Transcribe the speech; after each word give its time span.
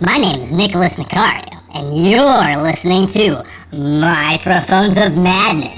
My 0.00 0.16
name 0.16 0.42
is 0.42 0.52
Nicholas 0.52 0.92
Nicario, 0.92 1.60
and 1.74 2.08
you're 2.08 2.62
listening 2.62 3.08
to 3.14 3.42
Microphones 3.76 4.96
of 4.96 5.16
Madness. 5.20 5.74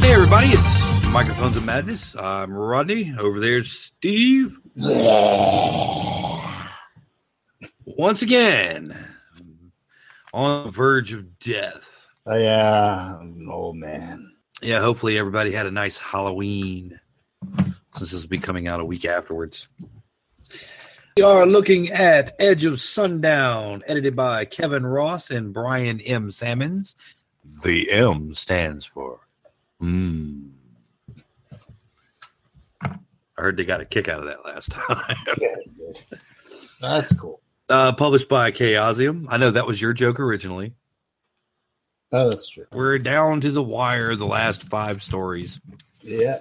Hey 0.00 0.14
everybody, 0.14 0.48
it's 0.48 1.06
Microphones 1.08 1.58
of 1.58 1.66
Madness. 1.66 2.16
I'm 2.18 2.50
Rodney. 2.50 3.14
Over 3.18 3.38
there's 3.38 3.70
Steve. 3.70 4.56
Once 7.84 8.22
again, 8.22 8.96
on 10.32 10.64
the 10.64 10.70
verge 10.70 11.12
of 11.12 11.38
death. 11.38 11.82
Oh, 12.24 12.32
uh, 12.32 12.36
yeah, 12.36 13.16
I'm 13.20 13.36
an 13.40 13.48
old 13.50 13.76
man. 13.76 14.31
Yeah, 14.62 14.80
hopefully 14.80 15.18
everybody 15.18 15.52
had 15.52 15.66
a 15.66 15.70
nice 15.70 15.98
Halloween 15.98 16.98
since 17.96 18.10
this 18.10 18.22
will 18.22 18.28
be 18.28 18.38
coming 18.38 18.68
out 18.68 18.80
a 18.80 18.84
week 18.84 19.04
afterwards. 19.04 19.66
We 21.16 21.22
are 21.24 21.44
looking 21.46 21.90
at 21.90 22.34
Edge 22.38 22.64
of 22.64 22.80
Sundown, 22.80 23.82
edited 23.86 24.16
by 24.16 24.44
Kevin 24.46 24.86
Ross 24.86 25.30
and 25.30 25.52
Brian 25.52 26.00
M. 26.00 26.30
Sammons. 26.32 26.96
The 27.64 27.90
M 27.90 28.34
stands 28.34 28.86
for 28.86 29.20
Hmm. 29.80 30.46
I 32.84 32.96
heard 33.36 33.56
they 33.56 33.64
got 33.64 33.80
a 33.80 33.84
kick 33.84 34.08
out 34.08 34.20
of 34.20 34.26
that 34.26 34.44
last 34.44 34.70
time. 34.70 35.16
Yeah. 35.40 35.56
That's 36.80 37.12
cool. 37.16 37.40
uh, 37.68 37.92
published 37.92 38.28
by 38.28 38.52
Chaosium. 38.52 39.26
I 39.28 39.36
know 39.36 39.50
that 39.50 39.66
was 39.66 39.80
your 39.80 39.92
joke 39.92 40.20
originally. 40.20 40.74
Oh, 42.12 42.30
that's 42.30 42.48
true. 42.48 42.66
We're 42.72 42.98
down 42.98 43.40
to 43.40 43.50
the 43.50 43.62
wire, 43.62 44.14
the 44.16 44.26
last 44.26 44.64
five 44.64 45.02
stories. 45.02 45.58
Yeah. 46.00 46.40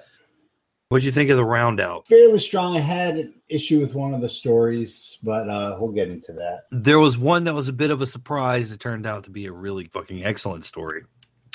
What'd 0.90 1.06
you 1.06 1.14
think 1.14 1.30
of 1.30 1.38
the 1.38 1.44
roundout? 1.44 2.08
Fairly 2.08 2.40
strong. 2.40 2.76
I 2.76 2.82
had 2.82 3.16
an 3.16 3.34
issue 3.48 3.80
with 3.80 3.94
one 3.94 4.14
of 4.14 4.20
the 4.20 4.28
stories, 4.28 5.18
but 5.24 5.50
uh, 5.50 5.78
we'll 5.80 5.94
get 5.94 6.10
into 6.10 6.34
that. 6.34 6.64
There 6.72 7.00
was 7.00 7.18
one 7.18 7.46
that 7.46 7.54
was 7.54 7.70
a 7.70 7.74
bit 7.74 7.92
of 7.92 8.02
a 8.02 8.06
surprise. 8.06 8.72
It 8.72 8.82
turned 8.82 9.06
out 9.06 9.24
to 9.24 9.30
be 9.30 9.46
a 9.46 9.54
really 9.54 9.86
fucking 9.86 10.26
excellent 10.26 10.66
story, 10.66 11.04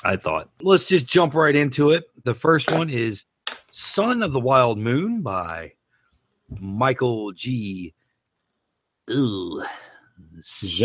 I 0.02 0.16
thought. 0.16 0.48
Let's 0.62 0.86
just 0.86 1.06
jump 1.06 1.34
right 1.34 1.54
into 1.54 1.90
it. 1.90 2.04
The 2.24 2.34
first 2.34 2.70
one 2.70 2.88
is 2.88 3.24
Son 3.72 4.22
of 4.22 4.32
the 4.32 4.40
Wild 4.40 4.78
Moon 4.78 5.20
by 5.20 5.74
Michael 6.48 7.32
G. 7.32 7.92
Ooh. 9.10 9.62
Sh-. 10.42 10.82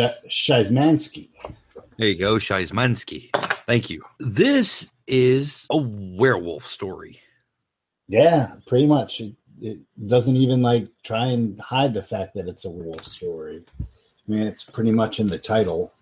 There 2.01 2.09
you 2.09 2.17
go, 2.17 2.37
Shizmansky. 2.37 3.29
Thank 3.67 3.91
you. 3.91 4.01
This 4.19 4.87
is 5.05 5.67
a 5.69 5.77
werewolf 5.77 6.65
story. 6.65 7.19
Yeah, 8.07 8.53
pretty 8.65 8.87
much. 8.87 9.19
It, 9.19 9.35
it 9.61 10.07
doesn't 10.07 10.35
even 10.35 10.63
like 10.63 10.87
try 11.03 11.27
and 11.27 11.61
hide 11.61 11.93
the 11.93 12.01
fact 12.01 12.33
that 12.33 12.47
it's 12.47 12.65
a 12.65 12.71
wolf 12.71 13.05
story. 13.05 13.63
I 13.79 13.85
mean, 14.25 14.41
it's 14.41 14.63
pretty 14.63 14.89
much 14.89 15.19
in 15.19 15.27
the 15.27 15.37
title. 15.37 15.93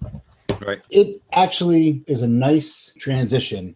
Right. 0.65 0.81
It 0.89 1.21
actually 1.33 2.01
is 2.07 2.21
a 2.21 2.27
nice 2.27 2.93
transition 2.97 3.75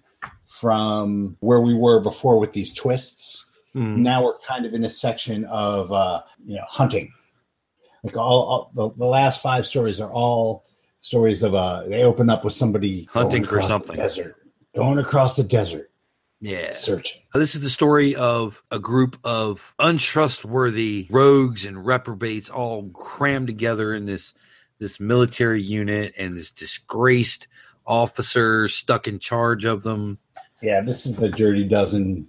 from 0.62 1.36
where 1.42 1.60
we 1.60 1.74
were 1.74 2.00
before 2.00 2.40
with 2.40 2.54
these 2.54 2.74
twists. 2.74 3.44
Mm. 3.76 3.98
Now 3.98 4.24
we're 4.24 4.40
kind 4.48 4.66
of 4.66 4.74
in 4.74 4.86
a 4.86 4.90
section 4.90 5.44
of 5.44 5.92
uh, 5.92 6.22
you 6.46 6.56
know 6.56 6.66
hunting. 6.70 7.12
Like 8.02 8.16
all, 8.16 8.44
all 8.44 8.72
the, 8.74 8.98
the 8.98 9.06
last 9.06 9.42
five 9.42 9.66
stories 9.66 10.00
are 10.00 10.10
all 10.10 10.63
stories 11.04 11.44
of 11.44 11.54
uh 11.54 11.84
they 11.88 12.02
open 12.04 12.30
up 12.30 12.44
with 12.44 12.54
somebody 12.56 13.04
Hunting 13.12 13.46
for 13.46 13.62
something. 13.62 13.96
desert, 13.96 14.38
going 14.76 14.98
across 14.98 15.36
the 15.36 15.44
desert, 15.44 15.92
Yeah. 16.42 16.76
searching. 16.78 17.22
This 17.36 17.54
is 17.54 17.62
the 17.62 17.70
story 17.70 18.16
of 18.16 18.60
a 18.72 18.80
group 18.80 19.18
of 19.24 19.60
untrustworthy 19.80 21.08
rogues 21.12 21.66
and 21.66 21.86
reprobates 21.86 22.50
all 22.50 22.90
crammed 22.92 23.48
together 23.48 23.94
in 23.94 24.06
this 24.06 24.34
this 24.80 25.00
military 25.00 25.62
unit 25.62 26.14
and 26.18 26.36
this 26.36 26.52
disgraced 26.52 27.48
officer 27.86 28.68
stuck 28.70 29.08
in 29.08 29.20
charge 29.20 29.66
of 29.66 29.84
them. 29.84 30.18
Yeah, 30.62 30.82
this 30.82 31.06
is 31.06 31.16
the 31.16 31.30
Dirty 31.30 31.66
Dozen. 31.66 32.26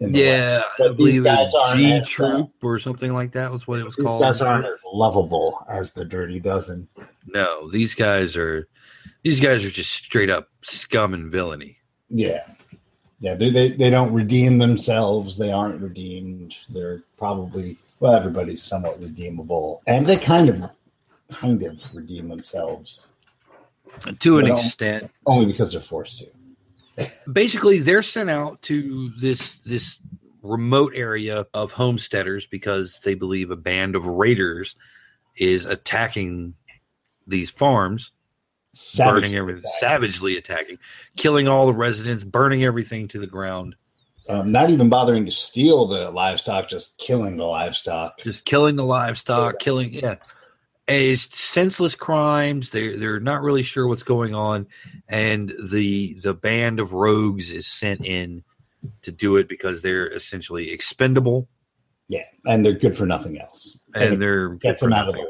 Yeah, 0.00 0.62
I 0.78 0.88
these 0.88 0.96
believe 0.96 1.26
it 1.26 1.30
was 1.30 1.76
G 1.76 1.92
uh, 1.92 2.04
Troop 2.06 2.50
or 2.62 2.78
something 2.80 3.12
like 3.12 3.32
that 3.32 3.52
was 3.52 3.66
what 3.66 3.80
it 3.80 3.84
was 3.84 3.94
these 3.96 4.06
called. 4.06 4.22
guys 4.22 4.40
aren't 4.40 4.64
as 4.66 4.80
lovable 4.90 5.64
as 5.68 5.92
the 5.92 6.04
Dirty 6.06 6.40
Dozen. 6.40 6.88
No, 7.26 7.70
these 7.70 7.94
guys 7.94 8.34
are 8.34 8.66
these 9.22 9.40
guys 9.40 9.62
are 9.64 9.70
just 9.70 9.90
straight 9.92 10.30
up 10.30 10.48
scum 10.62 11.12
and 11.12 11.30
villainy. 11.30 11.76
Yeah, 12.08 12.44
yeah, 13.20 13.34
they 13.34 13.50
they, 13.50 13.72
they 13.72 13.90
don't 13.90 14.12
redeem 14.12 14.56
themselves. 14.56 15.36
They 15.36 15.52
aren't 15.52 15.80
redeemed. 15.82 16.54
They're 16.70 17.02
probably 17.18 17.76
well, 18.00 18.14
everybody's 18.14 18.62
somewhat 18.62 18.98
redeemable, 19.00 19.82
and 19.86 20.08
they 20.08 20.16
kind 20.16 20.48
of 20.48 20.70
kind 21.30 21.62
of 21.62 21.76
redeem 21.94 22.28
themselves 22.28 23.02
To 24.20 24.38
an 24.38 24.46
extent. 24.46 25.10
only 25.26 25.44
because 25.52 25.72
they're 25.72 25.82
forced 25.82 26.18
to. 26.20 26.26
Basically 27.32 27.78
they're 27.80 28.02
sent 28.02 28.30
out 28.30 28.60
to 28.62 29.10
this 29.20 29.56
this 29.66 29.98
remote 30.42 30.92
area 30.94 31.46
of 31.54 31.70
homesteaders 31.70 32.46
because 32.50 32.98
they 33.04 33.14
believe 33.14 33.50
a 33.50 33.56
band 33.56 33.94
of 33.94 34.04
raiders 34.06 34.74
is 35.36 35.64
attacking 35.66 36.54
these 37.26 37.50
farms 37.50 38.10
burning 38.96 39.32
Savage. 39.32 39.34
everything 39.34 39.70
savagely 39.80 40.36
attacking 40.36 40.78
killing 41.16 41.48
all 41.48 41.66
the 41.66 41.74
residents 41.74 42.22
burning 42.24 42.64
everything 42.64 43.08
to 43.08 43.18
the 43.18 43.26
ground 43.26 43.74
Um, 44.28 44.52
not 44.52 44.70
even 44.70 44.88
bothering 44.88 45.24
to 45.26 45.32
steal 45.32 45.86
the 45.88 46.10
livestock, 46.10 46.68
just 46.70 46.96
killing 46.98 47.36
the 47.36 47.44
livestock. 47.44 48.14
just 48.22 48.44
killing 48.44 48.76
the 48.76 48.84
livestock 48.84 49.58
killing 49.58 49.92
yeah 49.92 50.14
it's 50.90 51.28
senseless 51.38 51.94
crimes 51.94 52.70
they're 52.70 52.98
they're 52.98 53.20
not 53.20 53.42
really 53.42 53.62
sure 53.62 53.86
what's 53.88 54.02
going 54.02 54.34
on 54.34 54.66
and 55.08 55.52
the 55.70 56.18
the 56.22 56.34
band 56.34 56.80
of 56.80 56.92
rogues 56.92 57.50
is 57.50 57.66
sent 57.66 58.04
in 58.04 58.42
to 59.02 59.12
do 59.12 59.36
it 59.36 59.48
because 59.48 59.82
they're 59.82 60.08
essentially 60.08 60.70
expendable 60.72 61.48
Yeah, 62.08 62.22
and 62.46 62.64
they're 62.64 62.72
good 62.78 62.96
for 62.96 63.06
nothing 63.06 63.38
else. 63.40 63.76
and 63.94 64.14
it 64.14 64.18
they're 64.18 64.50
gets 64.56 64.80
them 64.80 64.92
out 64.92 65.08
of 65.08 65.14
the 65.14 65.20
way. 65.20 65.26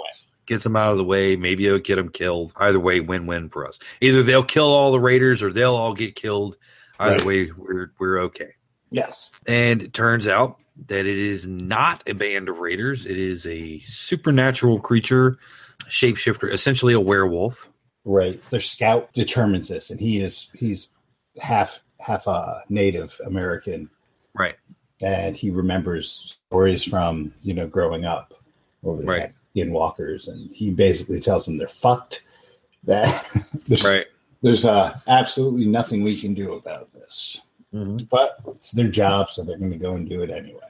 Gets 0.47 0.65
them 0.65 0.77
out 0.77 0.91
of 0.93 0.99
the 0.99 1.05
way. 1.05 1.37
Maybe 1.37 1.67
it'll 1.67 1.79
get 1.79 1.97
them 1.97 2.09
killed. 2.09 2.53
Either 2.57 2.81
way, 2.81 2.99
win-win 3.01 3.51
for 3.51 3.69
us. 3.69 3.79
Either 4.01 4.23
they'll 4.25 4.43
kill 4.45 4.67
all 4.67 4.91
the 4.91 4.99
raiders, 4.99 5.43
or 5.43 5.53
they'll 5.53 5.77
all 5.77 5.95
get 5.95 6.17
killed. 6.17 6.57
Either 6.99 7.19
Right. 7.19 7.25
way, 7.25 7.51
we're 7.57 7.93
we're 8.01 8.19
okay. 8.23 8.51
Yes. 8.91 9.31
And 9.47 9.83
it 9.83 9.95
turns 9.95 10.27
out 10.27 10.57
that 10.89 11.07
it 11.07 11.19
is 11.19 11.47
not 11.47 12.03
a 12.07 12.13
band 12.13 12.49
of 12.49 12.59
raiders. 12.59 13.07
It 13.07 13.19
is 13.19 13.47
a 13.47 13.81
supernatural 13.87 14.81
creature, 14.81 15.39
shapeshifter, 15.89 16.53
essentially 16.53 16.95
a 16.95 17.01
werewolf. 17.01 17.55
Right. 18.05 18.41
Their 18.51 18.61
scout 18.61 19.13
determines 19.13 19.69
this, 19.69 19.91
and 19.91 20.01
he 20.01 20.21
is 20.21 20.49
he's 20.55 20.89
half 21.39 21.71
half 21.99 22.27
a 22.27 22.63
Native 22.71 23.13
American, 23.27 23.91
Right. 24.35 24.55
and 25.03 25.37
he 25.37 25.51
remembers 25.51 26.37
stories 26.49 26.83
from 26.83 27.35
you 27.43 27.53
know 27.53 27.67
growing 27.67 28.07
up 28.07 28.33
over 28.83 29.03
the 29.03 29.07
Right. 29.09 29.33
skinwalkers, 29.55 30.29
and 30.29 30.51
he 30.51 30.71
basically 30.71 31.21
tells 31.21 31.45
them 31.45 31.59
they're 31.59 31.69
fucked. 31.69 32.23
That 32.85 33.27
there's, 33.69 33.85
Right. 33.85 34.07
there's 34.43 34.65
uh, 34.65 34.99
absolutely 35.07 35.67
nothing 35.67 36.03
we 36.03 36.19
can 36.19 36.33
do 36.33 36.55
about 36.55 36.91
this, 36.95 37.39
but 37.73 38.41
it's 38.57 38.73
their 38.73 38.89
job, 38.89 39.31
so 39.31 39.45
they're 39.45 39.59
going 39.59 39.71
to 39.71 39.79
go 39.79 39.95
and 39.95 40.09
do 40.09 40.23
it 40.23 40.31
anyway. 40.31 40.61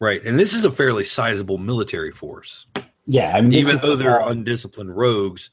Right. 0.00 0.24
And 0.24 0.38
this 0.38 0.52
is 0.52 0.64
a 0.64 0.70
fairly 0.70 1.04
sizable 1.04 1.58
military 1.58 2.12
force. 2.12 2.66
Yeah, 3.06 3.32
I 3.36 3.40
mean, 3.40 3.52
Even 3.54 3.78
though 3.78 3.96
they're 3.96 4.20
undisciplined 4.20 4.96
rogues, 4.96 5.50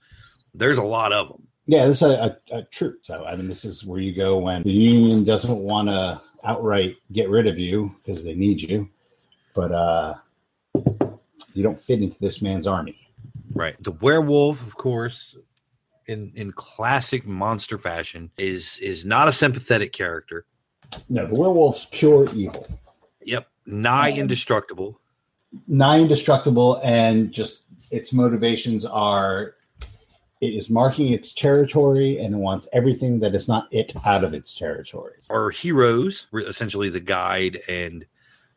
there's 0.54 0.78
a 0.78 0.84
lot 0.84 1.12
of 1.12 1.28
them. 1.28 1.48
Yeah, 1.68 1.88
this 1.88 1.98
is 1.98 2.04
a, 2.04 2.38
a, 2.52 2.58
a 2.58 2.64
troop. 2.64 3.00
So 3.04 3.24
I 3.26 3.36
mean, 3.36 3.48
this 3.48 3.66
is 3.66 3.84
where 3.84 4.00
you 4.00 4.16
go 4.16 4.40
when 4.40 4.64
the 4.64 4.72
union 4.72 5.24
doesn't 5.24 5.58
want 5.58 5.88
to 5.90 6.22
outright 6.44 6.96
get 7.12 7.30
rid 7.30 7.47
of 7.47 7.59
you 7.59 7.96
because 8.04 8.24
they 8.24 8.34
need 8.34 8.62
you, 8.62 8.90
but 9.54 9.72
uh, 9.72 10.16
you 11.54 11.64
don't 11.64 11.82
fit 11.82 12.02
into 12.02 12.18
this 12.20 12.42
man's 12.42 12.68
army. 12.68 12.97
Right. 13.54 13.82
The 13.84 13.92
werewolf, 13.92 14.59
of 14.66 14.76
course, 14.76 15.36
in 16.08 16.32
in 16.36 16.52
classic 16.52 17.26
monster 17.26 17.78
fashion, 17.78 18.32
is 18.38 18.78
is 18.82 19.06
not 19.06 19.28
a 19.28 19.34
sympathetic 19.34 19.94
character. 19.94 20.46
No, 21.09 21.28
the 21.28 21.35
werewolf's 21.35 21.88
pure 21.91 22.29
evil, 22.34 22.67
Yep. 23.23 23.47
Nigh 23.66 24.11
indestructible. 24.11 24.99
nigh 25.67 25.99
indestructible, 25.99 26.82
and 26.84 27.32
just 27.32 27.61
its 27.91 28.11
motivations 28.14 28.85
are 28.85 29.55
it 30.41 30.47
is 30.55 30.70
marking 30.72 31.14
its 31.14 31.34
territory 31.34 32.17
and 32.17 32.34
it 32.34 32.38
wants 32.38 32.67
everything 32.73 33.20
that 33.20 33.35
is 33.35 33.47
not 33.47 33.67
it 33.72 33.93
out 34.05 34.23
of 34.23 34.34
its 34.34 34.58
territory. 34.58 35.14
Our 35.29 35.52
heroes, 35.52 36.26
essentially 36.34 36.90
the 36.90 36.99
guide 36.99 37.61
and 37.67 38.05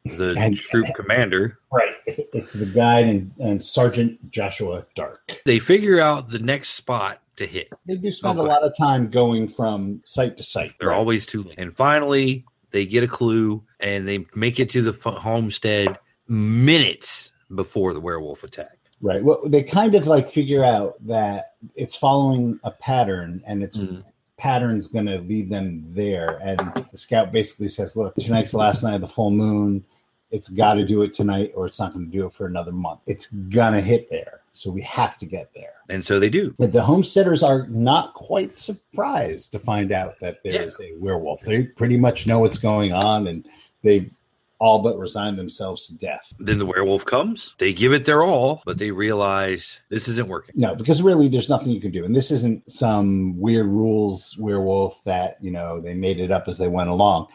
the 0.04 0.34
And- 0.38 0.56
troop 0.56 0.86
commander, 0.96 1.58
Right. 1.72 1.94
It's 2.06 2.52
the 2.52 2.66
guide 2.66 3.06
and, 3.06 3.32
and 3.38 3.64
Sergeant 3.64 4.30
Joshua 4.30 4.84
Dark. 4.94 5.32
they 5.46 5.58
figure 5.58 6.00
out 6.00 6.28
the 6.30 6.38
next 6.38 6.70
spot 6.74 7.20
to 7.36 7.46
hit. 7.46 7.68
They 7.86 7.96
do 7.96 8.12
spend 8.12 8.38
Okay. 8.38 8.46
a 8.46 8.52
lot 8.52 8.62
of 8.62 8.76
time 8.76 9.10
going 9.10 9.48
from 9.48 10.02
site 10.04 10.36
to 10.36 10.42
site. 10.42 10.72
They're 10.78 10.90
Right. 10.90 10.96
always 10.96 11.26
too 11.26 11.42
late. 11.42 11.58
And 11.58 11.74
finally, 11.76 12.44
They 12.70 12.86
get 12.86 13.04
a 13.04 13.08
clue 13.08 13.62
and 13.78 14.06
they 14.08 14.26
make 14.34 14.58
it 14.58 14.68
to 14.70 14.82
the 14.82 14.92
homestead 15.10 15.96
minutes 16.28 17.30
before 17.54 17.94
the 17.94 18.00
werewolf 18.00 18.42
attack. 18.42 18.78
Right. 19.00 19.22
Well, 19.22 19.42
they 19.46 19.62
kind 19.62 19.94
of 19.94 20.08
like 20.08 20.28
figure 20.32 20.64
out 20.64 20.94
that 21.06 21.52
it's 21.76 21.94
following 21.94 22.58
a 22.64 22.72
pattern 22.72 23.42
and 23.46 23.62
its 23.62 23.76
Mhm. 23.76 24.02
pattern's 24.38 24.88
going 24.88 25.06
to 25.06 25.18
lead 25.18 25.50
them 25.50 25.84
there. 25.94 26.40
And 26.42 26.84
the 26.90 26.98
scout 26.98 27.30
basically 27.30 27.68
says, 27.68 27.94
look, 27.94 28.16
tonight's 28.16 28.50
the 28.50 28.56
last 28.58 28.82
night 28.82 28.94
of 28.96 29.02
the 29.02 29.08
full 29.08 29.30
moon. 29.30 29.84
It's 30.31 30.49
got 30.49 30.75
to 30.75 30.87
do 30.87 31.03
it 31.03 31.15
tonight 31.15 31.53
or 31.55 31.67
it's 31.67 31.79
not 31.79 31.93
going 31.93 32.06
to 32.06 32.11
do 32.11 32.26
it 32.26 32.35
for 32.35 32.47
another 32.47 32.73
month. 32.73 33.00
It's 33.06 33.26
going 33.26 33.75
to 33.75 33.81
hit 33.81 34.11
there. 34.11 34.41
So 34.53 34.71
we 34.71 34.82
have 34.82 35.19
to 35.19 35.26
get 35.26 35.50
there. 35.55 35.75
And 35.88 36.05
so 36.05 36.21
they 36.21 36.29
do. 36.29 36.55
But 36.59 36.73
the 36.73 36.82
homesteaders 36.82 37.43
are 37.43 37.67
not 37.67 38.15
quite 38.15 38.59
surprised 38.59 39.53
to 39.53 39.59
find 39.59 39.93
out 39.93 40.19
that 40.21 40.38
there 40.44 40.62
is 40.62 40.76
a 40.81 40.93
werewolf. 40.99 41.41
They 41.43 41.65
pretty 41.65 41.97
much 41.97 42.26
know 42.26 42.38
what's 42.38 42.59
going 42.59 42.93
on 42.93 43.26
and 43.26 43.47
they've 43.82 44.12
all 44.61 44.81
but 44.81 44.97
resigned 44.97 45.38
themselves 45.38 45.87
to 45.87 45.94
death. 45.94 46.32
Then 46.38 46.59
the 46.59 46.67
werewolf 46.67 47.05
comes. 47.05 47.55
They 47.59 47.73
give 47.73 47.93
it 47.93 48.06
their 48.06 48.23
all, 48.23 48.62
but 48.65 48.79
they 48.79 48.91
realize 48.93 49.79
this 49.91 50.09
isn't 50.09 50.29
working. 50.29 50.55
No, 50.56 50.75
because 50.75 51.03
really 51.03 51.29
there's 51.29 51.49
nothing 51.49 51.71
you 51.71 51.81
can 51.81 51.91
do. 51.91 52.05
And 52.05 52.15
this 52.15 52.31
isn't 52.31 52.73
some 52.73 53.38
weird 53.38 53.67
rules 53.67 54.37
werewolf 54.38 54.97
that, 55.05 55.37
you 55.41 55.50
know, 55.50 55.81
they 55.81 55.94
made 55.94 56.21
it 56.21 56.31
up 56.31 56.44
as 56.47 56.56
they 56.56 56.69
went 56.69 56.88
along. 56.88 57.26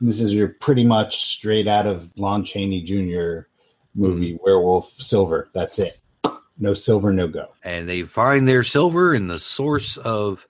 This 0.00 0.20
is 0.20 0.32
your 0.32 0.48
pretty 0.48 0.84
much 0.84 1.34
straight 1.36 1.66
out 1.66 1.86
of 1.86 2.08
Lon 2.16 2.44
Chaney 2.44 2.82
Jr. 2.82 3.48
movie, 3.94 4.38
Werewolf 4.44 4.92
Silver. 4.98 5.48
That's 5.54 5.78
it. 5.78 5.98
No 6.58 6.74
silver, 6.74 7.12
no 7.12 7.28
go. 7.28 7.48
And 7.62 7.88
they 7.88 8.02
find 8.02 8.46
their 8.46 8.64
silver 8.64 9.14
in 9.14 9.28
the 9.28 9.38
source 9.38 9.96
of 9.96 10.44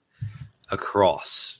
a 0.71 0.77
cross 0.77 1.59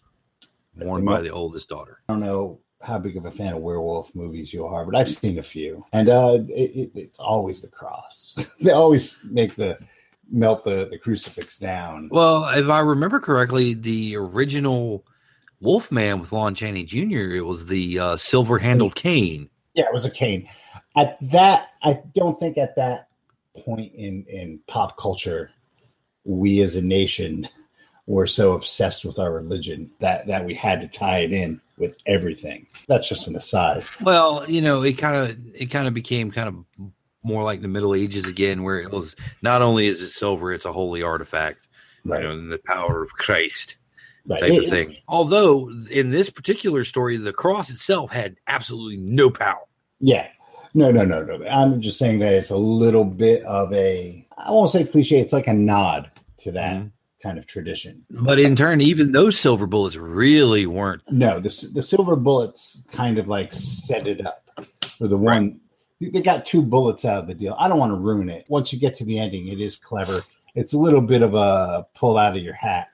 worn 0.76 1.06
by 1.06 1.22
the 1.22 1.30
oldest 1.30 1.70
daughter. 1.70 2.00
I 2.08 2.14
don't 2.14 2.22
know 2.22 2.60
how 2.82 2.98
big 2.98 3.18
of 3.18 3.26
a 3.26 3.32
fan 3.32 3.54
of 3.54 3.62
werewolf 3.62 4.10
movies 4.16 4.54
you 4.54 4.66
are, 4.66 4.86
but 4.86 4.96
I've 4.96 5.18
seen 5.18 5.40
a 5.40 5.44
few, 5.44 5.86
and 5.92 6.10
uh, 6.10 6.40
it, 6.48 6.72
it, 6.76 6.92
it's 6.96 7.20
always 7.20 7.62
the 7.62 7.68
cross. 7.68 8.34
they 8.62 8.72
always 8.72 9.18
make 9.24 9.56
the 9.56 9.78
melt 10.32 10.64
the, 10.64 10.88
the 10.90 10.98
crucifix 10.98 11.58
down. 11.58 12.10
Well, 12.12 12.48
if 12.50 12.70
I 12.70 12.80
remember 12.80 13.20
correctly, 13.20 13.74
the 13.74 14.16
original 14.16 15.06
Wolfman 15.62 16.20
with 16.20 16.32
Lon 16.32 16.56
Chaney 16.56 16.86
Jr. 16.86 17.36
It 17.36 17.46
was 17.46 17.66
the 17.66 18.00
uh, 18.00 18.18
silver-handled 18.18 18.96
cane. 18.96 19.50
Yeah, 19.74 19.86
it 19.86 19.94
was 19.94 20.06
a 20.06 20.12
cane. 20.12 20.48
At 20.96 21.18
that, 21.32 21.70
I 21.84 22.02
don't 22.16 22.40
think 22.40 22.58
at 22.58 22.76
that 22.76 23.10
point 23.58 23.94
in 23.94 24.26
in 24.28 24.60
pop 24.68 24.98
culture, 24.98 25.52
we 26.24 26.62
as 26.62 26.76
a 26.76 26.82
nation 26.82 27.48
were 28.08 28.28
so 28.28 28.54
obsessed 28.54 29.06
with 29.06 29.20
our 29.20 29.32
religion 29.32 29.92
that 30.00 30.26
that 30.28 30.44
we 30.44 30.54
had 30.56 30.82
to 30.82 30.88
tie 30.88 31.20
it 31.20 31.32
in 31.32 31.62
with 31.78 31.96
everything. 32.06 32.66
That's 32.88 33.08
just 33.08 33.28
an 33.28 33.36
aside. 33.36 33.84
Well, 34.02 34.50
you 34.50 34.62
know, 34.62 34.82
it 34.82 34.98
kind 34.98 35.16
of 35.16 35.38
it 35.54 35.68
kind 35.68 35.88
of 35.88 35.94
became 35.94 36.32
kind 36.32 36.48
of 36.48 36.90
more 37.22 37.44
like 37.44 37.62
the 37.62 37.68
Middle 37.68 37.96
Ages 37.96 38.26
again, 38.26 38.64
where 38.64 38.80
it 38.80 38.92
was 38.92 39.16
not 39.42 39.62
only 39.62 39.88
is 39.88 40.02
it 40.02 40.12
silver, 40.12 40.54
it's 40.54 40.66
a 40.66 40.74
holy 40.74 41.04
artifact, 41.04 41.68
you 42.06 42.12
know, 42.12 42.32
and 42.32 42.52
the 42.52 42.60
power 42.66 43.04
of 43.04 43.12
Christ 43.12 43.76
Right. 44.30 44.40
type 44.42 44.52
It- 44.52 44.64
of 44.66 44.70
thing. 44.70 44.96
Although 45.08 45.70
in 45.90 46.12
this 46.12 46.30
particular 46.30 46.86
story, 46.86 47.18
the 47.18 47.34
cross 47.34 47.70
itself 47.70 48.12
had 48.12 48.36
absolutely 48.48 48.98
no 48.98 49.30
power. 49.30 49.62
Yeah. 50.00 50.28
No, 50.76 50.92
no, 50.92 51.04
no, 51.04 51.24
no. 51.24 51.44
I'm 51.48 51.82
just 51.82 51.98
saying 51.98 52.20
that 52.20 52.34
it's 52.34 52.52
a 52.52 52.58
little 52.58 53.04
bit 53.04 53.44
of 53.44 53.74
a 53.74 54.26
I 54.38 54.52
won't 54.52 54.72
say 54.72 54.84
cliche, 54.86 55.20
it's 55.20 55.34
like 55.34 55.48
a 55.48 55.54
nod 55.54 56.10
to 56.42 56.52
that 56.52 56.76
Mhm. 56.78 56.92
kind 57.24 57.38
of 57.40 57.48
tradition. 57.48 58.06
But 58.12 58.40
in 58.40 58.56
turn, 58.56 58.80
even 58.80 59.12
those 59.12 59.38
silver 59.38 59.66
bullets 59.66 59.96
really 59.98 60.66
weren't. 60.68 61.02
No, 61.12 61.40
the 61.40 61.50
the 61.74 61.82
silver 61.84 62.16
bullets 62.16 62.84
kind 62.92 63.18
of 63.18 63.28
like 63.28 63.52
set 63.52 64.08
it 64.08 64.26
up 64.26 64.44
for 65.00 65.08
the 65.08 65.18
one. 65.18 65.60
They 66.00 66.22
got 66.22 66.46
two 66.46 66.62
bullets 66.62 67.04
out 67.04 67.20
of 67.24 67.28
the 67.28 67.34
deal. 67.34 67.56
I 67.60 67.68
don't 67.68 67.80
want 67.80 67.92
to 67.92 67.98
ruin 68.00 68.30
it. 68.30 68.46
Once 68.48 68.72
you 68.72 68.80
get 68.80 68.96
to 68.98 69.04
the 69.06 69.18
ending, 69.20 69.48
it 69.50 69.60
is 69.60 69.76
clever. 69.76 70.24
It's 70.56 70.72
a 70.74 70.78
little 70.78 71.02
bit 71.02 71.22
of 71.24 71.34
a 71.34 71.86
pull 71.96 72.18
out 72.18 72.38
of 72.38 72.44
your 72.44 72.54
hat 72.54 72.88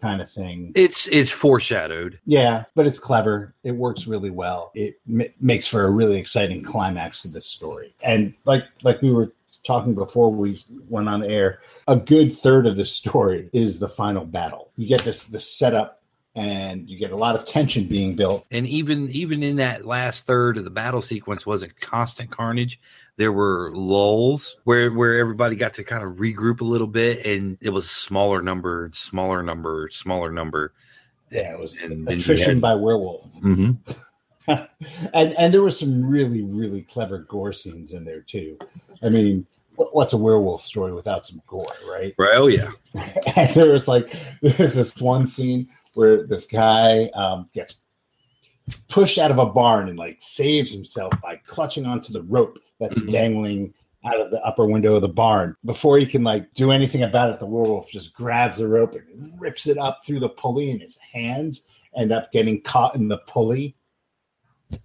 kind 0.00 0.20
of 0.20 0.30
thing. 0.30 0.72
It's 0.74 1.08
it's 1.10 1.30
foreshadowed. 1.30 2.18
Yeah, 2.26 2.64
but 2.74 2.86
it's 2.86 2.98
clever. 2.98 3.54
It 3.64 3.72
works 3.72 4.06
really 4.06 4.30
well. 4.30 4.70
It 4.74 5.00
m- 5.08 5.32
makes 5.40 5.66
for 5.66 5.84
a 5.84 5.90
really 5.90 6.18
exciting 6.18 6.62
climax 6.62 7.22
to 7.22 7.28
this 7.28 7.46
story. 7.46 7.94
And 8.02 8.34
like 8.44 8.64
like 8.82 9.02
we 9.02 9.12
were 9.12 9.32
talking 9.64 9.94
before 9.94 10.32
we 10.32 10.62
went 10.88 11.08
on 11.08 11.22
air, 11.22 11.60
a 11.86 11.96
good 11.96 12.40
third 12.40 12.66
of 12.66 12.76
the 12.76 12.84
story 12.84 13.50
is 13.52 13.78
the 13.78 13.88
final 13.88 14.24
battle. 14.24 14.70
You 14.76 14.88
get 14.88 15.04
this 15.04 15.24
the 15.24 15.40
setup 15.40 16.00
and 16.36 16.88
you 16.88 16.98
get 16.98 17.10
a 17.10 17.16
lot 17.16 17.36
of 17.36 17.46
tension 17.46 17.88
being 17.88 18.14
built. 18.14 18.46
And 18.50 18.66
even 18.66 19.10
even 19.10 19.42
in 19.42 19.56
that 19.56 19.84
last 19.84 20.26
third 20.26 20.56
of 20.56 20.64
the 20.64 20.70
battle 20.70 21.02
sequence 21.02 21.44
wasn't 21.44 21.78
constant 21.80 22.30
carnage. 22.30 22.80
There 23.20 23.32
were 23.32 23.70
lulls 23.74 24.56
where 24.64 24.90
where 24.90 25.18
everybody 25.18 25.54
got 25.54 25.74
to 25.74 25.84
kind 25.84 26.02
of 26.02 26.12
regroup 26.14 26.62
a 26.62 26.64
little 26.64 26.86
bit, 26.86 27.26
and 27.26 27.58
it 27.60 27.68
was 27.68 27.90
smaller 27.90 28.40
number, 28.40 28.90
smaller 28.94 29.42
number, 29.42 29.90
smaller 29.92 30.32
number. 30.32 30.72
Yeah, 31.30 31.52
it 31.52 31.58
was 31.58 31.74
And 31.82 32.08
attrition 32.08 32.48
had- 32.48 32.60
by 32.62 32.74
werewolf. 32.74 33.26
hmm 33.42 33.72
and 34.48 35.34
and 35.36 35.52
there 35.52 35.60
were 35.60 35.70
some 35.70 36.02
really 36.02 36.40
really 36.44 36.80
clever 36.90 37.18
gore 37.28 37.52
scenes 37.52 37.92
in 37.92 38.06
there 38.06 38.22
too. 38.22 38.56
I 39.02 39.10
mean, 39.10 39.46
what's 39.76 40.14
a 40.14 40.16
werewolf 40.16 40.64
story 40.64 40.94
without 40.94 41.26
some 41.26 41.42
gore, 41.46 41.74
right? 41.86 42.14
Right? 42.16 42.36
Oh 42.36 42.46
yeah. 42.46 42.70
and 43.36 43.54
there 43.54 43.70
was 43.70 43.86
like 43.86 44.16
there's 44.40 44.74
this 44.76 44.96
one 44.96 45.26
scene 45.26 45.68
where 45.92 46.26
this 46.26 46.46
guy 46.46 47.10
um, 47.14 47.50
gets 47.52 47.74
pushed 48.88 49.18
out 49.18 49.30
of 49.30 49.36
a 49.36 49.44
barn 49.44 49.90
and 49.90 49.98
like 49.98 50.16
saves 50.22 50.72
himself 50.72 51.12
by 51.22 51.36
clutching 51.46 51.84
onto 51.84 52.14
the 52.14 52.22
rope 52.22 52.56
that's 52.80 52.98
Mhm. 52.98 53.12
dangling 53.12 53.74
out 54.04 54.18
of 54.18 54.30
the 54.30 54.42
upper 54.42 54.66
window 54.66 54.94
of 54.94 55.02
the 55.02 55.08
barn. 55.08 55.54
Before 55.64 55.98
he 55.98 56.06
can 56.06 56.24
like 56.24 56.52
do 56.54 56.70
anything 56.72 57.02
about 57.02 57.30
it, 57.30 57.38
the 57.38 57.46
werewolf 57.46 57.88
just 57.90 58.14
grabs 58.14 58.58
the 58.58 58.66
rope 58.66 58.94
and 58.94 59.38
rips 59.38 59.66
it 59.66 59.76
up 59.78 60.00
through 60.06 60.20
the 60.20 60.30
pulley, 60.30 60.70
and 60.70 60.80
his 60.80 60.96
hands 60.96 61.62
end 61.94 62.10
up 62.10 62.32
getting 62.32 62.62
caught 62.62 62.94
in 62.94 63.08
the 63.08 63.18
pulley. 63.28 63.76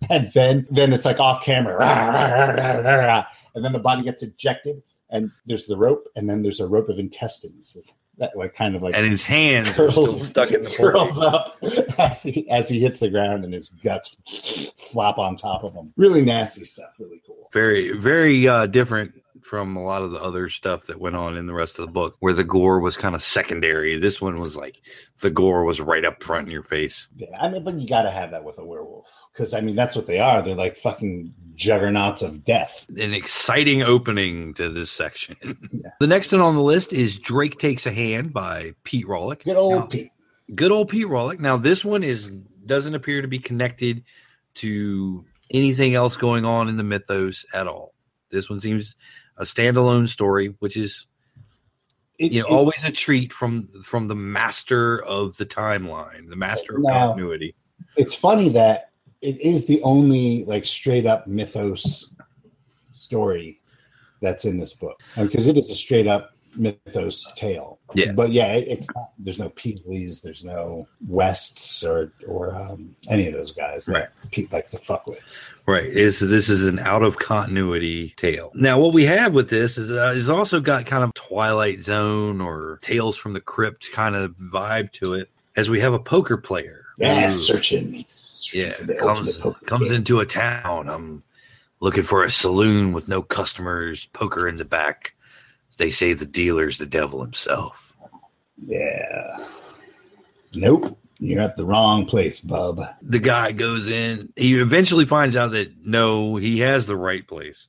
And 0.09 0.31
then 0.33 0.67
then 0.69 0.91
it's 0.93 1.05
like 1.05 1.19
off 1.19 1.43
camera. 1.43 1.77
"Rah, 1.77 2.07
rah, 2.09 2.45
rah, 2.45 2.49
rah, 2.51 2.79
rah, 2.79 3.05
rah." 3.05 3.25
And 3.53 3.63
then 3.63 3.71
the 3.71 3.79
body 3.79 4.03
gets 4.03 4.21
ejected, 4.23 4.81
and 5.11 5.31
there's 5.45 5.65
the 5.67 5.77
rope, 5.77 6.07
and 6.15 6.29
then 6.29 6.41
there's 6.41 6.59
a 6.59 6.67
rope 6.67 6.89
of 6.89 6.99
intestines. 6.99 7.77
That 8.17 8.31
like 8.35 8.55
kind 8.55 8.75
of 8.75 8.81
like 8.81 8.95
And 8.95 9.09
his 9.09 9.21
hands 9.21 9.75
curls, 9.75 10.27
stuck 10.27 10.51
in 10.51 10.63
the 10.63 10.69
curls 10.77 11.19
up 11.19 11.57
as 11.97 12.21
he, 12.21 12.49
as 12.49 12.69
he 12.69 12.79
hits 12.79 12.99
the 12.99 13.09
ground 13.09 13.43
and 13.43 13.53
his 13.53 13.69
guts 13.83 14.15
flop 14.91 15.17
on 15.17 15.37
top 15.37 15.63
of 15.63 15.73
him. 15.73 15.93
Really 15.97 16.21
nasty 16.21 16.65
stuff. 16.65 16.91
Really 16.97 17.21
cool. 17.25 17.49
Very 17.51 17.97
very 17.97 18.47
uh, 18.47 18.67
different 18.67 19.13
from 19.43 19.75
a 19.75 19.83
lot 19.83 20.01
of 20.01 20.11
the 20.11 20.17
other 20.17 20.49
stuff 20.49 20.87
that 20.87 20.99
went 20.99 21.15
on 21.15 21.37
in 21.37 21.45
the 21.45 21.53
rest 21.53 21.77
of 21.77 21.85
the 21.85 21.91
book, 21.91 22.15
where 22.19 22.33
the 22.33 22.43
gore 22.43 22.79
was 22.79 22.97
kind 22.97 23.15
of 23.15 23.23
secondary. 23.23 23.99
This 23.99 24.19
one 24.19 24.39
was 24.39 24.55
like 24.55 24.77
the 25.21 25.29
gore 25.29 25.63
was 25.63 25.79
right 25.79 26.03
up 26.03 26.23
front 26.23 26.47
in 26.47 26.51
your 26.51 26.63
face. 26.63 27.07
Yeah, 27.15 27.37
I 27.39 27.49
mean, 27.49 27.63
but 27.63 27.75
you 27.75 27.87
got 27.87 28.03
to 28.03 28.11
have 28.11 28.31
that 28.31 28.43
with 28.43 28.57
a 28.57 28.65
werewolf 28.65 29.05
because 29.35 29.53
I 29.53 29.61
mean 29.61 29.75
that's 29.75 29.95
what 29.95 30.07
they 30.07 30.19
are. 30.19 30.41
They're 30.41 30.55
like 30.55 30.77
fucking 30.79 31.33
juggernauts 31.55 32.21
of 32.21 32.43
death. 32.45 32.71
an 32.97 33.13
exciting 33.13 33.81
opening 33.81 34.53
to 34.55 34.69
this 34.71 34.91
section. 34.91 35.35
Yeah. 35.71 35.89
The 35.99 36.07
next 36.07 36.31
one 36.31 36.41
on 36.41 36.55
the 36.55 36.61
list 36.63 36.93
is 36.93 37.17
Drake 37.17 37.59
Takes 37.59 37.85
a 37.85 37.91
Hand 37.91 38.33
by 38.33 38.73
Pete 38.83 39.05
Rawlik. 39.07 39.43
Good 39.43 39.55
old 39.57 39.73
Now, 39.75 39.85
Pete. 39.87 40.11
good 40.55 40.71
old 40.71 40.89
Pete 40.89 41.07
Rawlik. 41.07 41.39
Now 41.39 41.57
this 41.57 41.83
one 41.85 42.03
is 42.03 42.27
doesn't 42.65 42.95
appear 42.95 43.21
to 43.21 43.27
be 43.27 43.39
connected 43.39 44.03
to 44.55 45.25
anything 45.51 45.95
else 45.95 46.15
going 46.17 46.45
on 46.45 46.67
in 46.69 46.77
the 46.77 46.83
mythos 46.83 47.45
at 47.53 47.67
all. 47.67 47.93
This 48.31 48.49
one 48.49 48.59
seems 48.59 48.95
a 49.37 49.43
standalone 49.43 50.07
story, 50.09 50.55
which 50.59 50.75
is 50.77 51.05
It- 52.17 52.31
you 52.31 52.41
know 52.41 52.47
it- 52.47 52.51
always 52.51 52.83
a 52.83 52.91
treat 52.91 53.31
from 53.33 53.69
from 53.83 54.07
the 54.07 54.15
master 54.15 55.03
of 55.03 55.35
the 55.37 55.45
timeline, 55.45 56.29
the 56.29 56.35
master 56.37 56.77
of 56.77 56.83
Now- 56.83 57.07
continuity. 57.09 57.53
it's 57.97 58.15
funny 58.15 58.49
that 58.49 58.89
it 59.25 59.41
is 59.41 59.65
the 59.65 59.81
only 59.81 60.45
like 60.45 60.65
straight 60.65 61.05
up 61.05 61.27
mythos 61.27 62.09
story 62.93 63.59
that's 64.21 64.45
in 64.45 64.57
this 64.59 64.73
book 64.73 64.99
because 65.17 65.47
it 65.47 65.57
is 65.57 65.69
a 65.69 65.75
straight 65.75 66.07
up 66.07 66.31
mythos 66.57 67.27
tale. 67.37 67.79
Yeah. 67.93 68.13
but 68.13 68.31
yeah, 68.31 68.53
it, 68.53 68.67
it's 68.67 68.87
not. 68.95 69.11
There's 69.19 69.39
no 69.39 69.49
Peasleys, 69.49 70.21
there's 70.21 70.43
no 70.43 70.87
Wests 71.07 71.83
or 71.83 72.11
or 72.27 72.55
um, 72.55 72.95
any 73.09 73.27
of 73.27 73.33
those 73.33 73.51
guys 73.51 73.87
Right. 73.87 74.07
that 74.21 74.31
Pete 74.31 74.51
likes 74.51 74.71
to 74.71 74.79
fuck 74.79 75.05
with. 75.07 75.19
Right. 75.67 75.85
Is 75.85 76.19
this 76.19 76.49
is 76.49 76.63
an 76.63 76.79
out 76.79 77.03
of 77.03 77.17
continuity 77.17 78.13
tale. 78.17 78.51
Now, 78.55 78.79
what 78.79 78.93
we 78.93 79.05
have 79.05 79.33
with 79.33 79.49
this 79.49 79.77
is 79.77 79.91
uh, 79.91 80.13
is 80.15 80.29
also 80.29 80.59
got 80.59 80.85
kind 80.85 81.03
of 81.03 81.13
Twilight 81.13 81.81
Zone 81.81 82.39
or 82.39 82.79
Tales 82.81 83.17
from 83.17 83.33
the 83.33 83.41
Crypt 83.41 83.91
kind 83.91 84.15
of 84.15 84.31
vibe 84.53 84.91
to 84.93 85.13
it, 85.15 85.29
as 85.57 85.69
we 85.69 85.79
have 85.81 85.93
a 85.93 85.99
poker 85.99 86.37
player. 86.37 86.85
Yeah, 86.97 87.29
searching. 87.31 88.05
Yeah, 88.53 88.75
the 88.81 88.95
comes 88.95 89.37
comes 89.65 89.87
game. 89.89 89.95
into 89.97 90.19
a 90.19 90.25
town. 90.25 90.89
I'm 90.89 91.23
looking 91.79 92.03
for 92.03 92.23
a 92.23 92.31
saloon 92.31 92.93
with 92.93 93.07
no 93.07 93.21
customers, 93.21 94.07
poker 94.13 94.47
in 94.47 94.57
the 94.57 94.65
back. 94.65 95.13
They 95.77 95.91
say 95.91 96.13
the 96.13 96.25
dealer's 96.25 96.77
the 96.77 96.85
devil 96.85 97.21
himself. 97.21 97.75
Yeah. 98.65 99.45
Nope. 100.53 100.97
You're 101.19 101.41
at 101.41 101.55
the 101.57 101.65
wrong 101.65 102.05
place, 102.05 102.39
bub. 102.39 102.81
The 103.01 103.19
guy 103.19 103.51
goes 103.51 103.87
in. 103.87 104.31
He 104.35 104.55
eventually 104.55 105.05
finds 105.05 105.35
out 105.35 105.51
that 105.51 105.73
no, 105.85 106.35
he 106.35 106.59
has 106.59 106.85
the 106.85 106.95
right 106.95 107.25
place, 107.27 107.67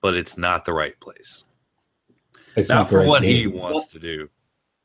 but 0.00 0.14
it's 0.14 0.36
not 0.36 0.64
the 0.64 0.72
right 0.72 0.98
place. 1.00 1.42
It's 2.56 2.68
Not 2.68 2.88
the 2.88 2.92
for 2.92 2.98
right 2.98 3.08
what 3.08 3.22
he 3.22 3.44
game. 3.44 3.54
It's 3.54 3.58
wants 3.58 3.74
not- 3.86 3.90
to 3.92 3.98
do. 3.98 4.28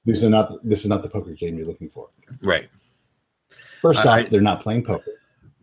This 0.06 0.18
is 0.20 0.24
not. 0.30 0.54
This 0.68 0.80
is 0.82 0.86
not 0.88 1.02
the 1.02 1.10
poker 1.10 1.34
game 1.34 1.58
you're 1.58 1.68
looking 1.68 1.90
for. 1.90 2.08
Right. 2.42 2.70
First 3.82 4.00
I- 4.00 4.24
off, 4.24 4.30
they're 4.30 4.42
not 4.42 4.62
playing 4.62 4.84
poker. 4.86 5.12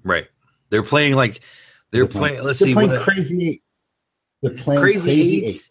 Right. 0.03 0.27
They're 0.71 0.83
playing 0.83 1.15
like 1.15 1.41
they're 1.91 2.07
playing. 2.07 2.43
Let's 2.43 2.59
they're 2.59 2.69
see, 2.69 2.75
playing 2.75 2.99
crazy 3.01 3.49
eight. 3.49 3.63
They're 4.43 4.63
playing 4.63 4.81
Crazy 4.83 5.01
crazy, 5.01 5.45
Eight? 5.47 5.63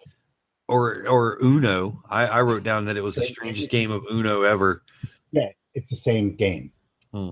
or 0.68 1.08
or 1.08 1.38
Uno. 1.44 2.02
I, 2.10 2.26
I 2.26 2.42
wrote 2.42 2.64
down 2.64 2.86
that 2.86 2.98
it 2.98 3.02
was 3.02 3.16
the 3.16 3.26
strangest 3.26 3.70
game 3.70 3.92
of 3.92 4.04
Uno 4.10 4.42
ever. 4.44 4.84
Yeah, 5.32 5.50
it's 5.76 5.90
the 5.90 5.96
same 5.96 6.36
game. 6.36 6.72
Hmm. 7.14 7.32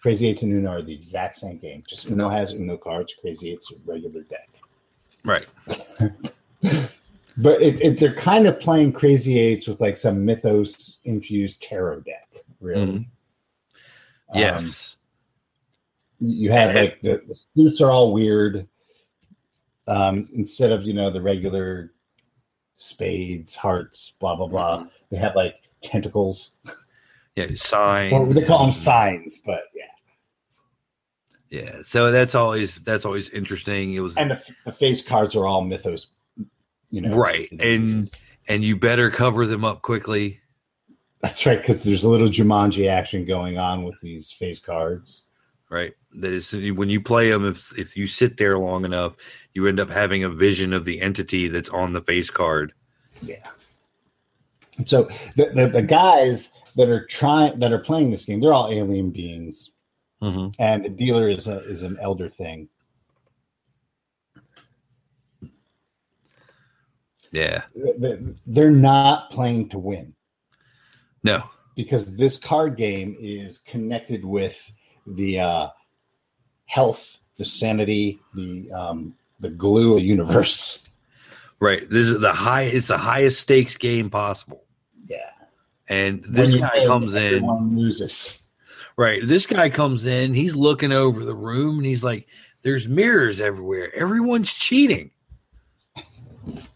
Crazy 0.00 0.26
Eights 0.28 0.42
and 0.42 0.52
Uno 0.52 0.70
are 0.70 0.82
the 0.82 0.94
exact 0.94 1.38
same 1.38 1.58
game. 1.58 1.82
Just 1.86 2.06
Uno 2.06 2.28
has 2.28 2.52
Uno 2.52 2.76
cards. 2.76 3.12
Crazy 3.20 3.52
Eights 3.52 3.70
a 3.72 3.74
regular 3.84 4.22
deck. 4.22 4.48
Right. 5.24 5.46
But 7.38 7.62
it, 7.62 7.80
it, 7.80 7.98
they're 7.98 8.14
kind 8.14 8.46
of 8.46 8.60
playing 8.60 8.92
Crazy 8.92 9.38
Eights 9.38 9.66
with 9.66 9.80
like 9.80 9.96
some 9.96 10.24
mythos 10.24 10.98
infused 11.04 11.62
tarot 11.62 12.00
deck. 12.00 12.28
Really. 12.60 13.08
Um, 14.32 14.40
Yes. 14.40 14.96
you 16.20 16.50
have 16.52 16.74
like 16.74 17.00
the, 17.02 17.20
the 17.28 17.36
suits 17.56 17.80
are 17.80 17.90
all 17.90 18.12
weird. 18.12 18.66
Um, 19.88 20.28
instead 20.34 20.70
of 20.72 20.82
you 20.84 20.94
know 20.94 21.10
the 21.10 21.20
regular 21.20 21.92
spades, 22.76 23.54
hearts, 23.54 24.12
blah 24.20 24.36
blah 24.36 24.46
blah, 24.46 24.86
they 25.10 25.16
have 25.18 25.34
like 25.36 25.56
tentacles. 25.82 26.50
yeah. 27.34 27.46
Signs. 27.56 28.12
Or 28.12 28.32
they 28.32 28.44
call 28.44 28.64
them 28.66 28.72
signs, 28.74 29.38
but 29.44 29.64
yeah. 29.74 29.82
Yeah. 31.50 31.82
So 31.88 32.10
that's 32.12 32.34
always 32.34 32.78
that's 32.84 33.04
always 33.04 33.28
interesting. 33.30 33.94
It 33.94 34.00
was 34.00 34.16
And 34.16 34.30
the, 34.30 34.40
the 34.64 34.72
face 34.72 35.02
cards 35.02 35.34
are 35.34 35.46
all 35.46 35.62
mythos, 35.62 36.06
you 36.90 37.00
know. 37.02 37.16
Right, 37.16 37.50
and- 37.52 38.10
and 38.48 38.64
you 38.64 38.76
better 38.76 39.08
cover 39.08 39.46
them 39.46 39.64
up 39.64 39.82
quickly. 39.82 40.40
That's 41.22 41.46
right 41.46 41.60
because 41.60 41.82
there's 41.82 42.04
a 42.04 42.08
little 42.08 42.28
Jumanji 42.28 42.88
action 42.90 43.24
going 43.24 43.56
on 43.58 43.84
with 43.84 43.94
these 44.02 44.32
face 44.38 44.58
cards. 44.58 45.22
Right. 45.70 45.94
That 46.16 46.32
is 46.32 46.52
when 46.52 46.90
you 46.90 47.00
play 47.00 47.30
them. 47.30 47.46
If 47.46 47.72
if 47.78 47.96
you 47.96 48.06
sit 48.06 48.36
there 48.36 48.58
long 48.58 48.84
enough, 48.84 49.14
you 49.54 49.66
end 49.66 49.80
up 49.80 49.88
having 49.88 50.24
a 50.24 50.28
vision 50.28 50.72
of 50.74 50.84
the 50.84 51.00
entity 51.00 51.48
that's 51.48 51.70
on 51.70 51.92
the 51.92 52.02
face 52.02 52.28
card. 52.28 52.74
Yeah. 53.22 53.46
And 54.76 54.86
so 54.88 55.08
the, 55.36 55.50
the 55.54 55.68
the 55.68 55.82
guys 55.82 56.50
that 56.76 56.88
are 56.88 57.06
trying 57.06 57.58
that 57.60 57.72
are 57.72 57.78
playing 57.78 58.10
this 58.10 58.24
game, 58.24 58.40
they're 58.40 58.52
all 58.52 58.70
alien 58.70 59.10
beings, 59.10 59.70
Mm-hmm. 60.22 60.50
and 60.62 60.84
the 60.84 60.88
dealer 60.88 61.28
is 61.30 61.46
a, 61.46 61.60
is 61.60 61.82
an 61.82 61.98
elder 62.00 62.28
thing. 62.28 62.68
Yeah. 67.30 67.62
They- 67.74 68.18
They're 68.46 68.70
not 68.70 69.30
playing 69.30 69.70
to 69.70 69.78
win 69.78 70.14
No. 71.22 71.42
because 71.76 72.06
this 72.16 72.36
card 72.36 72.76
game 72.76 73.16
is 73.20 73.60
connected 73.66 74.24
with 74.24 74.54
the 75.06 75.40
uh, 75.40 75.68
health, 76.66 77.00
the 77.38 77.44
sanity, 77.44 78.20
the 78.34 78.70
um, 78.72 79.14
the 79.40 79.50
glue 79.50 79.92
of 79.94 79.98
the 79.98 80.04
universe. 80.04 80.84
Right. 81.60 81.88
This 81.88 82.08
is 82.08 82.20
the 82.20 82.32
high. 82.32 82.62
It's 82.62 82.88
the 82.88 82.98
highest 82.98 83.40
stakes 83.40 83.76
game 83.76 84.10
possible. 84.10 84.64
Yeah. 85.06 85.18
And 85.88 86.24
this 86.28 86.52
guy 86.54 86.84
comes 86.86 87.14
in. 87.14 87.46
loses. 87.76 88.38
Right. 88.96 89.20
This 89.26 89.46
guy 89.46 89.70
comes 89.70 90.04
in. 90.06 90.34
He's 90.34 90.54
looking 90.56 90.92
over 90.92 91.24
the 91.24 91.34
room 91.34 91.78
and 91.78 91.86
he's 91.86 92.02
like, 92.02 92.26
"There's 92.62 92.88
mirrors 92.88 93.40
everywhere. 93.40 93.94
Everyone's 93.94 94.52
cheating." 94.52 95.12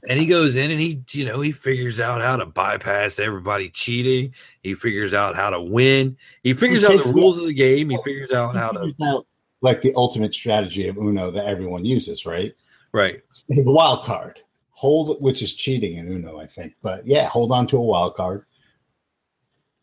And 0.08 0.18
he 0.20 0.26
goes 0.26 0.54
in 0.56 0.70
and 0.70 0.80
he, 0.80 1.02
you 1.11 1.25
know, 1.25 1.40
he 1.40 1.50
figures 1.52 1.99
out 2.00 2.20
how 2.20 2.37
to 2.37 2.46
bypass 2.46 3.18
everybody 3.18 3.70
cheating. 3.70 4.32
He 4.62 4.75
figures 4.75 5.12
out 5.12 5.35
how 5.35 5.50
to 5.50 5.61
win. 5.61 6.16
He 6.42 6.54
figures 6.54 6.85
out 6.85 6.90
takes 6.92 7.06
the 7.06 7.12
the- 7.12 7.18
rules 7.18 7.38
of 7.38 7.46
the 7.46 7.54
game. 7.54 7.90
He 7.90 7.99
figures 8.04 8.30
out 8.30 8.54
how 8.54 8.70
to. 8.70 8.92
Out, 9.02 9.26
like 9.62 9.82
the 9.82 9.92
ultimate 9.96 10.32
strategy 10.35 10.87
of 10.87 10.96
Uno 10.96 11.30
that 11.32 11.46
everyone 11.46 11.85
uses, 11.85 12.25
right? 12.26 12.54
Right. 12.92 13.23
the 13.49 13.62
wild 13.62 14.04
card 14.06 14.40
hold 14.70 15.20
which 15.23 15.42
is 15.42 15.54
cheating 15.54 15.96
in 15.96 16.06
uno 16.11 16.38
i 16.38 16.46
think 16.46 16.75
but 16.82 17.06
yeah 17.06 17.26
hold 17.28 17.50
on 17.50 17.66
to 17.66 17.76
a 17.78 17.80
wild 17.82 18.14
card 18.14 18.44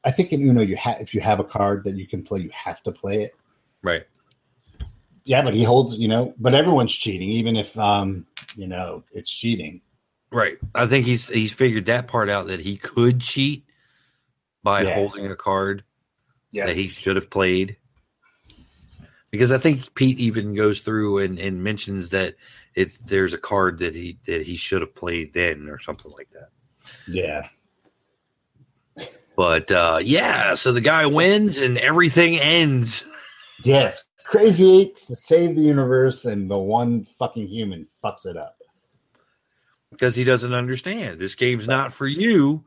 i 0.04 0.12
think 0.12 0.32
in 0.32 0.48
uno 0.48 0.62
you 0.62 0.76
have 0.76 1.02
if 1.02 1.14
you 1.16 1.22
have 1.22 1.40
a 1.40 1.44
card 1.44 1.84
that 1.84 1.96
you 1.96 2.08
can 2.08 2.24
play 2.24 2.40
you 2.40 2.50
have 2.54 2.82
to 2.84 2.92
play 2.92 3.24
it 3.24 3.36
Right. 3.82 4.04
Yeah 5.26 5.42
but 5.42 5.54
he 5.54 5.64
holds 5.64 5.96
you 5.98 6.08
know 6.08 6.34
but 6.38 6.54
everyone's 6.54 6.94
cheating 6.94 7.30
even 7.30 7.56
if 7.56 7.76
um 7.78 8.26
you 8.56 8.68
know 8.68 9.04
it's 9.14 9.32
cheating 9.32 9.82
Right. 10.32 10.58
I 10.74 10.88
think 10.88 11.06
he's 11.06 11.28
he's 11.28 11.52
figured 11.52 11.86
that 11.86 12.08
part 12.08 12.28
out 12.28 12.48
that 12.48 12.60
he 12.60 12.76
could 12.78 13.22
cheat 13.22 13.66
by 14.64 14.84
Yeah. 14.84 14.96
holding 14.96 15.28
a 15.28 15.36
card 15.36 15.84
yeah 16.52 16.66
that 16.66 16.76
he 16.76 16.90
should 16.90 17.16
have 17.18 17.30
played. 17.30 17.78
Because 19.30 19.52
I 19.52 19.60
think 19.60 19.94
Pete 19.94 20.20
even 20.20 20.56
goes 20.56 20.82
through 20.82 21.20
and, 21.20 21.38
and 21.38 21.64
mentions 21.64 22.10
that 22.10 22.36
it 22.76 22.94
there's 23.08 23.36
a 23.36 23.38
card 23.38 23.78
that 23.80 23.94
he 23.94 24.18
that 24.26 24.42
he 24.44 24.58
should 24.58 24.82
have 24.82 24.96
played 24.96 25.34
then 25.36 25.70
or 25.70 25.80
something 25.80 26.12
like 26.12 26.30
that. 26.32 26.50
yeah 27.08 27.48
But 29.36 29.72
uh, 29.72 30.00
yeah, 30.02 30.56
so 30.56 30.72
the 30.72 30.82
guy 30.82 31.06
wins 31.06 31.58
and 31.58 31.78
everything 31.78 32.40
ends. 32.40 33.04
yeah 33.64 33.90
it's 33.90 34.04
crazy 34.24 34.82
eights 34.82 35.06
to 35.08 35.16
save 35.16 35.56
the 35.56 35.62
universe 35.62 36.26
and 36.26 36.50
the 36.50 36.58
one 36.58 37.06
fucking 37.20 37.48
human 37.48 37.88
fucks 38.04 38.26
it 38.26 38.38
up 38.38 38.58
Because 39.92 40.16
he 40.16 40.24
doesn't 40.24 40.54
understand. 40.54 41.20
This 41.20 41.36
game's 41.36 41.68
not 41.68 41.94
for 41.94 42.08
you 42.08 42.64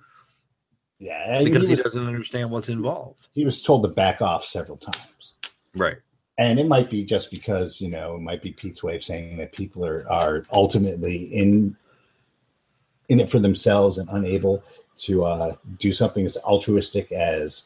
yeah 0.99 1.43
because 1.45 1.69
he 1.69 1.75
he 1.77 1.83
doesn't 1.83 2.07
understand 2.07 2.51
what's 2.51 2.69
involved. 2.71 3.29
he 3.35 3.45
was 3.45 3.61
told 3.63 3.83
to 3.83 3.89
back 3.89 4.23
off 4.23 4.47
several 4.47 4.79
times 4.79 5.33
Right. 5.75 5.99
and 6.39 6.59
it 6.59 6.67
might 6.67 6.89
be 6.91 7.05
just 7.05 7.31
because 7.31 7.81
you 7.83 7.91
know 7.91 8.17
it 8.17 8.21
might 8.23 8.43
be 8.43 8.53
Pete's 8.53 8.83
way 8.83 8.97
of 8.97 9.05
saying 9.05 9.37
that 9.37 9.53
people 9.53 9.85
are 9.85 10.11
are 10.11 10.45
ultimately 10.53 11.25
in 11.35 11.77
in 13.11 13.21
it 13.21 13.31
for 13.31 13.39
themselves 13.41 13.99
and 13.99 14.09
unable 14.11 14.65
to 14.99 15.25
uh, 15.25 15.55
do 15.79 15.93
something 15.93 16.25
as 16.25 16.37
altruistic 16.39 17.13
as 17.13 17.63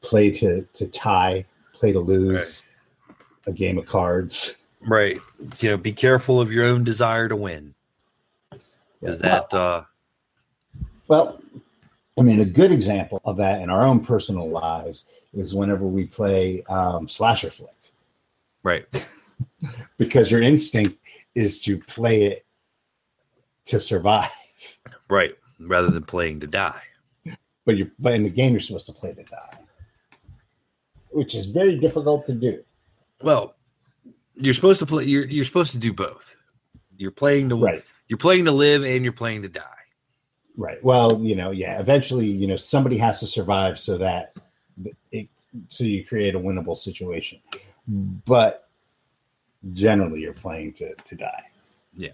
play 0.00 0.30
to 0.38 0.64
to 0.74 0.86
tie, 0.86 1.44
play 1.78 1.92
to 1.92 2.00
lose 2.00 2.36
Right. 2.36 2.62
a 3.46 3.52
game 3.52 3.78
of 3.78 3.86
cards. 3.86 4.54
Right. 4.86 5.18
You 5.58 5.70
know, 5.70 5.76
be 5.76 5.92
careful 5.92 6.40
of 6.40 6.52
your 6.52 6.64
own 6.64 6.84
desire 6.84 7.28
to 7.28 7.36
win. 7.36 7.74
Is 9.02 9.18
that 9.20 9.52
uh 9.54 9.84
Well, 11.08 11.40
I 12.18 12.22
mean, 12.22 12.40
a 12.40 12.44
good 12.44 12.72
example 12.72 13.20
of 13.24 13.36
that 13.36 13.60
in 13.62 13.70
our 13.70 13.84
own 13.86 14.04
personal 14.04 14.48
lives 14.48 15.04
is 15.34 15.54
whenever 15.54 15.86
we 15.86 16.06
play 16.06 16.62
um, 16.68 17.08
slasher 17.08 17.50
flick, 17.50 17.70
right. 18.64 18.86
because 19.98 20.30
your 20.30 20.42
instinct 20.42 20.98
is 21.36 21.60
to 21.60 21.78
play 21.78 22.24
it 22.24 22.44
to 23.66 23.80
survive. 23.80 24.30
Right. 25.08 25.36
Rather 25.60 25.90
than 25.90 26.02
playing 26.02 26.40
to 26.40 26.46
die. 26.46 26.80
but 27.64 27.76
you 27.76 27.90
but 27.98 28.14
in 28.14 28.22
the 28.22 28.30
game 28.30 28.52
you're 28.52 28.60
supposed 28.60 28.86
to 28.86 28.92
play 28.92 29.12
to 29.12 29.22
die, 29.24 29.58
which 31.10 31.34
is 31.34 31.46
very 31.46 31.78
difficult 31.78 32.26
to 32.26 32.32
do. 32.34 32.62
Well, 33.22 33.54
you're 34.34 34.54
supposed 34.54 34.78
to 34.80 34.86
play 34.86 35.04
you're 35.04 35.26
you're 35.26 35.44
supposed 35.44 35.72
to 35.72 35.78
do 35.78 35.92
both. 35.92 36.22
You're 36.96 37.10
playing 37.10 37.48
to 37.50 37.56
Right, 37.56 37.84
you're 38.08 38.18
playing 38.18 38.44
to 38.46 38.52
live 38.52 38.82
and 38.84 39.04
you're 39.04 39.12
playing 39.12 39.42
to 39.42 39.48
die. 39.48 39.64
right. 40.56 40.82
Well, 40.82 41.20
you 41.20 41.34
know, 41.36 41.50
yeah. 41.50 41.80
Eventually, 41.80 42.26
you 42.26 42.46
know, 42.46 42.56
somebody 42.56 42.98
has 42.98 43.20
to 43.20 43.26
survive 43.26 43.78
so 43.78 43.98
that 43.98 44.34
it 45.12 45.28
so 45.68 45.84
you 45.84 46.04
create 46.04 46.34
a 46.34 46.38
winnable 46.40 46.78
situation. 46.78 47.40
But 48.26 48.68
generally, 49.72 50.20
you're 50.20 50.32
playing 50.34 50.74
to 50.74 50.94
to 50.94 51.14
die. 51.16 51.42
Yeah. 51.96 52.10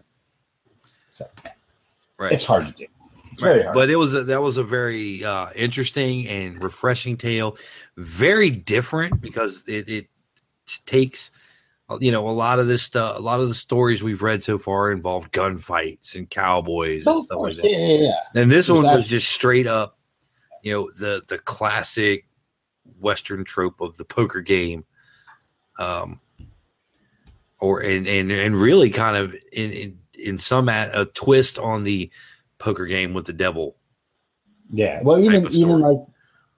So 1.12 1.26
Right. 2.18 2.32
it's 2.32 2.44
hard 2.44 2.66
to 2.66 2.72
do. 2.72 2.86
Right. 3.40 3.64
But 3.72 3.90
it 3.90 3.96
was 3.96 4.14
a, 4.14 4.24
that 4.24 4.40
was 4.42 4.56
a 4.56 4.64
very 4.64 5.24
uh, 5.24 5.48
interesting 5.54 6.26
and 6.28 6.62
refreshing 6.62 7.16
tale. 7.16 7.56
Very 7.96 8.50
different 8.50 9.20
because 9.20 9.62
it, 9.66 9.88
it 9.88 10.06
takes 10.86 11.30
uh, 11.90 11.98
you 12.00 12.10
know 12.12 12.28
a 12.28 12.32
lot 12.32 12.58
of 12.58 12.66
this 12.66 12.82
stuff. 12.82 13.16
A 13.18 13.20
lot 13.20 13.40
of 13.40 13.48
the 13.48 13.54
stories 13.54 14.02
we've 14.02 14.22
read 14.22 14.42
so 14.42 14.58
far 14.58 14.92
involved 14.92 15.32
gunfights 15.32 16.14
and 16.14 16.28
cowboys 16.30 17.04
Oh, 17.06 17.18
and 17.18 17.24
stuff 17.26 17.36
course, 17.36 17.54
like 17.56 17.62
that. 17.64 17.70
yeah, 17.70 17.86
yeah, 17.86 17.98
yeah. 18.34 18.42
And 18.42 18.50
this 18.50 18.66
There's 18.66 18.76
one 18.82 18.84
was 18.96 19.06
just 19.06 19.28
straight 19.28 19.66
up, 19.66 19.98
you 20.62 20.72
know, 20.72 20.90
the 20.98 21.22
the 21.28 21.38
classic 21.38 22.26
Western 23.00 23.44
trope 23.44 23.80
of 23.80 23.96
the 23.96 24.04
poker 24.04 24.40
game, 24.40 24.84
um, 25.78 26.20
or 27.60 27.80
and 27.80 28.06
and 28.06 28.30
and 28.30 28.60
really 28.60 28.90
kind 28.90 29.16
of 29.16 29.34
in 29.52 29.70
in, 29.72 29.98
in 30.14 30.38
some 30.38 30.68
a, 30.68 30.90
a 30.92 31.04
twist 31.06 31.58
on 31.58 31.84
the 31.84 32.10
poker 32.58 32.86
game 32.86 33.14
with 33.14 33.26
the 33.26 33.32
devil. 33.32 33.76
Yeah. 34.70 35.02
Well, 35.02 35.18
even 35.18 35.46
even 35.52 35.80
like 35.80 35.98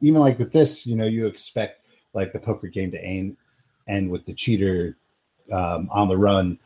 even 0.01 0.21
like 0.21 0.39
with 0.39 0.53
this, 0.53 0.87
you 0.87 0.97
know, 0.97 1.07
you 1.07 1.27
expect 1.27 1.87
like 2.15 2.33
the 2.33 2.39
poker 2.39 2.69
game 2.69 2.91
to 2.93 2.99
aim 3.05 3.37
end 3.89 4.11
with 4.11 4.25
the 4.27 4.35
cheater 4.35 4.97
um, 5.53 5.89
on 5.93 6.09
the 6.09 6.17
run 6.17 6.59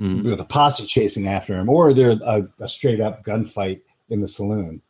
Mhm. 0.00 0.24
with 0.24 0.40
a 0.40 0.44
posse 0.44 0.86
chasing 0.86 1.28
after 1.28 1.54
him, 1.58 1.68
or 1.68 1.92
they're 1.92 2.12
a, 2.12 2.48
a 2.60 2.68
straight 2.68 3.00
up 3.02 3.22
gunfight 3.22 3.82
in 4.08 4.20
the 4.22 4.28
saloon. 4.28 4.80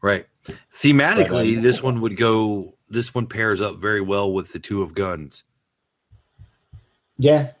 Right. 0.00 0.26
Thematically, 0.80 1.54
But, 1.54 1.58
um, 1.58 1.62
this 1.62 1.82
one 1.82 2.00
would 2.02 2.16
go. 2.16 2.76
This 2.88 3.12
one 3.14 3.26
pairs 3.26 3.60
up 3.60 3.78
very 3.80 4.00
well 4.00 4.32
with 4.32 4.52
the 4.52 4.58
two 4.60 4.82
of 4.82 4.94
guns. 4.94 5.42
Yeah, 7.18 7.52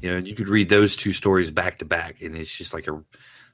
You 0.00 0.10
know, 0.12 0.16
you 0.18 0.34
could 0.34 0.48
read 0.48 0.68
those 0.68 0.96
two 0.96 1.12
stories 1.12 1.50
back 1.50 1.78
to 1.80 1.84
back, 1.84 2.20
and 2.22 2.36
it's 2.36 2.50
just 2.50 2.72
like 2.72 2.86
a 2.86 3.02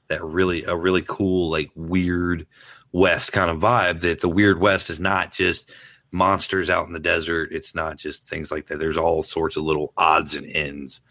that 0.09 0.23
really 0.23 0.63
a 0.63 0.75
really 0.75 1.03
cool 1.07 1.49
like 1.49 1.69
weird 1.75 2.47
west 2.91 3.31
kind 3.31 3.49
of 3.49 3.57
vibe. 3.57 4.01
That 4.01 4.21
the 4.21 4.29
weird 4.29 4.59
west 4.59 4.89
is 4.89 4.99
not 4.99 5.33
just 5.33 5.69
monsters 6.11 6.69
out 6.69 6.87
in 6.87 6.93
the 6.93 6.99
desert. 6.99 7.51
It's 7.51 7.75
not 7.75 7.97
just 7.97 8.25
things 8.25 8.51
like 8.51 8.67
that. 8.67 8.79
There's 8.79 8.97
all 8.97 9.23
sorts 9.23 9.57
of 9.57 9.63
little 9.63 9.93
odds 9.97 10.35
and 10.35 10.49
ends 10.55 11.01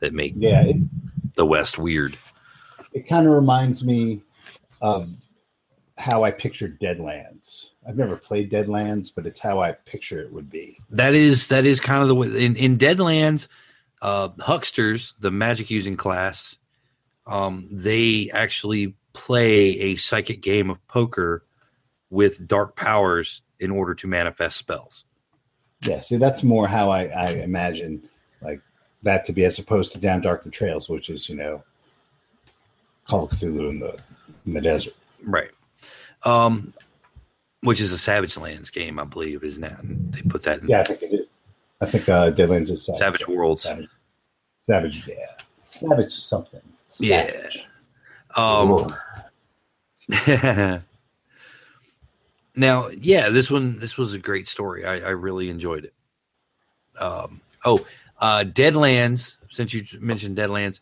that 0.00 0.12
make 0.12 0.34
yeah. 0.36 0.64
It, 0.64 0.76
the 1.34 1.46
west 1.46 1.78
weird. 1.78 2.18
it 2.92 3.08
kind 3.08 3.26
of 3.26 3.32
reminds 3.32 3.82
me 3.82 4.22
of 4.80 5.08
how 5.96 6.24
I 6.24 6.30
pictured 6.30 6.80
Deadlands. 6.80 7.66
I've 7.88 7.96
never 7.96 8.16
played 8.16 8.50
Deadlands, 8.50 9.10
but 9.14 9.26
it's 9.26 9.40
how 9.40 9.60
I 9.60 9.72
picture 9.72 10.20
it 10.20 10.32
would 10.32 10.50
be. 10.50 10.78
That 10.90 11.14
is 11.14 11.48
that 11.48 11.64
is 11.64 11.80
kind 11.80 12.02
of 12.02 12.08
the 12.08 12.14
way 12.14 12.44
in 12.44 12.56
in 12.56 12.78
Deadlands, 12.78 13.46
uh, 14.02 14.28
hucksters, 14.38 15.14
the 15.20 15.30
magic 15.30 15.70
using 15.70 15.96
class, 15.96 16.56
um, 17.26 17.68
they 17.70 18.30
actually 18.32 18.94
play 19.12 19.78
a 19.78 19.96
psychic 19.96 20.42
game 20.42 20.70
of 20.70 20.86
poker 20.88 21.44
with 22.10 22.46
dark 22.48 22.76
powers 22.76 23.42
in 23.60 23.70
order 23.70 23.94
to 23.94 24.06
manifest 24.06 24.56
spells. 24.56 25.04
Yeah, 25.82 26.00
see, 26.00 26.16
that's 26.16 26.42
more 26.42 26.68
how 26.68 26.90
I, 26.90 27.06
I 27.06 27.30
imagine 27.30 28.02
like 28.40 28.60
that 29.02 29.26
to 29.26 29.32
be, 29.32 29.44
as 29.44 29.58
opposed 29.58 29.92
to 29.92 29.98
Down 29.98 30.20
Darker 30.20 30.50
Trails, 30.50 30.88
which 30.88 31.10
is 31.10 31.28
you 31.28 31.36
know 31.36 31.62
Call 33.08 33.24
of 33.24 33.30
Cthulhu 33.30 33.70
in 33.70 33.80
the 33.80 33.96
in 34.46 34.54
the 34.54 34.60
desert. 34.60 34.94
Right. 35.24 35.50
Um, 36.24 36.72
which 37.62 37.80
is 37.80 37.92
a 37.92 37.98
Savage 37.98 38.36
Lands 38.36 38.70
game, 38.70 38.98
I 38.98 39.04
believe, 39.04 39.42
isn't 39.42 39.60
that? 39.60 39.80
They 39.82 40.22
put 40.22 40.42
that 40.44 40.60
in 40.60 40.68
Yeah, 40.68 40.80
I 40.80 40.84
think 40.84 41.02
it 41.02 41.12
is. 41.12 41.26
I 41.80 41.90
think 41.90 42.08
uh, 42.08 42.30
Deadlands 42.30 42.70
is 42.70 42.84
Savage. 42.84 43.00
Savage 43.00 43.26
Worlds. 43.26 43.62
Savage, 43.62 43.88
Savage, 44.62 45.04
yeah, 45.06 45.80
Savage 45.80 46.12
something. 46.12 46.60
Yeah. 46.98 47.30
Um, 48.34 48.94
now, 52.56 52.88
yeah, 52.88 53.28
this 53.30 53.50
one 53.50 53.78
this 53.78 53.96
was 53.96 54.14
a 54.14 54.18
great 54.18 54.48
story. 54.48 54.84
I, 54.84 54.96
I 54.96 55.10
really 55.10 55.50
enjoyed 55.50 55.84
it. 55.84 55.94
Um, 56.98 57.40
oh, 57.64 57.80
uh, 58.20 58.44
Deadlands. 58.44 59.34
Since 59.50 59.74
you 59.74 59.84
mentioned 60.00 60.38
Deadlands, 60.38 60.80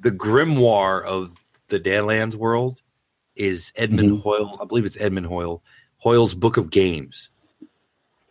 the 0.00 0.10
grimoire 0.10 1.04
of 1.04 1.32
the 1.68 1.80
Deadlands 1.80 2.34
world 2.36 2.80
is 3.34 3.72
Edmund 3.76 4.22
Hoyle. 4.22 4.58
I 4.60 4.64
believe 4.64 4.84
it's 4.84 4.96
Edmund 5.00 5.26
Hoyle. 5.26 5.62
Hoyle's 5.98 6.34
Book 6.34 6.56
of 6.56 6.70
Games, 6.70 7.30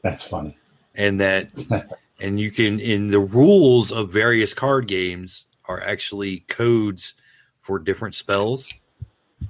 that's 0.03 0.23
funny. 0.23 0.55
and 0.95 1.19
that 1.19 1.49
and 2.21 2.39
you 2.39 2.51
can 2.51 2.79
in 2.79 3.09
the 3.09 3.19
rules 3.19 3.91
of 3.91 4.11
various 4.11 4.53
card 4.53 4.87
games 4.87 5.45
are 5.65 5.81
actually 5.81 6.39
codes 6.49 7.13
for 7.61 7.79
different 7.79 8.15
spells 8.15 8.67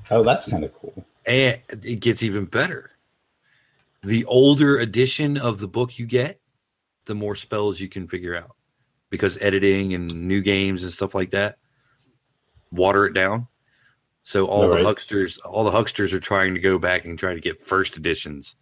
Oh, 0.10 0.24
that's 0.24 0.48
kind 0.50 0.64
of 0.64 0.74
cool. 0.76 1.06
and 1.28 1.60
it 1.84 2.00
gets 2.00 2.24
even 2.24 2.46
better. 2.46 2.92
The 4.04 4.26
older 4.26 4.80
edition 4.80 5.38
of 5.38 5.60
the 5.60 5.68
book 5.68 6.00
you 6.00 6.06
get, 6.08 6.40
the 7.06 7.14
more 7.14 7.36
spells 7.36 7.80
you 7.80 7.88
can 7.88 8.08
figure 8.08 8.36
out 8.36 8.56
because 9.12 9.38
editing 9.40 9.94
and 9.94 10.28
new 10.28 10.42
games 10.42 10.82
and 10.84 10.92
stuff 10.92 11.14
like 11.14 11.32
that 11.32 11.58
water 12.72 13.06
it 13.06 13.14
down. 13.14 13.48
So 14.24 14.46
all 14.48 14.64
All 14.64 14.70
the 14.70 14.76
right. 14.78 14.86
hucksters, 14.86 15.38
all 15.46 15.64
the 15.64 15.70
hucksters 15.72 16.12
are 16.12 16.20
trying 16.20 16.56
to 16.56 16.60
go 16.60 16.80
back 16.80 17.06
and 17.06 17.20
try 17.20 17.36
to 17.36 17.40
get 17.40 17.68
first 17.68 17.96
editions 17.96 18.56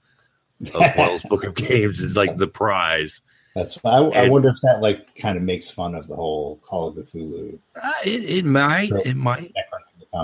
of 0.74 0.92
Hoyle's 0.92 1.22
Book 1.24 1.46
of 1.46 1.56
Games 1.56 2.02
is 2.02 2.16
like 2.18 2.36
the 2.38 2.48
prize. 2.48 3.22
That's 3.56 3.78
I, 3.84 3.98
I 3.98 4.30
wonder 4.30 4.50
if 4.50 4.56
that 4.64 4.82
like 4.82 5.14
kind 5.16 5.38
of 5.38 5.44
makes 5.44 5.70
fun 5.70 5.94
of 5.94 6.08
the 6.08 6.16
whole 6.16 6.58
Call 6.64 6.88
of 6.88 6.96
Cthulhu. 6.96 7.60
Uh, 7.82 7.92
it, 8.06 8.24
it 8.24 8.46
might, 8.46 8.92
it 9.06 9.18
might. 9.18 9.54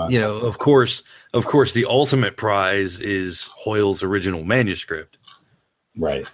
You 0.08 0.20
know, 0.20 0.36
of 0.36 0.58
course, 0.58 1.02
of 1.34 1.46
course, 1.46 1.72
the 1.72 1.84
ultimate 1.86 2.36
prize 2.36 3.00
is 3.00 3.42
Hoyle's 3.54 4.02
original 4.02 4.44
manuscript, 4.44 5.16
right. 5.96 6.26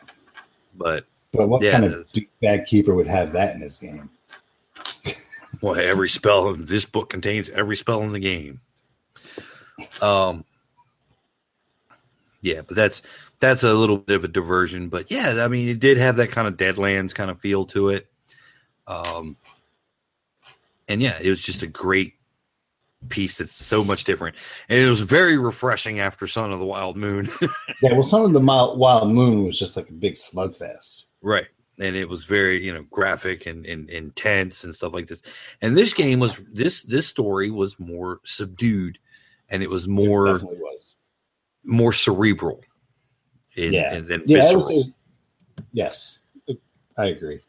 but 0.76 1.04
But 1.32 1.48
what 1.48 1.62
Yeah. 1.62 1.72
kind 1.72 1.84
of 1.84 2.06
bad 2.42 2.66
keeper 2.66 2.94
would 2.94 3.06
have 3.06 3.32
that 3.32 3.54
in 3.54 3.60
his 3.60 3.76
game? 3.76 4.10
Boy, 5.60 5.74
every 5.74 6.08
spell 6.08 6.50
in 6.50 6.66
this 6.66 6.84
book 6.84 7.10
contains 7.10 7.48
every 7.50 7.76
spell 7.76 8.02
in 8.02 8.12
the 8.12 8.20
game. 8.20 8.60
Um, 10.00 10.44
yeah, 12.40 12.60
but 12.62 12.76
that's 12.76 13.02
that's 13.44 13.62
a 13.62 13.74
little 13.74 13.98
bit 13.98 14.16
of 14.16 14.24
a 14.24 14.28
diversion. 14.28 14.88
But 14.88 15.10
yeah, 15.10 15.44
I 15.44 15.48
mean, 15.48 15.68
it 15.68 15.80
did 15.80 15.98
have 15.98 16.16
that 16.16 16.32
kind 16.32 16.48
of 16.48 16.56
Deadlands 16.56 17.14
kind 17.14 17.30
of 17.30 17.40
feel 17.40 17.66
to 17.66 17.90
it. 17.90 18.06
Um, 18.86 19.36
and 20.88 21.02
yeah, 21.02 21.18
it 21.20 21.30
was 21.30 21.40
just 21.40 21.62
a 21.62 21.66
great 21.66 22.14
piece 23.08 23.36
that's 23.36 23.54
so 23.54 23.84
much 23.84 24.04
different, 24.04 24.36
and 24.68 24.78
it 24.78 24.88
was 24.88 25.00
very 25.00 25.36
refreshing 25.36 26.00
after 26.00 26.26
Son 26.26 26.52
of 26.52 26.58
the 26.58 26.64
Wild 26.64 26.96
Moon. 26.96 27.30
Yeah, 27.82 27.92
well, 27.92 28.04
some 28.04 28.24
of 28.24 28.32
the 28.32 28.40
Wild 28.40 29.12
Moon 29.12 29.44
was 29.44 29.58
just 29.58 29.76
like 29.76 29.90
a 29.90 29.92
big 29.92 30.14
slugfest. 30.14 31.02
Right. 31.20 31.48
And 31.78 31.96
it 31.96 32.08
was 32.08 32.24
very, 32.24 32.64
you 32.64 32.72
know, 32.72 32.84
graphic 32.90 33.44
and, 33.44 33.66
and 33.66 33.90
intense 33.90 34.64
and 34.64 34.74
stuff 34.74 34.94
like 34.94 35.06
this. 35.06 35.20
And 35.60 35.76
this 35.76 35.92
game 35.92 36.18
was 36.18 36.32
this 36.50 36.82
this 36.84 37.06
story 37.06 37.50
was 37.50 37.78
more 37.78 38.20
subdued 38.24 38.96
and 39.50 39.62
it 39.62 39.68
was 39.68 39.86
more 39.86 40.32
definitely 40.32 40.58
was. 40.58 40.94
more 41.64 41.92
cerebral. 41.92 42.60
In, 43.56 43.72
Yeah. 43.72 43.94
in- 43.94 44.06
than 44.08 44.22
Yeah, 44.26 44.42
visceral. 44.52 44.66
was- 44.66 44.90
yes, 45.72 46.18
I 46.96 47.06
agree. 47.06 47.40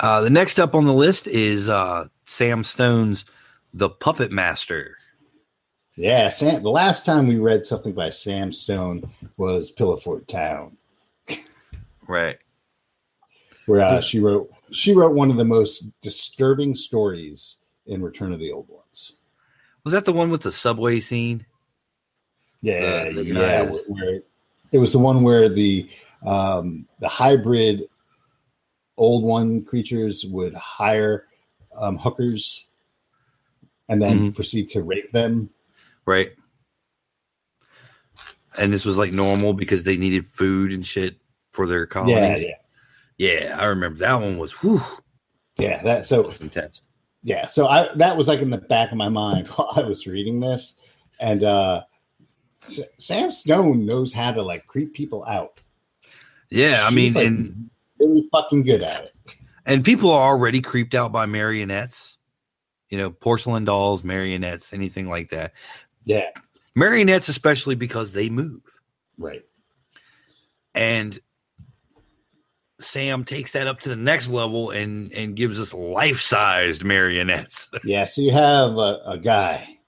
Uh, 0.00 0.20
the 0.22 0.30
next 0.30 0.58
up 0.58 0.74
on 0.74 0.84
the 0.84 0.92
list 0.92 1.26
is 1.28 1.68
uh, 1.68 2.08
Sam 2.26 2.64
Stone's 2.64 3.24
The 3.74 3.88
Puppet 3.88 4.32
Master. 4.32 4.96
Yeah, 5.94 6.28
Sam. 6.30 6.62
The 6.62 6.70
last 6.70 7.04
time 7.04 7.26
we 7.28 7.36
read 7.38 7.64
something 7.66 7.92
by 7.92 8.10
Sam 8.10 8.52
Stone 8.52 9.08
was 9.36 9.70
Pillowfort 9.72 10.26
Town, 10.26 10.76
Right. 12.08 12.38
where 13.66 13.82
uh, 13.82 14.00
she 14.00 14.18
wrote 14.18 14.50
she 14.72 14.94
wrote 14.94 15.14
one 15.14 15.30
of 15.30 15.36
the 15.36 15.44
most 15.44 15.84
disturbing 16.00 16.74
stories 16.74 17.56
in 17.86 18.02
Return 18.02 18.32
of 18.32 18.40
the 18.40 18.50
Old 18.50 18.68
Ones. 18.70 19.12
Was 19.84 19.92
that 19.92 20.04
the 20.06 20.12
one 20.14 20.30
with 20.30 20.40
the 20.42 20.50
subway 20.52 20.98
scene? 20.98 21.44
Yeah, 22.62 23.10
the 23.10 23.22
yeah. 23.24 23.62
Where, 23.62 23.82
where 23.88 24.20
it 24.70 24.78
was 24.78 24.92
the 24.92 24.98
one 24.98 25.22
where 25.22 25.48
the 25.48 25.88
um, 26.24 26.86
the 27.00 27.08
hybrid 27.08 27.82
old 28.96 29.24
one 29.24 29.64
creatures 29.64 30.24
would 30.28 30.54
hire 30.54 31.26
um, 31.76 31.98
hookers 31.98 32.64
and 33.88 34.00
then 34.00 34.30
Mhm. 34.30 34.34
proceed 34.34 34.70
to 34.70 34.82
rape 34.82 35.10
them. 35.12 35.50
Right. 36.06 36.32
And 38.56 38.72
this 38.72 38.84
was 38.84 38.96
like 38.96 39.12
normal 39.12 39.54
because 39.54 39.82
they 39.82 39.96
needed 39.96 40.26
food 40.26 40.72
and 40.72 40.86
shit 40.86 41.16
for 41.52 41.66
their 41.66 41.86
colonies. 41.86 42.42
yeah, 42.42 42.54
Yeah, 43.18 43.44
yeah 43.46 43.58
I 43.58 43.64
remember 43.64 43.98
that 44.00 44.14
one 44.20 44.38
was 44.38 44.52
whew, 44.52 44.82
yeah. 45.56 45.82
That 45.82 45.84
that 45.84 46.06
so 46.06 46.22
was 46.28 46.40
intense. 46.40 46.80
yeah. 47.22 47.48
So 47.48 47.66
I 47.66 47.88
that 47.96 48.16
was 48.16 48.28
like 48.28 48.40
in 48.40 48.50
the 48.50 48.58
back 48.58 48.92
of 48.92 48.98
my 48.98 49.08
mind 49.08 49.48
while 49.56 49.72
I 49.74 49.80
was 49.82 50.06
reading 50.06 50.38
this, 50.40 50.74
and 51.18 51.42
uh, 51.42 51.82
Sam 52.98 53.32
Stone 53.32 53.84
knows 53.86 54.12
how 54.12 54.32
to 54.32 54.42
like 54.42 54.66
creep 54.66 54.94
people 54.94 55.24
out. 55.26 55.60
Yeah, 56.50 56.84
I 56.84 56.88
She's, 56.90 56.94
mean, 56.96 57.12
like, 57.14 57.26
and 57.26 57.70
really 57.98 58.28
fucking 58.30 58.62
good 58.64 58.82
at 58.82 59.04
it. 59.04 59.14
and 59.66 59.84
people 59.84 60.10
are 60.10 60.28
already 60.30 60.60
creeped 60.60 60.94
out 60.94 61.12
by 61.12 61.26
marionettes. 61.26 62.16
You 62.90 62.98
know, 62.98 63.10
porcelain 63.10 63.64
dolls, 63.64 64.04
marionettes, 64.04 64.66
anything 64.72 65.08
like 65.08 65.30
that. 65.30 65.52
Yeah, 66.04 66.26
Marionettes, 66.74 67.28
especially 67.28 67.74
because 67.74 68.12
they 68.12 68.28
move. 68.28 68.60
right. 69.18 69.42
And 70.74 71.20
Sam 72.80 73.24
takes 73.24 73.52
that 73.52 73.66
up 73.66 73.80
to 73.80 73.88
the 73.88 73.96
next 73.96 74.28
level 74.28 74.70
and 74.70 75.12
and 75.12 75.36
gives 75.36 75.58
us 75.60 75.72
life-sized 75.72 76.82
marionettes. 76.84 77.66
Yeah, 77.84 78.06
so 78.06 78.20
you 78.20 78.32
have 78.32 78.72
a, 78.72 78.98
a 79.06 79.18
guy, 79.22 79.78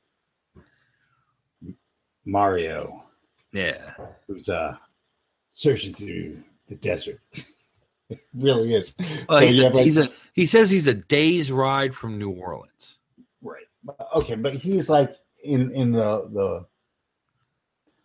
Mario, 2.25 3.05
yeah, 3.53 3.93
who's 4.27 4.49
uh 4.49 4.77
searching 5.53 5.95
through 5.95 6.43
the 6.69 6.75
desert. 6.77 7.21
it 8.11 8.21
really 8.35 8.75
is. 8.75 8.93
well, 9.29 9.41
So 9.41 9.47
he's, 9.47 9.59
a, 9.59 9.69
like- 9.69 9.85
he's 9.85 9.97
a 9.97 10.09
he 10.33 10.47
says 10.47 10.71
he's 10.71 10.87
a 10.87 10.95
day's 10.95 11.51
ride 11.51 11.95
from 11.95 12.19
New 12.19 12.31
Orleans. 12.31 12.97
right. 13.43 13.65
Okay, 14.17 14.35
but 14.35 14.55
he's 14.55 14.89
like 14.89 15.15
in 15.45 15.71
in 15.73 15.93
the 15.93 16.29
the 16.33 16.67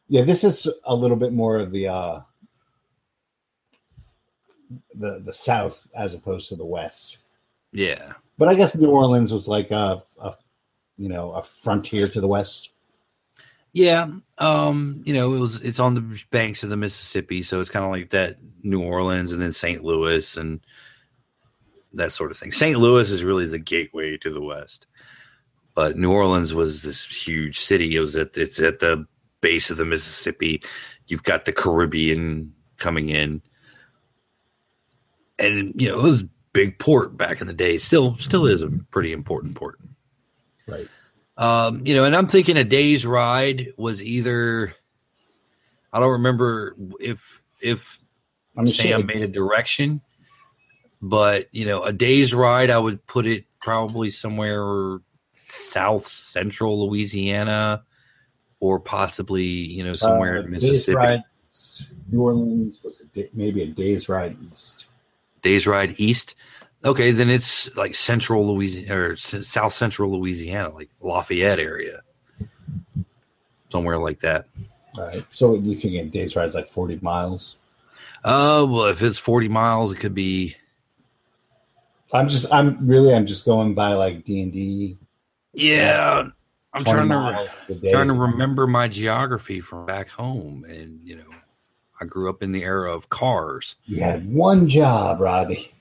Yeah, 0.10 0.26
this 0.26 0.44
is 0.44 0.68
a 0.86 0.94
little 0.94 1.18
bit 1.18 1.32
more 1.34 1.58
of 1.58 1.72
the 1.72 1.88
uh, 1.88 2.20
the 4.96 5.22
the 5.26 5.34
South 5.34 5.78
as 5.96 6.14
opposed 6.14 6.50
to 6.50 6.56
the 6.56 6.66
West. 6.66 7.18
Yeah. 7.72 8.14
But 8.38 8.48
I 8.50 8.56
guess 8.56 8.76
New 8.76 8.90
Orleans 8.90 9.32
was 9.32 9.48
like 9.48 9.72
a, 9.72 10.04
a 10.22 10.36
you 10.98 11.10
know 11.10 11.32
a 11.34 11.44
frontier 11.64 12.08
to 12.10 12.22
the 12.22 12.28
West. 12.28 12.70
Yeah, 13.72 14.08
um, 14.40 15.04
you 15.06 15.14
know, 15.14 15.34
it 15.36 15.40
was 15.40 15.62
it's 15.62 15.80
on 15.80 15.94
the 15.94 16.20
banks 16.32 16.64
of 16.64 16.70
the 16.70 16.78
Mississippi, 16.78 17.44
so 17.44 17.60
it's 17.60 17.70
kind 17.70 17.86
of 17.86 17.92
like 17.92 18.10
that 18.12 18.38
New 18.64 18.82
Orleans 18.82 19.32
and 19.32 19.42
then 19.42 19.54
St. 19.54 19.84
Louis 19.84 20.38
and 20.38 20.60
that 21.94 22.12
sort 22.12 22.32
of 22.32 22.38
thing. 22.38 22.52
St. 22.52 22.78
Louis 22.78 23.12
is 23.12 23.24
really 23.24 23.48
the 23.48 23.60
gateway 23.60 24.18
to 24.18 24.34
the 24.34 24.42
West, 24.42 24.88
but 25.76 25.98
New 25.98 26.12
Orleans 26.12 26.54
was 26.54 26.82
this 26.82 27.04
huge 27.06 27.60
city. 27.60 27.96
It 27.96 28.00
was 28.00 28.16
at 28.16 28.36
it's 28.36 28.60
at 28.60 28.80
the 28.80 29.06
base 29.42 29.70
of 29.70 29.78
the 29.78 29.86
Mississippi. 29.86 30.64
You've 31.08 31.24
got 31.24 31.46
the 31.46 31.54
Caribbean 31.54 32.54
coming 32.78 33.10
in, 33.10 33.42
and 35.38 35.74
you 35.76 35.90
know 35.90 36.00
it 36.00 36.04
was 36.04 36.24
big 36.54 36.80
port 36.80 37.18
back 37.18 37.40
in 37.42 37.48
the 37.48 37.54
day. 37.54 37.78
Still, 37.78 38.18
still 38.20 38.46
is 38.46 38.62
a 38.62 38.70
pretty 38.92 39.14
important 39.14 39.56
port. 39.56 39.80
Right. 40.68 40.88
Um, 41.40 41.88
you 41.88 41.96
know, 41.96 42.04
and 42.04 42.14
I'm 42.14 42.28
thinking 42.28 42.58
a 42.58 42.66
day's 42.66 43.06
ride 43.06 43.74
was 43.78 44.04
either 44.04 44.76
I 45.94 46.00
don't 46.02 46.12
remember 46.12 46.76
if 47.00 47.42
if 47.62 47.98
I 48.58 48.64
mean, 48.64 48.74
Sam 48.74 48.86
shit, 49.02 49.06
made 49.06 49.22
a 49.22 49.28
direction, 49.28 50.02
but 51.02 51.48
you 51.54 51.66
know, 51.66 51.84
a 51.84 51.94
day's 51.94 52.34
ride 52.34 52.70
I 52.70 52.78
would 52.78 53.08
put 53.08 53.26
it 53.26 53.46
probably 53.62 54.12
somewhere 54.12 55.00
south 55.72 56.12
central 56.12 56.86
Louisiana 56.88 57.84
or 58.60 58.78
possibly, 58.78 59.46
you 59.46 59.86
know, 59.86 59.94
somewhere 59.94 60.40
uh, 60.40 60.42
in 60.42 60.52
Mississippi. 60.52 60.94
ride, 60.94 61.24
New 62.12 62.22
Orleans 62.22 62.82
was 62.84 63.00
a 63.00 63.06
day, 63.06 63.30
maybe 63.34 63.62
a 63.62 63.68
day's 63.68 64.10
ride 64.10 64.36
east. 64.52 64.84
Days 65.42 65.66
ride 65.66 65.96
east. 65.98 66.36
Okay, 66.86 67.12
then 67.12 67.30
it's 67.30 67.70
like 67.76 67.94
central 67.94 68.54
Louisiana 68.54 68.96
or 68.96 69.18
south 69.18 69.74
central 69.74 70.18
Louisiana, 70.18 70.70
like 70.70 70.90
Lafayette 71.02 71.60
area. 71.60 72.02
Somewhere 73.72 73.98
like 73.98 74.22
that. 74.22 74.46
All 74.96 75.06
right. 75.06 75.26
So 75.34 75.56
you 75.56 75.80
thinking 75.80 76.10
days 76.10 76.36
ride 76.36 76.50
is 76.50 76.56
like 76.56 76.72
forty 76.72 76.98
miles? 77.02 77.56
Uh, 78.24 78.66
well, 78.68 78.86
if 78.86 79.02
it's 79.02 79.18
40 79.18 79.48
miles, 79.48 79.94
it 79.94 80.00
could 80.00 80.14
be. 80.14 80.56
I'm 82.12 82.28
just 82.28 82.48
I'm 82.52 82.88
really 82.88 83.14
I'm 83.14 83.28
just 83.28 83.46
going 83.46 83.76
by 83.76 83.94
like 83.94 84.26
D 84.26 84.42
and 84.42 84.52
D. 84.52 84.98
Yeah, 85.54 86.30
I'm 86.74 86.84
trying 86.84 87.08
to 87.08 87.90
trying 87.92 88.08
to 88.08 88.14
remember 88.14 88.66
my 88.66 88.88
geography 88.88 89.62
from 89.62 89.86
back 89.86 90.10
home, 90.10 90.66
and 90.68 91.00
you 91.04 91.18
know, 91.18 91.30
I 92.02 92.06
grew 92.06 92.30
up 92.30 92.42
in 92.42 92.52
the 92.52 92.64
era 92.64 92.94
of 92.94 93.10
cars. 93.10 93.76
You 93.86 94.02
had 94.02 94.32
one 94.32 94.68
job, 94.68 95.22
Robbie. 95.22 95.72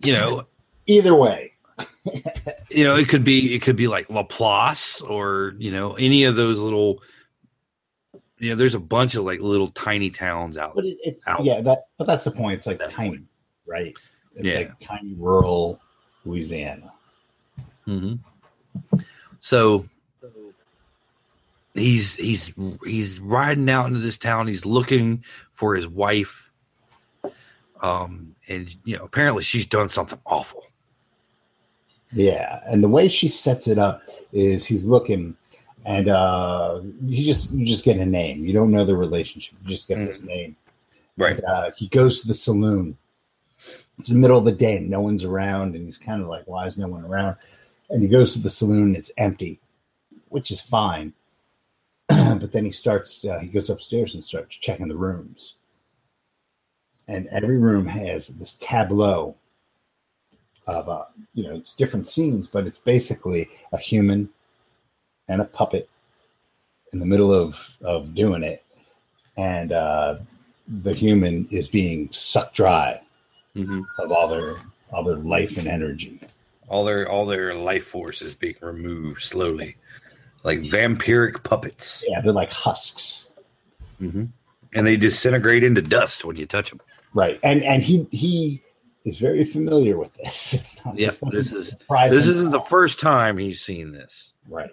You 0.00 0.12
know, 0.12 0.46
Either 0.86 1.14
way, 1.14 1.52
you 2.70 2.84
know, 2.84 2.94
it 2.96 3.08
could 3.08 3.24
be 3.24 3.54
it 3.54 3.62
could 3.62 3.76
be 3.76 3.88
like 3.88 4.08
Laplace 4.10 5.00
or 5.00 5.54
you 5.58 5.70
know 5.72 5.94
any 5.94 6.24
of 6.24 6.36
those 6.36 6.58
little. 6.58 7.02
You 8.38 8.50
know, 8.50 8.56
there's 8.56 8.74
a 8.74 8.78
bunch 8.78 9.14
of 9.14 9.24
like 9.24 9.40
little 9.40 9.70
tiny 9.70 10.10
towns 10.10 10.58
out. 10.58 10.74
but 10.74 10.84
it, 10.84 10.98
it's 11.02 11.22
Out. 11.26 11.42
yeah 11.44 11.60
that 11.62 11.86
but 11.98 12.06
that's 12.06 12.24
the 12.24 12.30
point. 12.30 12.58
It's 12.58 12.66
like 12.66 12.78
tiny, 12.90 13.10
point. 13.10 13.22
right? 13.66 13.94
It's 14.34 14.44
Yeah. 14.44 14.58
like 14.58 14.80
tiny 14.80 15.14
rural 15.14 15.80
Louisiana. 16.26 16.92
hmm 17.86 18.14
So 19.40 19.88
he's 21.74 22.14
he's 22.14 22.52
he's 22.84 23.18
riding 23.20 23.68
out 23.70 23.86
into 23.86 24.00
this 24.00 24.18
town. 24.18 24.46
He's 24.48 24.64
looking 24.64 25.24
for 25.54 25.74
his 25.74 25.86
wife, 25.86 26.45
um, 27.82 28.34
and 28.48 28.74
you 28.84 28.96
know 28.96 29.04
apparently 29.04 29.42
she's 29.42 29.66
done 29.66 29.88
something 29.88 30.18
awful. 30.26 30.62
Yeah, 32.12 32.60
and 32.66 32.82
the 32.82 32.88
way 32.88 33.08
she 33.08 33.28
sets 33.28 33.66
it 33.66 33.78
up 33.78 34.02
is 34.32 34.64
he's 34.64 34.84
looking, 34.84 35.36
and 35.84 36.08
uh, 36.08 36.80
you 37.04 37.24
just 37.24 37.50
you 37.50 37.66
just 37.66 37.84
get 37.84 37.96
a 37.98 38.06
name. 38.06 38.44
You 38.44 38.52
don't 38.52 38.70
know 38.70 38.84
the 38.84 38.96
relationship. 38.96 39.54
You 39.62 39.70
just 39.70 39.88
get 39.88 39.98
this 39.98 40.20
name. 40.22 40.56
Right. 41.18 41.42
Uh, 41.42 41.70
he 41.76 41.88
goes 41.88 42.20
to 42.20 42.28
the 42.28 42.34
saloon. 42.34 42.96
It's 43.98 44.10
the 44.10 44.14
middle 44.14 44.38
of 44.38 44.44
the 44.44 44.52
day 44.52 44.76
and 44.76 44.90
no 44.90 45.00
one's 45.00 45.24
around, 45.24 45.74
and 45.74 45.86
he's 45.86 45.98
kind 45.98 46.22
of 46.22 46.28
like, 46.28 46.44
"Why 46.46 46.66
is 46.66 46.76
no 46.76 46.88
one 46.88 47.04
around?" 47.04 47.36
And 47.90 48.02
he 48.02 48.08
goes 48.08 48.32
to 48.34 48.38
the 48.38 48.50
saloon. 48.50 48.88
And 48.88 48.96
it's 48.96 49.10
empty, 49.16 49.60
which 50.28 50.50
is 50.50 50.60
fine. 50.60 51.12
but 52.08 52.52
then 52.52 52.64
he 52.64 52.72
starts. 52.72 53.24
Uh, 53.24 53.38
he 53.38 53.48
goes 53.48 53.70
upstairs 53.70 54.14
and 54.14 54.24
starts 54.24 54.56
checking 54.56 54.88
the 54.88 54.96
rooms, 54.96 55.54
and 57.08 57.26
every 57.28 57.58
room 57.58 57.86
has 57.86 58.28
this 58.28 58.56
tableau 58.60 59.34
of 60.66 60.88
uh, 60.88 61.04
you 61.34 61.44
know 61.44 61.54
it's 61.56 61.74
different 61.74 62.08
scenes, 62.08 62.46
but 62.46 62.66
it's 62.66 62.78
basically 62.78 63.48
a 63.72 63.78
human 63.78 64.28
and 65.28 65.40
a 65.40 65.44
puppet 65.44 65.88
in 66.92 66.98
the 66.98 67.06
middle 67.06 67.32
of 67.32 67.54
of 67.82 68.14
doing 68.14 68.42
it, 68.42 68.64
and 69.36 69.72
uh, 69.72 70.16
the 70.82 70.92
human 70.94 71.46
is 71.50 71.68
being 71.68 72.08
sucked 72.12 72.56
dry 72.56 73.00
Mm-hmm. 73.56 73.80
of 74.00 74.12
all 74.12 74.28
their 74.28 74.56
all 74.92 75.02
their 75.02 75.16
life 75.16 75.56
and 75.56 75.66
energy. 75.66 76.20
All 76.68 76.84
their 76.84 77.08
all 77.10 77.24
their 77.24 77.54
life 77.54 77.86
force 77.86 78.20
is 78.20 78.34
being 78.34 78.56
removed 78.60 79.22
slowly, 79.22 79.76
like 80.42 80.60
vampiric 80.60 81.42
puppets, 81.42 82.04
Yeah, 82.06 82.20
they're 82.20 82.34
like 82.34 82.52
husks, 82.52 83.28
mm-hmm. 83.98 84.24
and 84.74 84.86
they 84.86 84.96
disintegrate 84.96 85.64
into 85.64 85.80
dust 85.80 86.22
when 86.26 86.36
you 86.36 86.44
touch 86.44 86.68
them. 86.68 86.80
Right? 87.16 87.40
And 87.42 87.64
and 87.64 87.82
he 87.82 88.06
he 88.12 88.62
is 89.04 89.18
very 89.18 89.44
familiar 89.44 89.96
with 89.98 90.12
this. 90.14 90.54
It's 90.54 90.76
not, 90.84 90.98
Yep, 90.98 91.12
doesn't 91.14 91.32
this 91.32 91.52
is 91.52 91.74
this 92.10 92.26
isn't 92.26 92.50
the 92.50 92.64
first 92.70 93.00
time 93.00 93.38
he's 93.38 93.60
seen 93.62 93.90
this. 93.92 94.12
right. 94.48 94.70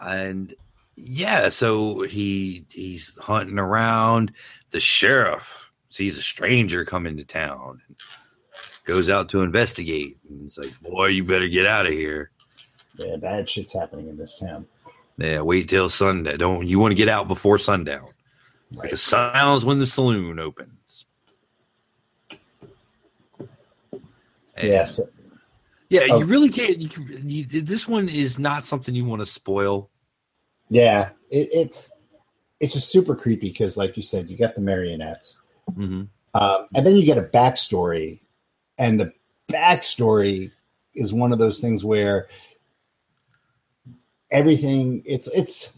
and 0.00 0.54
yeah 0.96 1.48
so 1.48 2.02
he 2.02 2.64
he's 2.70 3.12
hunting 3.18 3.58
around 3.58 4.32
the 4.70 4.80
sheriff 4.80 5.42
sees 5.90 6.16
a 6.16 6.22
stranger 6.22 6.84
come 6.84 7.06
into 7.06 7.24
town 7.24 7.80
and 7.86 7.96
goes 8.86 9.08
out 9.10 9.28
to 9.28 9.42
investigate 9.42 10.16
and 10.28 10.40
he's 10.42 10.56
like 10.56 10.72
boy 10.80 11.06
you 11.06 11.22
better 11.24 11.48
get 11.48 11.66
out 11.66 11.86
of 11.86 11.92
here 11.92 12.30
Yeah, 12.96 13.16
bad 13.16 13.48
shit's 13.48 13.72
happening 13.74 14.08
in 14.08 14.16
this 14.16 14.36
town. 14.40 14.66
yeah 15.18 15.40
wait 15.42 15.68
till 15.68 15.88
sundown 15.90 16.38
don't 16.38 16.66
you 16.66 16.78
want 16.78 16.92
to 16.92 16.96
get 16.96 17.08
out 17.10 17.28
before 17.28 17.58
sundown 17.58 18.08
Right. 18.72 18.82
because 18.84 19.02
sundown's 19.02 19.64
when 19.66 19.78
the 19.78 19.86
saloon 19.86 20.38
opens 20.38 20.78
And- 24.56 24.68
Yes. 24.68 24.98
yeah 25.88 26.02
Oh. 26.10 26.18
you 26.18 26.24
really 26.26 26.48
can't 26.48 26.78
you, 26.78 26.88
can- 26.88 27.28
you, 27.28 27.44
this 27.62 27.86
one 27.86 28.08
is 28.08 28.38
not 28.38 28.64
something 28.64 28.94
you 28.94 29.04
want 29.04 29.20
to 29.20 29.26
spoil 29.26 29.90
Yeah. 30.70 31.10
It, 31.30 31.48
it's 31.52 31.90
it's 32.60 32.72
just 32.72 32.90
super 32.90 33.14
creepy 33.14 33.50
because, 33.50 33.76
like 33.76 33.96
you 33.98 34.02
said, 34.02 34.30
you 34.30 34.36
got 34.38 34.54
the 34.54 34.60
marionettes. 34.62 35.36
hmm 35.74 36.04
Um, 36.34 36.66
and 36.74 36.86
then 36.86 36.96
you 36.96 37.04
get 37.04 37.18
a 37.18 37.22
backstory, 37.22 38.20
and 38.78 38.98
the 38.98 39.12
backstory 39.52 40.50
is 40.94 41.12
one 41.12 41.32
of 41.32 41.38
those 41.38 41.58
things 41.60 41.84
where 41.84 42.28
everything 44.30 45.02
it's 45.04 45.28
it's 45.34 45.68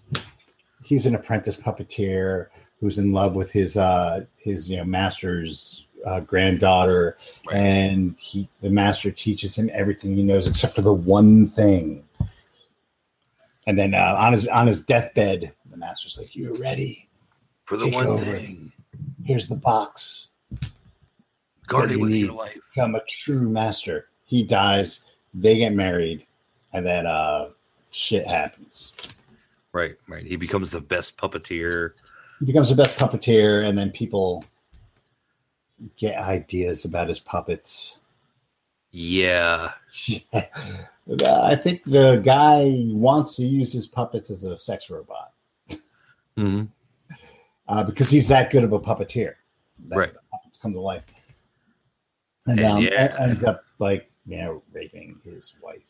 he's 0.84 1.04
an 1.06 1.14
apprentice 1.14 1.56
puppeteer 1.56 2.46
who's 2.80 2.98
in 2.98 3.12
love 3.12 3.34
with 3.34 3.50
his 3.50 3.76
uh 3.76 4.24
his 4.38 4.68
you 4.70 4.76
know 4.76 4.84
master's 4.84 5.86
uh, 6.06 6.20
granddaughter 6.20 7.16
Right. 7.46 7.56
and 7.56 8.14
he 8.18 8.48
the 8.62 8.70
master 8.70 9.10
teaches 9.10 9.56
him 9.56 9.70
everything 9.72 10.14
he 10.16 10.22
knows 10.22 10.46
except 10.46 10.74
for 10.76 10.82
the 10.82 10.92
one 10.92 11.50
thing 11.50 12.04
and 13.66 13.78
then 13.78 13.94
uh, 13.94 14.16
on 14.18 14.32
his 14.32 14.46
on 14.48 14.66
his 14.66 14.80
deathbed 14.82 15.52
the 15.70 15.76
master's 15.76 16.16
like 16.18 16.34
you're 16.34 16.54
ready 16.54 17.08
for 17.64 17.76
the 17.76 17.86
Take 17.86 17.94
one 17.94 18.18
thing 18.24 18.72
here's 19.24 19.48
the 19.48 19.56
box 19.56 20.28
guard 21.66 21.90
it 21.90 21.94
you 21.94 22.00
with 22.00 22.10
need. 22.10 22.24
your 22.26 22.32
life 22.32 22.56
become 22.74 22.94
a 22.94 23.00
true 23.08 23.48
master. 23.48 24.06
He 24.24 24.42
dies, 24.42 25.00
they 25.34 25.58
get 25.58 25.74
married, 25.74 26.26
and 26.72 26.84
then 26.86 27.06
uh 27.06 27.48
shit 27.90 28.26
happens. 28.26 28.92
Right, 29.72 29.96
right. 30.08 30.24
He 30.24 30.36
becomes 30.36 30.70
the 30.70 30.80
best 30.80 31.16
puppeteer. 31.18 31.92
He 32.40 32.46
becomes 32.46 32.70
the 32.70 32.74
best 32.74 32.96
puppeteer, 32.96 33.68
and 33.68 33.76
then 33.76 33.90
people 33.90 34.44
get 35.96 36.16
ideas 36.18 36.84
about 36.84 37.08
his 37.08 37.18
puppets. 37.20 37.96
Yeah. 38.90 39.72
I 41.24 41.56
think 41.56 41.84
the 41.84 42.22
guy 42.24 42.84
wants 42.88 43.36
to 43.36 43.44
use 43.44 43.72
his 43.72 43.86
puppets 43.86 44.30
as 44.30 44.44
a 44.44 44.56
sex 44.56 44.90
robot 44.90 45.32
hmm 46.36 46.64
uh, 47.68 47.82
because 47.84 48.08
he's 48.10 48.26
that 48.28 48.50
good 48.50 48.64
of 48.64 48.72
a 48.72 48.78
puppeteer. 48.78 49.34
That 49.88 49.96
Right. 49.96 50.12
the 50.12 50.20
puppets 50.30 50.58
come 50.60 50.72
to 50.72 50.80
life, 50.80 51.04
and, 52.46 52.58
And 52.58 52.68
um, 52.68 52.82
yeah. 52.82 53.14
ends 53.18 53.44
up 53.44 53.64
like 53.78 54.10
you 54.26 54.38
know 54.38 54.62
raping 54.72 55.20
his 55.24 55.52
wife. 55.62 55.82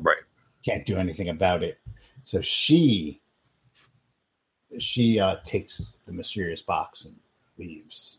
Right. 0.00 0.18
can't 0.64 0.86
do 0.86 0.96
anything 0.98 1.28
about 1.30 1.62
it. 1.62 1.78
So 2.24 2.40
she 2.42 3.20
she 4.78 5.18
uh, 5.18 5.36
takes 5.46 5.92
the 6.06 6.12
mysterious 6.12 6.62
box 6.62 7.04
and 7.04 7.14
leaves. 7.58 8.18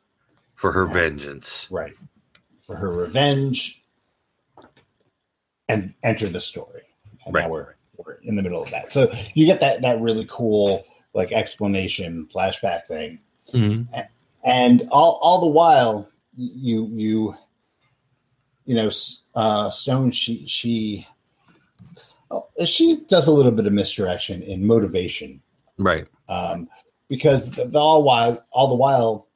For 0.58 0.72
her 0.72 0.86
vengeance. 0.88 1.68
Right. 1.70 1.94
For 2.66 2.76
her 2.76 2.92
revenge 2.92 3.82
and 5.70 5.94
enter 6.04 6.30
the 6.30 6.42
story. 6.42 6.82
And 7.26 7.34
Right. 7.34 7.44
now 7.44 7.50
we're, 7.50 7.76
we're 7.98 8.16
in 8.24 8.36
the 8.36 8.42
middle 8.42 8.62
of 8.64 8.70
that. 8.72 8.92
So 8.92 9.12
you 9.34 9.46
get 9.46 9.60
that 9.62 9.82
that 9.82 10.02
really 10.02 10.28
cool 10.30 10.86
like 11.14 11.32
explanation 11.32 12.28
flashback 12.34 12.88
thing. 12.88 13.20
Mhm. 13.54 13.88
And 14.44 14.88
all 14.92 15.20
all 15.22 15.40
the 15.42 15.48
while 15.48 16.10
you 16.36 16.86
you 16.88 17.36
you 18.66 18.76
know 18.76 18.92
uh 19.36 19.70
Stone 19.72 20.12
she 20.12 20.46
she 20.48 21.08
oh, 22.32 22.48
she 22.66 23.06
does 23.10 23.28
a 23.28 23.32
little 23.32 23.52
bit 23.52 23.66
of 23.66 23.74
misdirection 23.74 24.42
in 24.44 24.66
motivation 24.66 25.42
Right. 25.78 26.08
um, 26.30 26.68
because 27.08 27.50
the, 27.52 27.66
the 27.66 27.80
all 27.80 28.04
while 28.04 28.44
all 28.52 28.68
the 28.70 28.76
while 28.76 29.27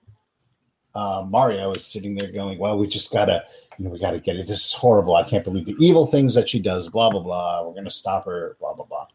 uh, 0.95 1.25
Mario 1.27 1.71
is 1.71 1.86
sitting 1.86 2.15
there 2.15 2.32
going, 2.32 2.60
"Well, 2.60 2.77
we 2.77 2.88
just 2.88 3.12
gotta, 3.12 3.43
you 3.77 3.86
know, 3.86 3.91
we 3.91 3.99
gotta 3.99 4.19
get 4.19 4.36
it. 4.36 4.47
This 4.47 4.65
is 4.65 4.73
horrible. 4.73 5.15
I 5.15 5.27
can't 5.27 5.43
believe 5.43 5.65
the 5.65 5.75
evil 5.80 6.08
things 6.08 6.34
that 6.36 6.49
she 6.49 6.60
does. 6.60 6.89
Blah 6.89 7.12
blah 7.12 7.21
blah. 7.21 7.67
We're 7.67 7.75
gonna 7.75 7.91
stop 7.91 8.25
her. 8.25 8.58
Blah 8.60 8.73
blah 8.73 8.86
blah." 8.86 9.08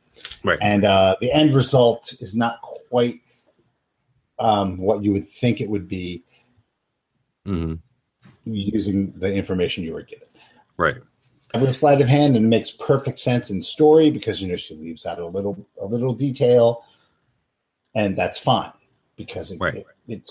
Right. 0.44 0.58
And 0.60 0.84
uh, 0.84 1.16
the 1.20 1.32
end 1.32 1.54
result 1.54 2.14
is 2.20 2.34
not 2.34 2.60
quite 2.62 3.20
um, 4.38 4.78
what 4.78 5.02
you 5.02 5.12
would 5.12 5.28
think 5.28 5.60
it 5.60 5.68
would 5.68 5.88
be 5.88 6.24
mm-hmm. 7.46 7.74
using 8.44 9.12
the 9.16 9.32
information 9.32 9.84
you 9.84 9.94
were 9.94 10.02
given. 10.02 10.28
Right. 10.76 10.96
Every 11.54 11.72
sleight 11.72 12.00
of 12.00 12.08
hand 12.08 12.36
and 12.36 12.50
makes 12.50 12.72
perfect 12.72 13.20
sense 13.20 13.50
in 13.50 13.62
story 13.62 14.10
because 14.10 14.42
you 14.42 14.48
know 14.48 14.56
she 14.56 14.74
leaves 14.74 15.06
out 15.06 15.18
a 15.18 15.26
little 15.26 15.56
a 15.80 15.86
little 15.86 16.12
detail, 16.12 16.84
and 17.94 18.16
that's 18.16 18.38
fine 18.38 18.72
because 19.16 19.50
it, 19.50 19.58
Right. 19.60 19.76
it, 19.76 19.86
it 20.08 20.30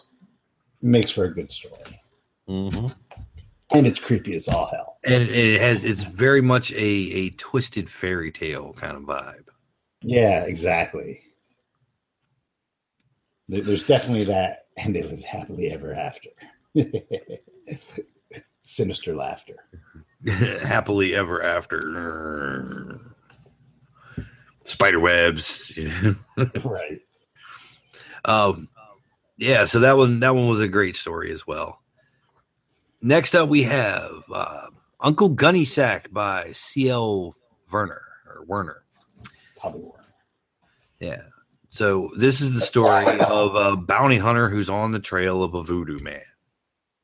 makes 0.82 1.12
for 1.12 1.26
a 1.26 1.34
good 1.34 1.52
story 1.52 2.02
hmm 2.48 2.88
and 3.72 3.88
it's 3.88 4.00
creepy 4.00 4.36
as 4.36 4.48
all 4.48 4.68
hell. 4.68 4.98
And 5.04 5.24
it 5.24 5.60
has 5.60 5.84
it's 5.84 6.04
very 6.04 6.42
much 6.42 6.72
a 6.72 6.76
a 6.76 7.30
twisted 7.32 7.90
fairy 7.90 8.32
tale 8.32 8.74
kind 8.74 8.96
of 8.96 9.04
vibe. 9.04 9.48
Yeah, 10.02 10.44
exactly. 10.44 11.22
There's 13.48 13.86
definitely 13.86 14.26
that, 14.26 14.68
and 14.78 14.96
they 14.96 15.04
lived 15.04 15.24
happily 15.24 15.72
ever 15.72 15.94
after. 15.94 16.30
Sinister 18.64 19.16
laughter. 19.16 19.58
Happily 20.28 21.14
ever 21.16 21.44
after. 21.44 23.00
Spider 24.66 25.00
webs. 25.00 25.72
Right. 26.64 27.02
Um, 28.26 28.68
yeah, 29.38 29.66
so 29.66 29.80
that 29.82 29.98
one 29.98 30.20
that 30.22 30.36
one 30.36 30.48
was 30.48 30.62
a 30.62 30.68
great 30.68 30.96
story 30.96 31.32
as 31.34 31.46
well. 31.46 31.80
Next 33.02 33.36
up, 33.36 33.50
we 33.50 33.64
have 33.64 34.24
uh, 34.34 34.68
Uncle 35.00 35.30
Gunny 35.30 35.66
Sack 35.66 36.12
by 36.12 36.54
C.L. 36.54 37.36
Werner 37.72 38.02
or 38.28 38.44
Werner. 38.46 38.84
Probably 39.60 39.84
were. 39.84 40.06
Yeah. 41.00 41.22
So 41.70 42.12
this 42.18 42.42
is 42.42 42.54
the 42.54 42.62
story 42.62 43.20
of 43.20 43.56
a 43.56 43.76
bounty 43.76 44.18
hunter 44.18 44.50
who's 44.50 44.70
on 44.70 44.92
the 44.92 45.00
trail 45.00 45.44
of 45.44 45.54
a 45.54 45.64
voodoo 45.64 46.00
man. 46.00 46.22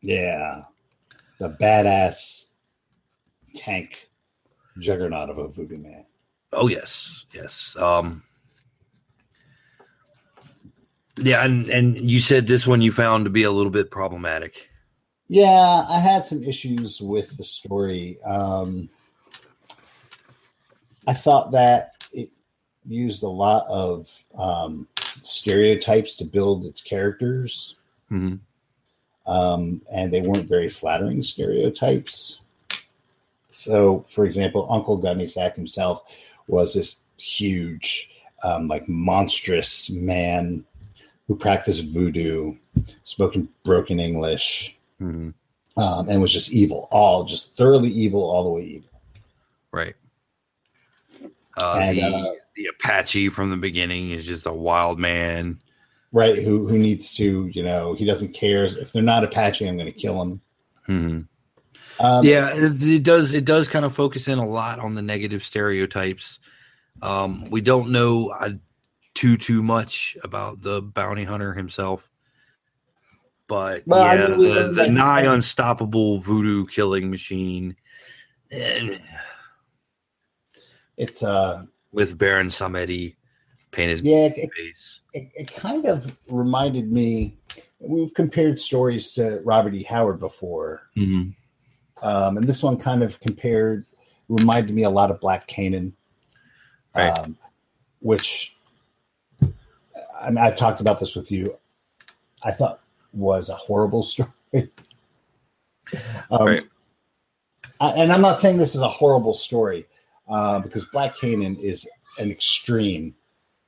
Yeah. 0.02 0.62
The 1.40 1.50
badass 1.50 2.16
tank 3.56 3.90
juggernaut 4.80 5.30
of 5.30 5.38
a 5.38 5.50
voodoo 5.50 5.78
man. 5.78 6.06
Oh 6.54 6.68
yes, 6.68 7.26
yes. 7.34 7.76
Um, 7.78 8.24
yeah, 11.22 11.44
and 11.44 11.68
and 11.70 12.10
you 12.10 12.20
said 12.20 12.48
this 12.48 12.68
one 12.68 12.82
you 12.82 12.92
found 12.92 13.26
to 13.26 13.32
be 13.32 13.44
a 13.44 13.52
little 13.52 13.72
bit 13.72 13.92
problematic. 13.92 14.54
Yeah, 15.28 15.86
I 15.88 16.00
had 16.00 16.28
some 16.28 16.44
issues 16.44 17.00
with 17.00 17.36
the 17.38 17.44
story. 17.44 18.20
Um, 18.24 18.90
I 21.08 21.14
thought 21.14 21.52
that 21.52 21.94
it 22.12 22.30
used 22.86 23.24
a 23.24 23.28
lot 23.28 23.66
of 23.68 24.08
um, 24.38 24.88
stereotypes 25.24 26.18
to 26.18 26.26
build 26.26 26.66
its 26.66 26.82
characters, 26.82 27.76
hmm 28.10 28.36
um, 29.26 29.82
and 29.92 30.12
they 30.12 30.22
weren't 30.22 30.50
very 30.50 30.70
flattering 30.70 31.24
stereotypes. 31.24 32.40
So, 33.52 34.06
for 34.14 34.26
example, 34.26 34.68
Uncle 34.70 34.98
Gunny 34.98 35.28
Sack 35.28 35.56
himself 35.56 36.04
was 36.48 36.74
this 36.74 36.96
huge, 37.18 38.10
um, 38.44 38.68
like 38.68 38.88
monstrous 38.90 39.90
man 39.90 40.66
who 41.32 41.38
practiced 41.38 41.82
voodoo, 41.94 42.54
spoke 43.04 43.36
broken 43.64 44.02
English, 44.02 44.76
hmm 45.00 45.30
um, 45.78 46.10
and 46.10 46.22
was 46.22 46.34
just 46.34 46.50
evil, 46.52 46.90
all 46.92 47.24
just 47.24 47.56
thoroughly 47.56 47.88
evil, 47.88 48.22
all 48.30 48.44
the 48.44 48.50
way 48.50 48.64
evil. 48.64 48.90
Right. 49.72 49.96
Uh, 51.56 51.80
And, 51.82 51.98
the 51.98 52.04
uh, 52.04 52.34
the 52.58 52.66
Apache 52.66 53.30
from 53.30 53.50
the 53.50 53.56
beginning 53.56 54.12
is 54.12 54.26
just 54.26 54.46
a 54.46 54.52
wild 54.52 55.00
man. 55.00 55.62
Right? 56.12 56.44
Who 56.44 56.68
who 56.68 56.78
needs 56.78 57.14
to, 57.14 57.50
you 57.54 57.64
know, 57.64 57.94
he 57.94 58.04
doesn't 58.04 58.34
care 58.34 58.66
if 58.66 58.92
they're 58.92 59.02
not 59.02 59.24
Apache, 59.24 59.66
I'm 59.66 59.78
going 59.78 59.86
to 59.86 59.98
kill 59.98 60.20
them. 60.20 60.42
hmm 60.86 61.20
Um, 62.06 62.26
yeah, 62.26 62.50
it, 62.50 62.84
it 62.84 63.04
does. 63.04 63.34
It 63.34 63.46
does 63.46 63.70
kind 63.70 63.86
of 63.86 63.96
focus 63.96 64.28
in 64.28 64.38
a 64.38 64.46
lot 64.46 64.80
on 64.80 64.96
the 64.96 65.02
negative 65.02 65.46
stereotypes. 65.46 66.40
Um, 67.02 67.50
we 67.50 67.62
don't 67.62 67.92
know 67.92 68.32
uh, 68.32 68.50
too 69.14 69.38
too 69.38 69.62
much 69.62 70.18
about 70.24 70.62
the 70.62 70.82
bounty 70.82 71.24
hunter 71.24 71.54
himself, 71.54 72.02
but 73.48 73.84
Well, 73.86 74.02
I 74.04 74.16
yeah, 74.16 74.28
mean, 74.28 74.40
the, 74.54 74.64
the 74.64 74.74
that- 74.74 74.92
nigh 74.92 75.22
unstoppable 75.34 76.20
voodoo 76.22 76.66
killing 76.68 77.10
machine, 77.10 77.76
eh, 78.52 78.98
it's 80.98 81.24
uh, 81.24 81.64
with 81.92 82.18
Baron 82.18 82.48
Samedi 82.50 83.16
painted 83.72 84.06
yeah, 84.06 84.26
it, 84.26 84.36
face. 84.56 85.00
it, 85.14 85.30
it 85.36 85.54
kind 85.56 85.86
of 85.86 86.06
reminded 86.28 86.92
me. 86.92 87.38
We've 87.80 88.14
compared 88.14 88.60
stories 88.60 89.12
to 89.14 89.42
Robert 89.44 89.74
E. 89.74 89.84
Howard 89.84 90.20
before, 90.20 90.84
Mhm. 90.96 91.34
um, 92.04 92.38
and 92.38 92.48
this 92.48 92.62
one 92.62 92.78
kind 92.78 93.02
of 93.02 93.20
compared 93.20 93.86
reminded 94.30 94.74
me 94.76 94.84
a 94.84 94.90
lot 94.90 95.10
of 95.12 95.20
Black 95.20 95.48
Canaan, 95.48 95.94
Right. 96.96 97.18
um, 97.18 97.36
which 98.00 98.54
I 100.22 100.30
mean, 100.30 100.38
I've 100.38 100.56
talked 100.58 100.82
about 100.82 101.00
this 101.00 101.16
with 101.16 101.32
you. 101.32 101.56
I 102.44 102.52
thought 102.52 102.82
was 103.14 103.50
a 103.50 103.56
horrible 103.56 104.04
story. 104.12 104.30
um, 104.54 106.46
Right. 106.46 106.64
I- 107.80 107.92
and 107.94 108.12
I'm 108.12 108.22
not 108.22 108.40
saying 108.42 108.58
this 108.58 108.76
is 108.76 108.82
a 108.82 108.90
horrible 108.90 109.34
story 109.34 109.88
uh, 110.30 110.60
because 110.60 110.86
Black 110.94 111.18
Canaan 111.20 111.58
is 111.58 111.86
an 112.20 112.30
extreme 112.32 113.16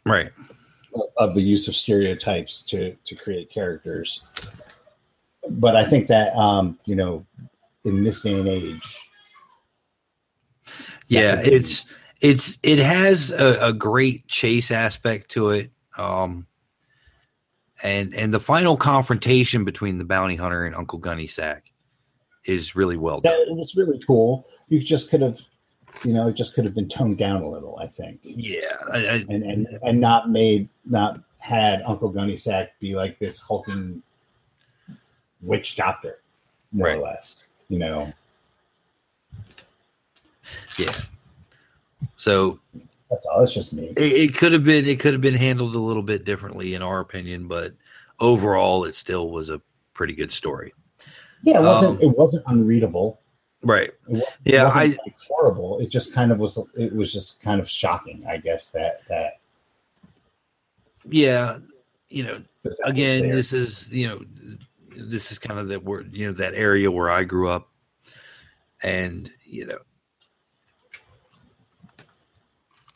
Right. 0.06 0.32
of 1.18 1.34
the 1.34 1.42
use 1.42 1.68
of 1.68 1.76
stereotypes 1.76 2.64
to 2.68 2.96
to 3.06 3.16
create 3.16 3.50
characters. 3.50 4.22
But 5.50 5.76
I 5.76 5.90
think 5.90 6.08
that 6.10 6.36
um, 6.36 6.78
you 6.86 6.96
know, 6.96 7.26
in 7.86 8.04
this 8.04 8.22
day 8.22 8.38
and 8.40 8.48
age, 8.48 8.82
Yeah, 11.08 11.40
it's 11.40 11.86
it's 12.22 12.58
it 12.64 12.80
has 12.80 13.32
a, 13.32 13.58
a 13.70 13.74
great 13.74 14.28
chase 14.28 14.72
aspect 14.72 15.32
to 15.32 15.50
it. 15.52 15.72
Um 15.98 16.48
and 17.82 18.14
and 18.14 18.34
the 18.34 18.40
final 18.40 18.78
confrontation 18.78 19.66
between 19.66 19.98
the 19.98 20.06
bounty 20.06 20.36
hunter 20.36 20.66
and 20.66 20.76
Uncle 20.76 21.00
Gunny 21.00 21.28
Sack 21.28 21.66
is 22.46 22.76
really 22.76 22.98
well 22.98 23.20
done. 23.22 23.34
it 23.34 23.56
was 23.56 23.74
really 23.76 24.02
cool. 24.06 24.48
You 24.70 24.82
just 24.84 25.10
could 25.10 25.22
have, 25.22 25.38
you 26.04 26.14
know, 26.14 26.28
it 26.28 26.36
just 26.36 26.54
could 26.54 26.66
have 26.66 26.74
been 26.74 26.90
toned 26.90 27.18
down 27.18 27.42
a 27.42 27.50
little. 27.50 27.78
I 27.80 27.88
think, 27.88 28.20
Yeah, 28.24 28.60
I, 28.92 28.98
I, 28.98 29.14
and 29.30 29.44
and 29.44 29.68
and 29.84 30.00
not 30.00 30.30
made 30.30 30.68
not 30.86 31.20
had 31.38 31.82
Uncle 31.86 32.10
Gunny 32.10 32.38
Sack 32.38 32.70
be 32.80 32.96
like 32.96 33.20
this 33.20 33.40
hulking 33.40 34.02
witch 35.42 35.76
doctor, 35.76 36.22
more 36.72 36.88
Right. 36.88 36.98
or 36.98 37.02
less. 37.02 37.36
You 37.70 37.80
know, 37.80 38.14
yeah. 40.78 40.96
So 42.18 42.60
that's 43.14 43.26
all. 43.28 43.44
It's 43.44 43.54
just 43.54 43.74
me. 43.74 43.94
it, 43.96 44.12
it 44.12 44.36
could 44.36 44.52
have 44.54 44.64
been 44.64 44.86
it 44.86 45.00
could 45.00 45.14
have 45.14 45.22
been 45.22 45.36
handled 45.36 45.76
a 45.76 45.80
little 45.80 46.02
bit 46.04 46.26
differently 46.26 46.74
in 46.74 46.82
our 46.82 47.00
opinion, 47.00 47.48
but 47.48 47.74
overall, 48.20 48.86
it 48.86 48.96
still 48.96 49.30
was 49.30 49.50
a 49.50 49.62
pretty 49.94 50.14
good 50.14 50.32
story. 50.32 50.74
Yeah, 51.44 51.60
it 51.60 51.64
wasn't. 51.64 52.02
Um, 52.02 52.10
it 52.10 52.18
wasn't 52.18 52.44
unreadable. 52.48 53.20
Right. 53.64 53.92
It 54.10 54.18
wa- 54.18 54.22
Yeah, 54.46 54.64
wasn't, 54.66 54.78
I 54.78 54.86
like, 54.86 55.16
horrible. 55.28 55.80
It 55.80 55.90
just 55.90 56.14
kind 56.14 56.32
of 56.32 56.40
was. 56.40 56.58
It 56.76 56.96
was 56.96 57.14
just 57.14 57.40
kind 57.42 57.62
of 57.62 57.70
shocking, 57.70 58.26
I 58.28 58.38
guess. 58.38 58.70
That 58.72 59.02
that, 59.10 59.40
yeah, 61.10 61.60
you 62.10 62.24
know, 62.24 62.42
again, 62.86 63.30
this 63.30 63.54
is 63.54 63.88
you 63.90 64.08
know, 64.08 64.22
this 64.98 65.32
is 65.32 65.38
kind 65.38 65.60
of 65.60 65.68
that 65.68 65.84
word, 65.84 66.10
you 66.14 66.28
know, 66.28 66.34
that 66.34 66.54
area 66.56 66.90
where 66.90 67.10
I 67.10 67.24
grew 67.24 67.50
up, 67.50 67.70
and 68.82 69.30
you 69.46 69.66
know, 69.68 69.80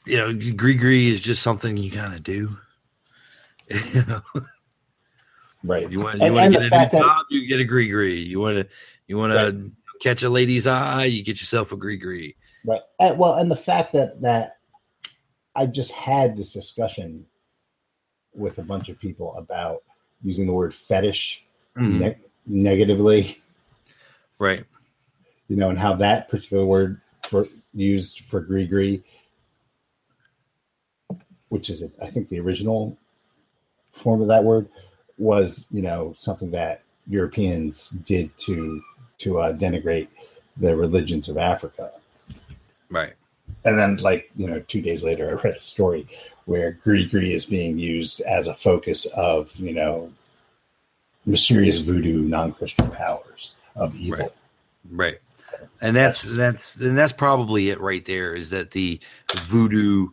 you 0.08 0.18
know, 0.18 0.34
Gris-Gris 0.54 1.16
is 1.16 1.22
just 1.22 1.42
something 1.44 1.78
you 1.78 1.92
kind 1.92 2.14
of 2.16 2.24
do. 2.24 2.58
You 3.70 4.06
know? 4.06 4.22
Right. 5.64 5.92
You 5.92 6.00
want 6.00 6.20
you 6.20 6.26
And- 6.26 6.36
want 6.36 6.54
to 6.54 6.60
get 6.60 6.62
a 6.62 6.64
new 6.64 6.70
that- 6.70 6.92
job, 6.92 7.26
you 7.30 7.48
get 7.48 7.60
a 7.60 7.66
gris-gris. 7.66 8.26
You 8.28 8.40
want 8.40 8.58
to 8.58 8.68
you 9.08 9.18
want 9.18 9.34
Right. 9.34 9.52
to 9.52 9.72
catch 10.02 10.24
a 10.24 10.30
lady's 10.30 10.68
eye, 10.68 11.06
you 11.06 11.24
get 11.24 11.40
yourself 11.40 11.72
a 11.74 11.76
gris-gris. 11.76 12.34
Right. 12.66 12.82
And, 13.00 13.18
well, 13.18 13.34
and 13.36 13.50
the 13.52 13.56
fact 13.58 13.92
that 13.94 14.22
that 14.22 14.58
I 15.56 15.66
just 15.66 15.92
had 15.92 16.38
this 16.38 16.54
discussion 16.54 17.26
with 18.34 18.58
a 18.60 18.64
bunch 18.64 18.88
of 18.90 19.00
people 19.00 19.36
about 19.36 19.84
using 20.24 20.46
the 20.46 20.54
word 20.54 20.74
fetish 20.88 21.44
Mhm. 21.76 22.00
ne- 22.00 22.18
negatively, 22.46 23.42
Right. 24.40 24.64
you 25.50 25.56
know, 25.58 25.70
and 25.72 25.80
how 25.80 25.96
that 25.96 26.30
particular 26.30 26.66
word 26.66 27.02
for 27.30 27.48
used 27.74 28.22
for 28.30 28.40
gree 28.42 29.04
which 31.50 31.70
is 31.70 31.84
I 32.02 32.10
think 32.10 32.30
the 32.30 32.40
original 32.40 32.98
form 34.04 34.22
of 34.22 34.28
that 34.28 34.44
word 34.44 34.68
was, 35.18 35.66
you 35.72 35.82
know, 35.82 36.16
something 36.18 36.52
that 36.52 36.82
Europeans 37.08 37.90
did 38.06 38.30
to 38.46 38.82
to 39.20 39.40
uh, 39.40 39.54
denigrate 39.54 40.08
the 40.58 40.76
religions 40.76 41.30
of 41.30 41.38
Africa. 41.38 41.92
Right. 42.90 43.14
And 43.66 43.78
then, 43.78 43.98
like, 43.98 44.30
you 44.36 44.48
know, 44.48 44.64
two 44.68 44.82
days 44.82 45.04
later, 45.04 45.30
I 45.30 45.42
read 45.42 45.58
a 45.58 45.62
story 45.62 46.08
where 46.46 46.74
Gris-Gris 46.84 47.44
is 47.44 47.46
being 47.46 47.78
used 47.78 48.22
as 48.22 48.48
a 48.48 48.56
focus 48.56 49.06
of, 49.16 49.50
you 49.56 49.74
know, 49.74 50.12
mysterious 51.26 51.80
voodoo 51.80 52.24
non 52.24 52.54
Christian 52.54 52.90
powers 52.92 53.54
of 53.76 53.96
evil. 53.96 54.18
Right. 54.18 54.32
Right. 54.92 55.18
And 55.82 55.96
that's 55.96 56.22
that's 56.22 56.76
and 56.76 56.98
that's 56.98 57.14
probably 57.14 57.70
it 57.70 57.80
right 57.82 58.06
there 58.06 58.36
is 58.36 58.50
that 58.52 58.72
the 58.72 59.00
voodoo 59.48 60.10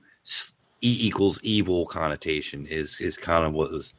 e 0.84 1.06
equals 1.06 1.38
evil 1.42 1.86
connotation 1.86 2.66
is 2.66 2.96
is 3.00 3.16
kind 3.16 3.44
of 3.44 3.52
what 3.54 3.72
was 3.72 3.92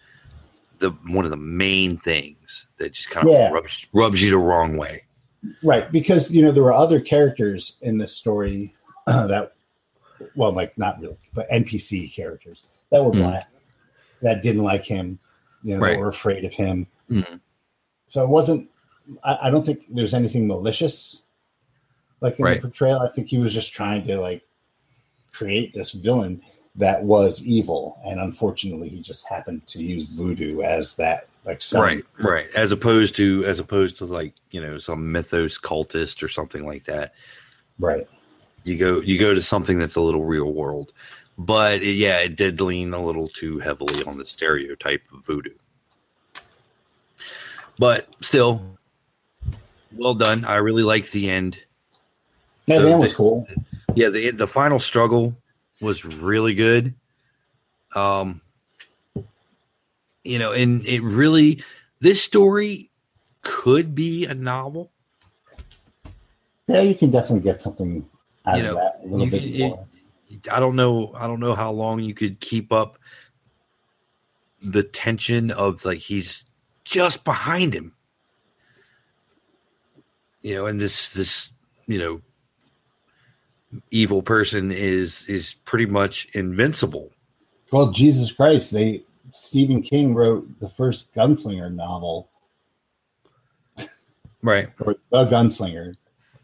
the 0.79 0.91
one 1.07 1.25
of 1.25 1.31
the 1.31 1.37
main 1.37 1.97
things 1.97 2.67
that 2.77 2.93
just 2.93 3.09
kind 3.09 3.27
of 3.27 3.33
Yeah. 3.33 3.49
rubs 3.49 3.85
rubs 3.93 4.21
you 4.21 4.29
the 4.29 4.37
wrong 4.37 4.77
way. 4.77 5.03
Right. 5.63 5.91
Because, 5.91 6.31
you 6.31 6.41
know, 6.43 6.51
there 6.51 6.63
were 6.63 6.73
other 6.73 6.99
characters 6.99 7.73
in 7.81 7.97
this 7.97 8.13
story 8.15 8.73
that, 9.07 9.53
well, 10.35 10.51
like, 10.51 10.75
not 10.77 10.99
really, 10.99 11.17
but 11.33 11.47
NPC 11.51 12.13
characters 12.15 12.63
that 12.91 13.03
were 13.03 13.11
Mm. 13.11 13.19
black, 13.23 13.47
that 14.21 14.41
didn't 14.43 14.63
like 14.63 14.83
him, 14.85 15.19
you 15.63 15.75
know, 15.75 15.81
Right. 15.81 15.99
were 15.99 16.09
afraid 16.09 16.45
of 16.45 16.51
him. 16.53 16.87
Mhm. 17.11 17.39
So 18.09 18.23
it 18.23 18.27
wasn't, 18.29 18.69
I, 19.23 19.37
I 19.43 19.49
don't 19.51 19.65
think 19.65 19.81
there's 19.89 20.13
anything 20.13 20.47
malicious 20.47 21.17
like 22.21 22.39
in 22.39 22.45
Right. 22.45 22.61
the 22.61 22.67
portrayal. 22.67 22.99
I 22.99 23.09
think 23.09 23.27
he 23.27 23.37
was 23.37 23.53
just 23.53 23.71
trying 23.71 24.05
to 24.07 24.19
like 24.19 24.41
create 25.31 25.73
this 25.73 25.91
villain 25.91 26.41
that 26.77 27.01
was 27.01 27.41
evil, 27.41 27.99
and 28.05 28.19
unfortunately, 28.19 28.89
he 28.89 29.01
just 29.01 29.25
happened 29.25 29.65
to 29.67 29.81
use 29.81 30.07
voodoo 30.09 30.61
as 30.61 30.93
that 30.95 31.27
like 31.45 31.61
some- 31.61 31.81
Right, 31.81 32.03
right. 32.19 32.47
As 32.55 32.71
opposed 32.71 33.15
to 33.17 33.45
as 33.45 33.59
opposed 33.59 33.97
to 33.99 34.05
like, 34.05 34.33
you 34.51 34.61
know, 34.61 34.77
some 34.77 35.11
mythos 35.11 35.57
cultist 35.59 36.21
or 36.23 36.27
something 36.29 36.65
like 36.65 36.83
that. 36.85 37.13
right, 37.79 38.07
You 38.63 38.77
go 38.77 38.99
you 39.01 39.17
go 39.19 39.33
to 39.33 39.41
something 39.41 39.77
that's 39.77 39.95
a 39.95 40.01
little 40.01 40.25
real 40.25 40.53
world. 40.53 40.91
But 41.37 41.81
it, 41.81 41.95
yeah, 41.95 42.19
it 42.19 42.35
did 42.37 42.61
lean 42.61 42.93
a 42.93 43.05
little 43.05 43.27
too 43.29 43.59
heavily 43.59 44.03
on 44.03 44.17
the 44.17 44.25
stereotype 44.25 45.01
of 45.13 45.25
voodoo. 45.25 45.53
But 47.77 48.07
still, 48.21 48.77
well 49.93 50.13
done. 50.13 50.45
I 50.45 50.55
really 50.57 50.83
liked 50.83 51.11
the 51.11 51.29
end. 51.29 51.57
Yeah, 52.65 52.77
So 52.77 52.83
the 52.83 52.91
end 52.91 53.01
was 53.01 53.13
cool. 53.13 53.47
Yeah, 53.95 54.09
the 54.09 54.31
the 54.31 54.47
final 54.47 54.79
struggle 54.79 55.35
was 55.85 56.03
really 56.03 56.53
good. 56.55 56.93
Um, 57.95 58.41
you 60.23 60.39
know, 60.39 60.51
and 60.51 60.85
it 60.85 61.01
really 61.01 61.63
this 62.01 62.21
story 62.21 62.89
could 63.41 63.95
be 63.95 64.25
a 64.25 64.33
novel. 64.33 64.91
Yeah, 66.67 66.81
you 66.81 66.95
can 66.95 67.11
definitely 67.11 67.41
get 67.49 67.61
something 67.61 68.05
out 68.45 68.57
You 68.57 68.65
of 68.65 68.73
know, 68.73 68.75
that 68.75 69.01
a 69.03 69.07
little 69.07 69.27
bit 69.27 69.43
can- 69.43 69.59
more. 69.59 69.87
I 70.51 70.59
don't 70.59 70.75
know. 70.75 71.13
I 71.15 71.27
don't 71.27 71.39
know 71.39 71.55
how 71.55 71.71
long 71.71 72.01
you 72.01 72.13
could 72.15 72.39
keep 72.41 72.73
up 72.73 72.97
the 74.61 74.81
tension 74.83 75.51
of 75.51 75.85
like 75.85 75.99
he's 75.99 76.43
just 76.83 77.23
behind 77.23 77.73
him. 77.73 77.93
You 80.41 80.55
know, 80.55 80.65
and 80.65 80.81
this 80.81 81.09
this 81.09 81.49
you 81.87 81.99
know 81.99 82.21
evil 83.91 84.21
person 84.21 84.71
is 84.71 85.23
is 85.27 85.55
pretty 85.65 85.85
much 85.85 86.27
invincible. 86.33 87.11
Well, 87.71 87.91
Jesus 87.91 88.31
Christ, 88.31 88.71
they 88.71 89.03
Stephen 89.31 89.81
King 89.81 90.13
wrote 90.13 90.47
the 90.59 90.69
first 90.69 91.13
gunslinger 91.15 91.73
novel, 91.73 92.29
Right. 94.41 94.69
or 94.79 94.95
The 95.11 95.25
Gunslinger, 95.25 95.95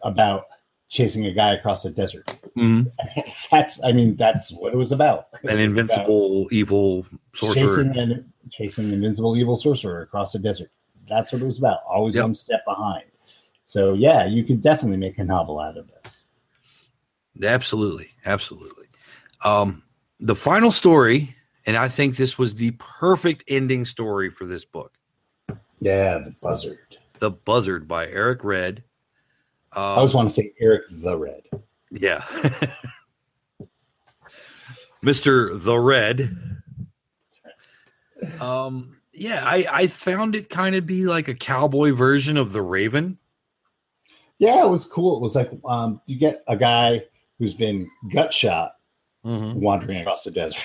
about 0.04 0.46
chasing 0.90 1.28
a 1.28 1.32
guy 1.34 1.54
across 1.54 1.84
the 1.84 1.90
desert. 1.92 2.30
hmm 2.56 2.84
That's, 3.52 3.80
I 3.84 3.92
mean, 3.92 4.16
that's 4.18 4.52
what 4.52 4.74
it 4.74 4.78
was 4.78 4.92
about. 4.92 5.28
An 5.44 5.60
invincible 5.60 6.48
evil 6.52 7.06
sorcerer. 7.36 7.78
chasing 7.84 7.98
an 7.98 8.34
chasing 8.52 8.86
an 8.86 8.94
invincible 8.94 9.38
evil 9.38 9.56
sorcerer 9.58 10.02
across 10.02 10.32
the 10.34 10.40
desert. 10.40 10.72
That's 11.08 11.32
what 11.32 11.42
it 11.42 11.46
was 11.46 11.58
about. 11.60 11.80
Always 11.88 12.16
Yep. 12.16 12.24
one 12.24 12.36
step 12.36 12.66
behind. 12.66 13.06
So 13.68 13.94
yeah, 13.94 14.26
you 14.26 14.44
could 14.44 14.62
definitely 14.62 14.98
make 14.98 15.18
a 15.20 15.24
novel 15.24 15.60
out 15.60 15.78
of 15.78 15.88
this. 15.88 16.01
Absolutely, 17.44 18.10
absolutely. 18.26 18.88
Um, 19.44 19.84
the 20.20 20.36
final 20.36 20.72
story, 20.72 21.36
and 21.66 21.76
I 21.78 21.90
think 21.90 22.16
this 22.16 22.38
was 22.38 22.54
the 22.56 22.72
perfect 22.72 23.44
ending 23.48 23.86
story 23.86 24.30
for 24.30 24.46
this 24.46 24.66
book. 24.66 24.94
Yeah, 25.80 26.20
the 26.20 26.36
buzzard. 26.42 26.98
The 27.20 27.32
Buzzard 27.32 27.88
by 27.88 28.08
Eric 28.08 28.44
Red. 28.44 28.84
Um, 29.74 29.84
I 29.84 29.96
always 29.96 30.14
want 30.14 30.30
to 30.30 30.36
say 30.36 30.54
Eric 30.60 30.84
the 30.92 31.18
Red. 31.18 31.44
yeah. 31.92 32.24
Mr. 35.04 35.64
The 35.64 35.78
Red. 35.78 36.38
Um, 38.40 38.98
yeah, 39.14 39.44
I, 39.44 39.66
I 39.72 39.88
found 39.88 40.36
it 40.36 40.50
kind 40.50 40.76
of 40.76 40.86
be 40.86 41.06
like 41.06 41.28
a 41.28 41.36
cowboy 41.36 41.94
version 41.94 42.38
of 42.38 42.52
The 42.54 42.62
Raven. 42.62 43.18
Yeah, 44.38 44.64
it 44.64 44.70
was 44.70 44.86
cool. 44.86 45.18
It 45.18 45.22
was 45.22 45.36
like 45.36 45.52
um, 45.66 46.02
you 46.06 46.18
get 46.18 46.44
a 46.48 46.56
guy 46.56 47.04
who's 47.42 47.56
been 47.56 47.90
gut 48.14 48.32
shot 48.32 48.76
mm-hmm. 49.26 49.60
wandering 49.60 50.00
across 50.00 50.24
the 50.24 50.30
desert. 50.30 50.62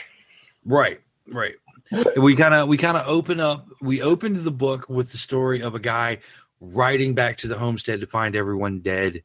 Right, 0.67 1.01
right. 1.33 1.55
we 2.19 2.37
kind 2.37 2.53
of 2.53 2.69
we 2.69 2.77
kind 2.77 2.99
of 2.99 3.09
open 3.09 3.41
up. 3.41 3.67
We 3.81 4.03
opened 4.03 4.45
the 4.45 4.51
book 4.51 4.89
with 4.89 5.11
the 5.11 5.19
story 5.19 5.63
of 5.63 5.75
a 5.75 5.79
guy 5.79 6.19
riding 6.61 7.15
back 7.15 7.39
to 7.39 7.49
the 7.49 7.59
homestead 7.59 8.01
to 8.01 8.07
find 8.07 8.37
everyone 8.37 8.81
dead, 8.81 9.23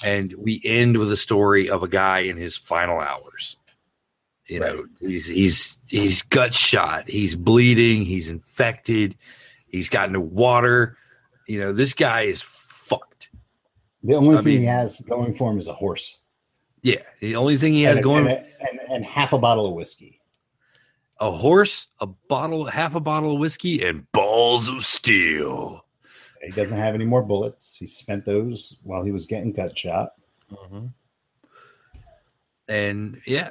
and 0.00 0.32
we 0.38 0.62
end 0.64 0.96
with 0.96 1.10
a 1.10 1.16
story 1.16 1.68
of 1.68 1.82
a 1.82 1.88
guy 1.88 2.20
in 2.20 2.36
his 2.36 2.56
final 2.56 3.00
hours. 3.00 3.56
You 4.46 4.60
know, 4.60 4.84
he's 5.00 5.26
he's 5.26 5.76
he's 5.86 6.22
gut 6.22 6.54
shot. 6.54 7.08
He's 7.08 7.34
bleeding. 7.34 8.04
He's 8.04 8.28
infected. 8.28 9.16
He's 9.66 9.88
got 9.88 10.12
no 10.12 10.20
water. 10.20 10.96
You 11.48 11.60
know, 11.60 11.72
this 11.72 11.94
guy 11.94 12.22
is 12.22 12.44
fucked. 12.68 13.30
The 14.04 14.14
only 14.14 14.36
I 14.36 14.42
thing 14.42 14.58
he 14.58 14.66
has 14.66 15.00
going 15.00 15.34
for 15.34 15.50
him 15.50 15.58
is 15.58 15.66
a 15.66 15.74
horse. 15.74 16.18
Yeah, 16.86 17.02
the 17.18 17.34
only 17.34 17.58
thing 17.58 17.72
he 17.72 17.82
has 17.82 17.96
and, 17.96 18.04
going 18.04 18.28
and, 18.28 18.46
and, 18.60 18.80
and 18.88 19.04
half 19.04 19.32
a 19.32 19.38
bottle 19.38 19.66
of 19.66 19.72
whiskey. 19.72 20.20
a 21.18 21.32
horse, 21.32 21.88
a 22.00 22.06
bottle, 22.06 22.64
half 22.66 22.94
a 22.94 23.00
bottle 23.00 23.34
of 23.34 23.40
whiskey, 23.40 23.82
and 23.84 24.06
balls 24.12 24.68
of 24.68 24.86
steel. 24.86 25.84
He 26.42 26.52
doesn't 26.52 26.76
have 26.76 26.94
any 26.94 27.04
more 27.04 27.22
bullets. 27.22 27.74
He 27.76 27.88
spent 27.88 28.24
those 28.24 28.76
while 28.84 29.02
he 29.02 29.10
was 29.10 29.26
getting 29.26 29.52
gut 29.52 29.76
shot. 29.76 30.12
Mm-hmm. 30.52 30.86
And 32.68 33.20
yeah, 33.26 33.50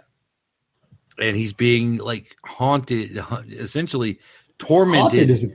and 1.20 1.36
he's 1.36 1.52
being 1.52 1.98
like 1.98 2.38
haunted, 2.46 3.22
essentially 3.52 4.20
tormented. 4.60 5.30
Haunted 5.30 5.30
is 5.30 5.44
a, 5.44 5.50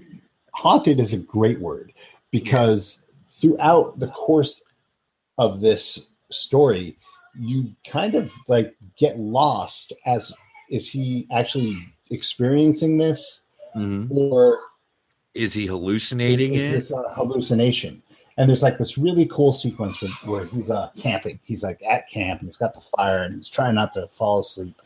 haunted 0.52 1.00
is 1.00 1.12
a 1.14 1.18
great 1.18 1.58
word 1.60 1.94
because 2.30 2.98
throughout 3.40 3.98
the 3.98 4.08
course 4.08 4.60
of 5.38 5.62
this 5.62 5.98
story, 6.30 6.98
you 7.38 7.74
kind 7.86 8.14
of 8.14 8.30
like 8.48 8.74
get 8.98 9.18
lost 9.18 9.92
as 10.06 10.32
is 10.70 10.88
he 10.88 11.26
actually 11.32 11.76
experiencing 12.10 12.96
this 12.98 13.40
Mhm. 13.76 14.08
or 14.10 14.58
Is 15.34 15.52
he 15.54 15.66
hallucinating 15.66 16.54
it? 16.54 16.60
is 16.74 16.88
this 16.88 16.96
a 16.98 17.14
hallucination? 17.14 18.02
And 18.36 18.48
there's 18.48 18.62
like 18.62 18.78
this 18.78 18.96
really 18.98 19.26
cool 19.26 19.52
sequence 19.52 20.00
where, 20.00 20.10
where 20.24 20.44
he's 20.46 20.70
uh, 20.70 20.90
camping. 20.96 21.38
He's 21.44 21.62
like 21.62 21.80
at 21.88 22.08
camp 22.10 22.40
and 22.40 22.48
he's 22.48 22.56
got 22.56 22.74
the 22.74 22.80
fire 22.96 23.22
and 23.24 23.36
he's 23.36 23.48
trying 23.48 23.74
not 23.74 23.92
to 23.94 24.08
fall 24.16 24.40
asleep, 24.40 24.80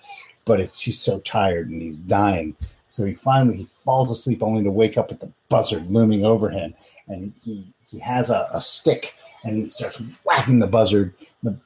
but 0.44 0.60
it's, 0.60 0.80
he's 0.80 1.00
so 1.00 1.20
tired 1.20 1.70
and 1.70 1.80
he's 1.80 1.98
dying. 1.98 2.56
So 2.90 3.04
he 3.04 3.14
finally 3.14 3.56
he 3.58 3.68
falls 3.84 4.10
asleep 4.10 4.42
only 4.42 4.62
to 4.64 4.70
wake 4.70 4.96
up 4.98 5.10
with 5.10 5.20
the 5.20 5.30
buzzard 5.48 5.90
looming 5.90 6.24
over 6.24 6.48
him, 6.50 6.74
and 7.08 7.32
he 7.42 7.72
he 7.86 7.98
has 8.00 8.30
a, 8.30 8.48
a 8.52 8.60
stick 8.60 9.12
and 9.44 9.64
he 9.64 9.70
starts 9.70 9.98
whacking 10.24 10.58
the 10.58 10.66
buzzard. 10.66 11.14
The 11.42 11.56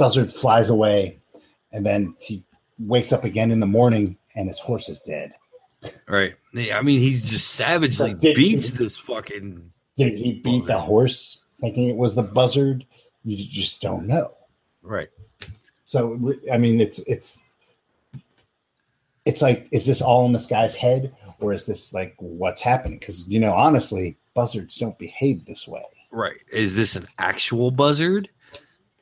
buzzard 0.00 0.32
flies 0.34 0.70
away, 0.70 1.20
and 1.72 1.84
then 1.86 2.14
he 2.18 2.42
wakes 2.78 3.12
up 3.12 3.24
again 3.24 3.50
in 3.50 3.60
the 3.60 3.66
morning 3.66 4.16
and 4.34 4.48
his 4.48 4.58
horse 4.58 4.88
is 4.88 4.98
dead. 5.06 5.34
Right. 6.08 6.34
I 6.56 6.82
mean, 6.82 7.00
he's 7.00 7.22
just 7.22 7.48
savagely 7.54 8.14
But 8.14 8.22
did- 8.22 8.36
beats 8.36 8.70
this 8.72 8.96
fucking. 8.96 9.70
Did 9.96 10.14
he 10.14 10.40
beat 10.42 10.64
the 10.66 10.78
horse 10.80 11.38
thinking 11.60 11.88
it 11.90 11.96
was 11.96 12.14
the 12.14 12.22
buzzard? 12.22 12.86
You 13.24 13.46
just 13.50 13.82
don't 13.82 14.06
know. 14.06 14.32
Right. 14.82 15.08
So 15.86 16.34
I 16.50 16.56
mean, 16.56 16.80
it's 16.80 16.98
it's 17.06 17.40
it's 19.26 19.42
like, 19.42 19.68
is 19.70 19.84
this 19.84 20.00
all 20.00 20.24
in 20.26 20.32
this 20.32 20.46
guy's 20.46 20.74
head, 20.74 21.14
or 21.40 21.52
is 21.52 21.66
this 21.66 21.92
like 21.92 22.14
what's 22.18 22.60
happening? 22.62 22.98
Because 22.98 23.20
you 23.28 23.38
know, 23.40 23.52
honestly, 23.52 24.16
buzzards 24.34 24.76
don't 24.76 24.98
behave 24.98 25.44
this 25.44 25.68
way. 25.68 25.82
Right. 26.10 26.40
Is 26.52 26.74
this 26.74 26.96
an 26.96 27.06
actual 27.18 27.70
buzzard? 27.70 28.30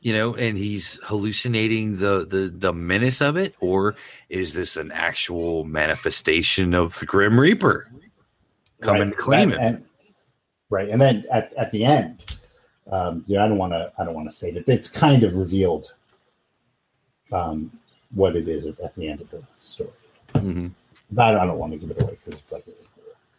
You 0.00 0.12
know, 0.12 0.34
and 0.34 0.56
he's 0.56 0.98
hallucinating 1.02 1.96
the 1.98 2.24
the 2.24 2.52
the 2.56 2.72
menace 2.72 3.20
of 3.20 3.36
it, 3.36 3.54
or 3.60 3.96
is 4.28 4.52
this 4.52 4.76
an 4.76 4.92
actual 4.92 5.64
manifestation 5.64 6.72
of 6.72 6.96
the 7.00 7.06
Grim 7.06 7.38
Reaper? 7.38 7.88
Come 8.80 8.94
right? 8.94 9.02
and 9.02 9.16
claim 9.16 9.50
and, 9.50 9.60
him. 9.60 9.66
and- 9.74 9.84
right, 10.70 10.88
and 10.88 11.00
then 11.00 11.24
at, 11.32 11.52
at 11.54 11.72
the 11.72 11.84
end, 11.84 12.22
um, 12.92 13.24
you 13.26 13.36
know, 13.36 13.44
I 13.44 13.48
don't 13.48 13.58
want 13.58 13.72
to 13.72 13.92
I 13.98 14.04
don't 14.04 14.14
want 14.14 14.30
to 14.30 14.36
say 14.36 14.52
that 14.52 14.68
it's 14.68 14.88
kind 14.88 15.24
of 15.24 15.34
revealed 15.34 15.92
um, 17.32 17.72
what 18.14 18.36
it 18.36 18.48
is 18.48 18.66
at, 18.66 18.78
at 18.80 18.94
the 18.94 19.08
end 19.08 19.20
of 19.20 19.30
the 19.30 19.42
story. 19.60 19.90
Mm-hmm. 20.34 20.68
But 21.10 21.22
I 21.22 21.30
don't, 21.32 21.48
don't 21.48 21.58
want 21.58 21.72
to 21.72 21.78
give 21.78 21.90
it 21.90 22.00
away 22.00 22.18
because 22.24 22.40
it's 22.40 22.52
like 22.52 22.64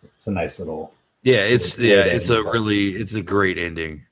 it's 0.04 0.28
a 0.28 0.32
nice 0.32 0.60
little 0.60 0.94
Yeah, 1.24 1.38
it's 1.38 1.78
yeah, 1.78 2.04
it's 2.04 2.30
a 2.30 2.38
ending. 2.38 2.52
really 2.52 2.96
it's 2.96 3.14
a 3.14 3.22
great 3.22 3.58
ending. 3.58 4.04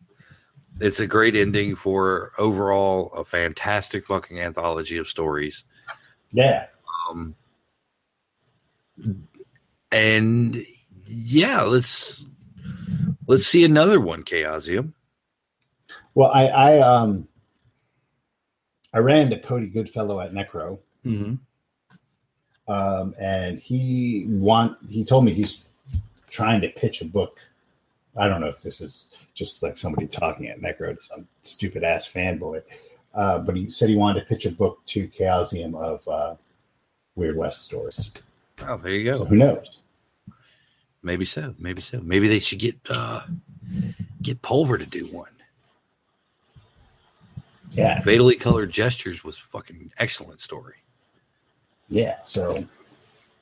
It's 0.79 0.99
a 0.99 1.07
great 1.07 1.35
ending 1.35 1.75
for 1.75 2.33
overall 2.37 3.11
a 3.15 3.25
fantastic 3.25 4.05
fucking 4.05 4.39
anthology 4.39 4.97
of 4.97 5.07
stories. 5.07 5.63
yeah. 6.31 6.67
Um, 7.09 7.35
and 9.91 10.65
yeah, 11.07 11.61
let's 11.61 12.21
let's 13.27 13.45
see 13.47 13.63
another 13.63 13.99
one, 13.99 14.23
Chaosium. 14.23 14.93
Well, 16.15 16.31
I 16.31 16.47
I 16.47 16.79
um 16.79 17.27
I 18.93 18.99
ran 18.99 19.29
to 19.29 19.39
Cody 19.39 19.67
Goodfellow 19.67 20.19
at 20.19 20.33
Necro, 20.33 20.79
Mm-hmm. 21.05 21.35
um, 22.73 23.15
and 23.19 23.59
he 23.59 24.25
want 24.27 24.77
he 24.89 25.05
told 25.05 25.23
me 25.25 25.33
he's 25.33 25.57
trying 26.29 26.59
to 26.61 26.69
pitch 26.69 27.01
a 27.01 27.05
book. 27.05 27.37
I 28.17 28.27
don't 28.27 28.41
know 28.41 28.47
if 28.47 28.61
this 28.61 28.81
is 28.81 29.05
just 29.37 29.61
like 29.61 29.77
somebody 29.77 30.07
talking 30.07 30.47
at 30.47 30.59
Necro 30.59 30.97
to 30.97 31.03
some 31.03 31.27
stupid 31.43 31.83
ass 31.83 32.07
fanboy, 32.13 32.61
uh, 33.13 33.37
but 33.39 33.55
he 33.55 33.69
said 33.71 33.87
he 33.89 33.95
wanted 33.95 34.21
to 34.21 34.25
pitch 34.25 34.45
a 34.45 34.51
book 34.51 34.79
to 34.87 35.07
Chaosium 35.09 35.75
of 35.75 36.07
uh, 36.07 36.35
Weird 37.15 37.37
West 37.37 37.63
stories. 37.65 38.09
Oh, 38.67 38.77
there 38.77 38.91
you 38.93 39.11
So 39.13 39.19
go. 39.19 39.25
who 39.25 39.35
knows? 39.35 39.77
Maybe 41.03 41.25
so. 41.25 41.53
Maybe 41.59 41.81
so. 41.81 41.99
Maybe 42.01 42.27
they 42.27 42.39
should 42.39 42.59
get 42.59 42.75
uh, 42.89 43.21
get 44.23 44.41
Pulver 44.41 44.77
to 44.77 44.85
do 44.85 45.05
one. 45.07 45.29
Yeah, 47.71 48.01
Fatally 48.01 48.35
Colored 48.35 48.71
Gestures 48.71 49.23
was 49.23 49.35
a 49.35 49.51
fucking 49.51 49.91
excellent 49.99 50.41
story. 50.41 50.75
yeah. 51.89 52.15
So 52.25 52.65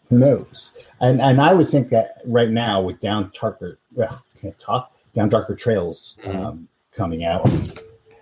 who 0.10 0.18
knows? 0.20 0.72
And 1.00 1.22
and 1.22 1.40
I 1.40 1.54
would 1.54 1.70
think 1.70 1.90
that 1.90 2.18
right 2.26 2.50
now 2.50 2.82
with 2.82 3.00
Down 3.00 3.32
Darker, 3.40 3.80
well, 3.94 4.24
can't 4.42 4.60
talk 4.60 4.92
Down 5.16 5.30
Darker 5.30 5.56
Trails 5.56 6.16
Mhm. 6.24 6.36
um, 6.36 6.68
coming 6.94 7.24
out, 7.24 7.50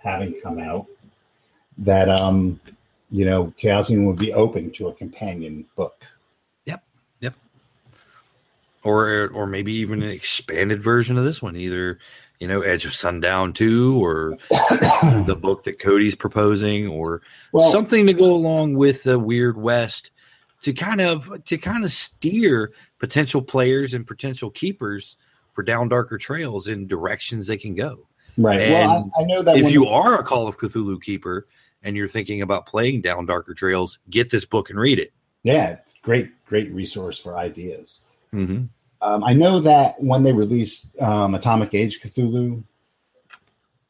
having 0.02 0.40
come 0.40 0.58
out, 0.58 0.86
that 1.78 2.08
um, 2.08 2.60
you 3.10 3.24
know, 3.24 3.52
Chaosium 3.60 4.06
would 4.06 4.18
be 4.18 4.32
open 4.32 4.70
to 4.72 4.88
a 4.88 4.94
companion 4.94 5.64
book. 5.76 6.00
Yep, 6.66 6.82
yep. 7.20 7.34
Or 8.82 9.28
or 9.28 9.46
maybe 9.46 9.72
even 9.72 10.02
an 10.02 10.10
expanded 10.10 10.82
version 10.82 11.18
of 11.18 11.24
this 11.24 11.42
one, 11.42 11.56
either 11.56 11.98
you 12.38 12.46
know 12.48 12.60
Edge 12.60 12.84
of 12.84 12.94
Sundown 12.94 13.52
two, 13.52 14.02
or 14.04 14.36
the 14.50 15.36
book 15.38 15.64
that 15.64 15.78
Cody's 15.80 16.14
proposing, 16.14 16.86
or 16.86 17.22
well, 17.52 17.72
something 17.72 18.06
to 18.06 18.12
go 18.12 18.32
along 18.34 18.74
with 18.74 19.02
the 19.02 19.18
Weird 19.18 19.56
West 19.56 20.10
to 20.62 20.72
kind 20.72 21.00
of 21.00 21.44
to 21.46 21.58
kind 21.58 21.84
of 21.84 21.92
steer 21.92 22.72
potential 22.98 23.42
players 23.42 23.94
and 23.94 24.06
potential 24.06 24.50
keepers 24.50 25.16
for 25.54 25.62
down 25.62 25.88
darker 25.88 26.18
trails 26.18 26.68
in 26.68 26.86
directions 26.86 27.46
they 27.46 27.56
can 27.56 27.74
go. 27.74 28.06
right. 28.36 28.70
Well, 28.70 29.10
I, 29.16 29.22
I 29.22 29.24
know 29.24 29.42
that 29.42 29.56
if 29.56 29.70
you 29.72 29.86
are 29.86 30.18
a 30.20 30.24
Call 30.24 30.46
of 30.48 30.56
Cthulhu 30.58 31.00
keeper 31.02 31.46
and 31.82 31.96
you're 31.96 32.08
thinking 32.08 32.42
about 32.42 32.66
playing 32.66 33.00
down 33.02 33.26
darker 33.26 33.54
trails, 33.54 33.98
get 34.10 34.30
this 34.30 34.44
book 34.44 34.70
and 34.70 34.78
read 34.78 34.98
it. 34.98 35.12
yeah, 35.42 35.76
great, 36.02 36.30
great 36.46 36.70
resource 36.72 37.18
for 37.18 37.36
ideas. 37.38 37.94
Mm-hmm. 38.32 38.64
Um, 39.02 39.22
I 39.24 39.32
know 39.34 39.60
that 39.60 40.02
when 40.02 40.22
they 40.22 40.32
released 40.32 40.86
um, 41.00 41.34
Atomic 41.34 41.74
Age 41.74 42.00
Cthulhu, 42.02 42.62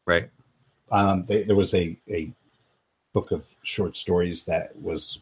Right. 0.06 0.28
um, 0.92 1.24
they, 1.26 1.44
there 1.44 1.56
was 1.56 1.72
a, 1.72 1.96
a 2.10 2.30
book 3.14 3.30
of 3.30 3.42
short 3.62 3.96
stories 3.96 4.44
that 4.44 4.76
was 4.76 5.18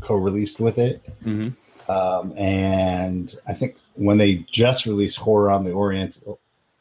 co-released 0.00 0.60
with 0.60 0.78
it. 0.78 1.02
Mm-hmm. 1.24 1.48
Um, 1.88 2.36
and 2.36 3.34
I 3.46 3.54
think 3.54 3.76
when 3.94 4.18
they 4.18 4.44
just 4.50 4.86
released 4.86 5.16
Horror 5.16 5.50
on 5.50 5.64
the 5.64 5.70
Orient 5.72 6.16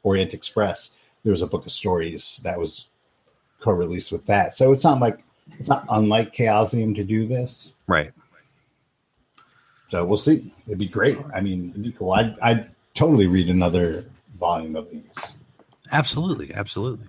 Orient 0.03 0.33
Express, 0.33 0.89
there 1.23 1.31
was 1.31 1.41
a 1.41 1.47
book 1.47 1.65
of 1.65 1.71
stories 1.71 2.39
that 2.43 2.57
was 2.59 2.85
co-released 3.61 4.11
with 4.11 4.25
that. 4.27 4.55
So 4.55 4.71
it's 4.71 4.83
not 4.83 4.99
like 4.99 5.23
it's 5.59 5.69
not 5.69 5.85
unlike 5.89 6.33
Chaosium 6.33 6.95
to 6.95 7.03
do 7.03 7.27
this. 7.27 7.71
Right. 7.87 8.11
So 9.89 10.03
we'll 10.03 10.17
see. 10.17 10.53
It'd 10.67 10.79
be 10.79 10.87
great. 10.87 11.17
I 11.35 11.41
mean, 11.41 11.69
it'd 11.71 11.83
be 11.83 11.91
cool. 11.91 12.11
I'd, 12.13 12.37
I'd 12.41 12.69
totally 12.95 13.27
read 13.27 13.49
another 13.49 14.05
volume 14.39 14.75
of 14.75 14.89
these. 14.89 15.03
Absolutely. 15.91 16.53
Absolutely. 16.53 17.05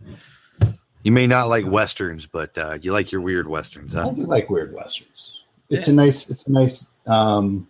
You 1.02 1.12
may 1.12 1.26
not 1.26 1.48
like 1.48 1.64
westerns, 1.66 2.26
but 2.30 2.56
uh, 2.58 2.78
you 2.82 2.92
like 2.92 3.10
your 3.12 3.20
weird 3.22 3.48
westerns, 3.48 3.94
Huh? 3.94 4.08
I 4.10 4.12
do 4.12 4.26
like 4.26 4.50
weird 4.50 4.74
westerns. 4.74 5.40
It's 5.70 5.86
Yeah. 5.88 5.92
a 5.92 5.96
nice. 5.96 6.28
It's 6.28 6.44
a 6.46 6.50
nice. 6.52 6.84
Um, 7.06 7.68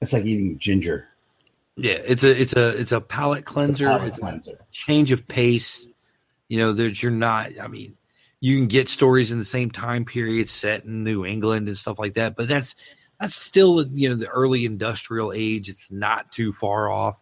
it's 0.00 0.12
like 0.12 0.24
eating 0.24 0.58
ginger. 0.58 1.08
Yeah, 1.76 1.92
it's 2.04 2.24
a 2.24 2.40
it's 2.40 2.52
a 2.54 2.68
it's 2.68 2.92
a 2.92 3.00
palate 3.00 3.44
cleanser. 3.44 3.86
Palate 3.86 4.08
It's 4.08 4.18
a 4.18 4.20
cleanser. 4.20 4.60
change 4.72 5.12
of 5.12 5.26
pace. 5.28 5.86
You 6.48 6.58
know, 6.58 6.72
that 6.74 7.02
you're 7.02 7.12
not. 7.12 7.52
I 7.60 7.68
mean, 7.68 7.96
you 8.40 8.56
can 8.58 8.68
get 8.68 8.88
stories 8.88 9.30
in 9.32 9.38
the 9.38 9.44
same 9.44 9.70
time 9.70 10.04
period 10.04 10.48
set 10.48 10.84
in 10.84 11.04
New 11.04 11.24
England 11.24 11.68
and 11.68 11.78
stuff 11.78 11.98
like 11.98 12.14
that, 12.14 12.36
but 12.36 12.48
that's 12.48 12.74
that's 13.20 13.36
still 13.36 13.86
you 13.92 14.08
know 14.10 14.16
the 14.16 14.28
early 14.28 14.64
industrial 14.66 15.32
age. 15.32 15.68
It's 15.68 15.88
not 15.90 16.30
too 16.32 16.52
far 16.52 16.90
off 16.90 17.16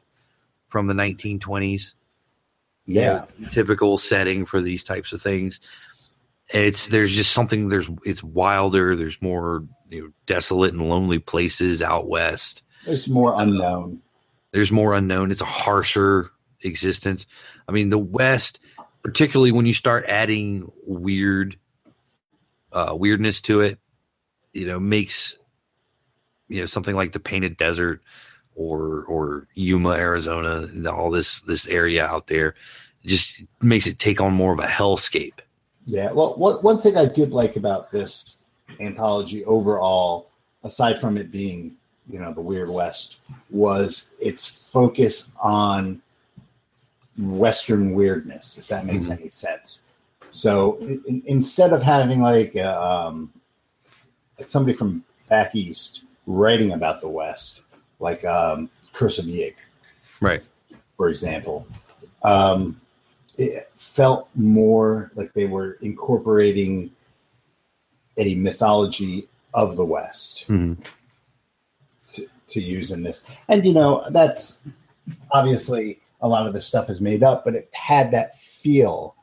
from 0.68 0.86
the 0.86 0.94
1920s. 0.94 1.92
you 2.86 3.00
Yeah. 3.00 3.26
know, 3.40 3.48
typical 3.50 3.98
setting 3.98 4.46
for 4.46 4.60
these 4.62 4.82
types 4.82 5.12
of 5.12 5.22
things. 5.22 5.60
It's 6.48 6.88
there's 6.88 7.14
just 7.14 7.32
something 7.32 7.68
there's 7.68 7.88
it's 8.04 8.22
wilder. 8.22 8.96
There's 8.96 9.20
more 9.20 9.64
you 9.88 10.02
know 10.04 10.10
desolate 10.26 10.72
and 10.74 10.88
lonely 10.88 11.18
places 11.18 11.82
out 11.82 12.08
west. 12.08 12.62
There's 12.86 13.08
more 13.08 13.34
unknown. 13.40 14.00
there's 14.52 14.72
more 14.72 14.94
unknown. 14.94 15.30
It's 15.30 15.40
a 15.40 15.46
harsher 15.46 16.30
existence. 16.62 17.26
I 17.68 17.72
mean, 17.72 17.90
the 17.90 17.98
West, 17.98 18.60
particularly 19.02 19.52
when 19.52 19.66
you 19.66 19.74
start 19.74 20.06
adding 20.08 20.70
weird, 20.86 21.56
uh, 22.72 22.94
weirdness 22.98 23.40
to 23.42 23.60
it, 23.60 23.78
you 24.52 24.66
know, 24.66 24.80
makes 24.80 25.34
you 26.48 26.60
know 26.60 26.66
something 26.66 26.94
like 26.94 27.12
the 27.12 27.20
Painted 27.20 27.56
Desert 27.58 28.00
or 28.54 29.04
or 29.04 29.46
Yuma, 29.54 29.90
Arizona, 29.90 30.68
all 30.90 31.10
this 31.10 31.40
this 31.42 31.66
area 31.66 32.04
out 32.04 32.26
there, 32.26 32.54
just 33.04 33.34
makes 33.60 33.86
it 33.86 33.98
take 33.98 34.20
on 34.20 34.32
more 34.32 34.52
of 34.52 34.58
a 34.58 34.66
hellscape. 34.66 35.40
Yeah. 35.84 36.10
Well, 36.12 36.36
one 36.36 36.56
one 36.56 36.80
thing 36.82 36.96
I 36.96 37.06
did 37.06 37.32
like 37.32 37.56
about 37.56 37.90
this 37.92 38.36
anthology 38.80 39.44
overall, 39.44 40.30
aside 40.64 41.00
from 41.00 41.16
it 41.16 41.30
being, 41.30 41.76
you 42.10 42.18
know, 42.18 42.32
the 42.32 42.40
Weird 42.40 42.70
West, 42.70 43.16
was 43.50 44.06
its 44.20 44.52
focus 44.72 45.26
on 45.40 46.00
Western 47.18 47.92
weirdness, 47.94 48.56
if 48.58 48.68
that 48.68 48.86
makes 48.86 49.06
Mhm. 49.06 49.20
any 49.20 49.30
sense. 49.30 49.80
So 50.30 50.76
in, 50.78 51.22
instead 51.26 51.72
of 51.72 51.82
having 51.82 52.20
like, 52.20 52.54
uh, 52.56 53.06
um, 53.08 53.32
like 54.38 54.50
somebody 54.50 54.76
from 54.76 55.04
back 55.28 55.54
east 55.54 56.02
writing 56.26 56.72
about 56.72 57.00
the 57.00 57.08
West, 57.08 57.60
like 57.98 58.24
um, 58.24 58.70
Curse 58.92 59.18
of 59.18 59.24
Yig, 59.26 59.54
Right. 60.20 60.42
for 60.96 61.08
example, 61.08 61.66
um, 62.22 62.80
it 63.36 63.70
felt 63.76 64.28
more 64.34 65.10
like 65.14 65.32
they 65.32 65.46
were 65.46 65.78
incorporating 65.80 66.90
a 68.16 68.34
mythology 68.34 69.28
of 69.54 69.76
the 69.76 69.84
West 69.84 70.44
Mm-hmm. 70.48 70.82
To, 72.50 72.60
use 72.60 72.90
in 72.90 73.02
this. 73.02 73.22
And, 73.48 73.64
you 73.64 73.72
know, 73.72 74.04
that's 74.10 74.54
obviously 75.32 76.00
a 76.20 76.28
lot 76.28 76.46
of 76.46 76.52
the 76.52 76.60
stuff 76.60 76.90
is 76.90 77.00
made 77.00 77.22
up, 77.22 77.44
but 77.44 77.54
it 77.54 77.68
had 77.72 78.10
that 78.12 78.34
feel 78.62 79.14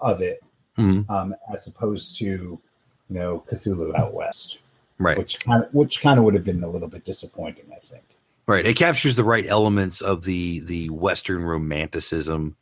of 0.00 0.20
it 0.22 0.42
Mm-hmm. 0.78 1.10
um, 1.12 1.34
as 1.54 1.66
opposed 1.66 2.16
to, 2.20 2.24
you 2.24 2.60
know, 3.10 3.44
Cthulhu 3.52 3.94
out 3.98 4.14
West. 4.14 4.58
Right. 4.98 5.18
which 5.18 5.38
kind 5.40 5.64
of 5.64 5.74
which 5.74 6.00
kind 6.00 6.18
of 6.18 6.24
would 6.24 6.34
have 6.34 6.44
been 6.44 6.62
a 6.62 6.68
little 6.68 6.88
bit 6.88 7.04
disappointing, 7.04 7.64
I 7.70 7.78
think. 7.90 8.04
Right. 8.46 8.64
It 8.64 8.74
captures 8.76 9.14
the 9.16 9.24
right 9.24 9.46
elements 9.46 10.00
of 10.00 10.22
the 10.24 10.60
the 10.60 10.88
Western 10.90 11.42
romanticism. 11.42 12.56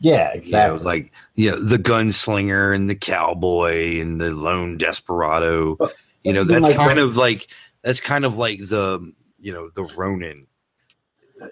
Yeah, 0.00 0.28
You 0.34 0.34
know, 0.34 0.40
exactly. 0.44 0.84
like 0.84 1.12
you 1.34 1.50
know, 1.50 1.60
the 1.60 1.78
gunslinger 1.78 2.74
and 2.74 2.88
the 2.88 2.94
cowboy 2.94 4.00
and 4.00 4.18
the 4.20 4.30
lone 4.30 4.78
desperado. 4.78 5.74
But- 5.76 5.94
You 6.22 6.32
know, 6.32 6.44
that's 6.44 6.62
like 6.62 6.76
kind 6.76 6.98
of 6.98 7.16
like 7.16 7.48
that's 7.86 8.00
kind 8.00 8.24
of 8.24 8.36
like 8.36 8.58
the 8.68 9.12
you 9.38 9.52
know 9.52 9.70
the 9.76 9.84
Ronin. 9.96 10.44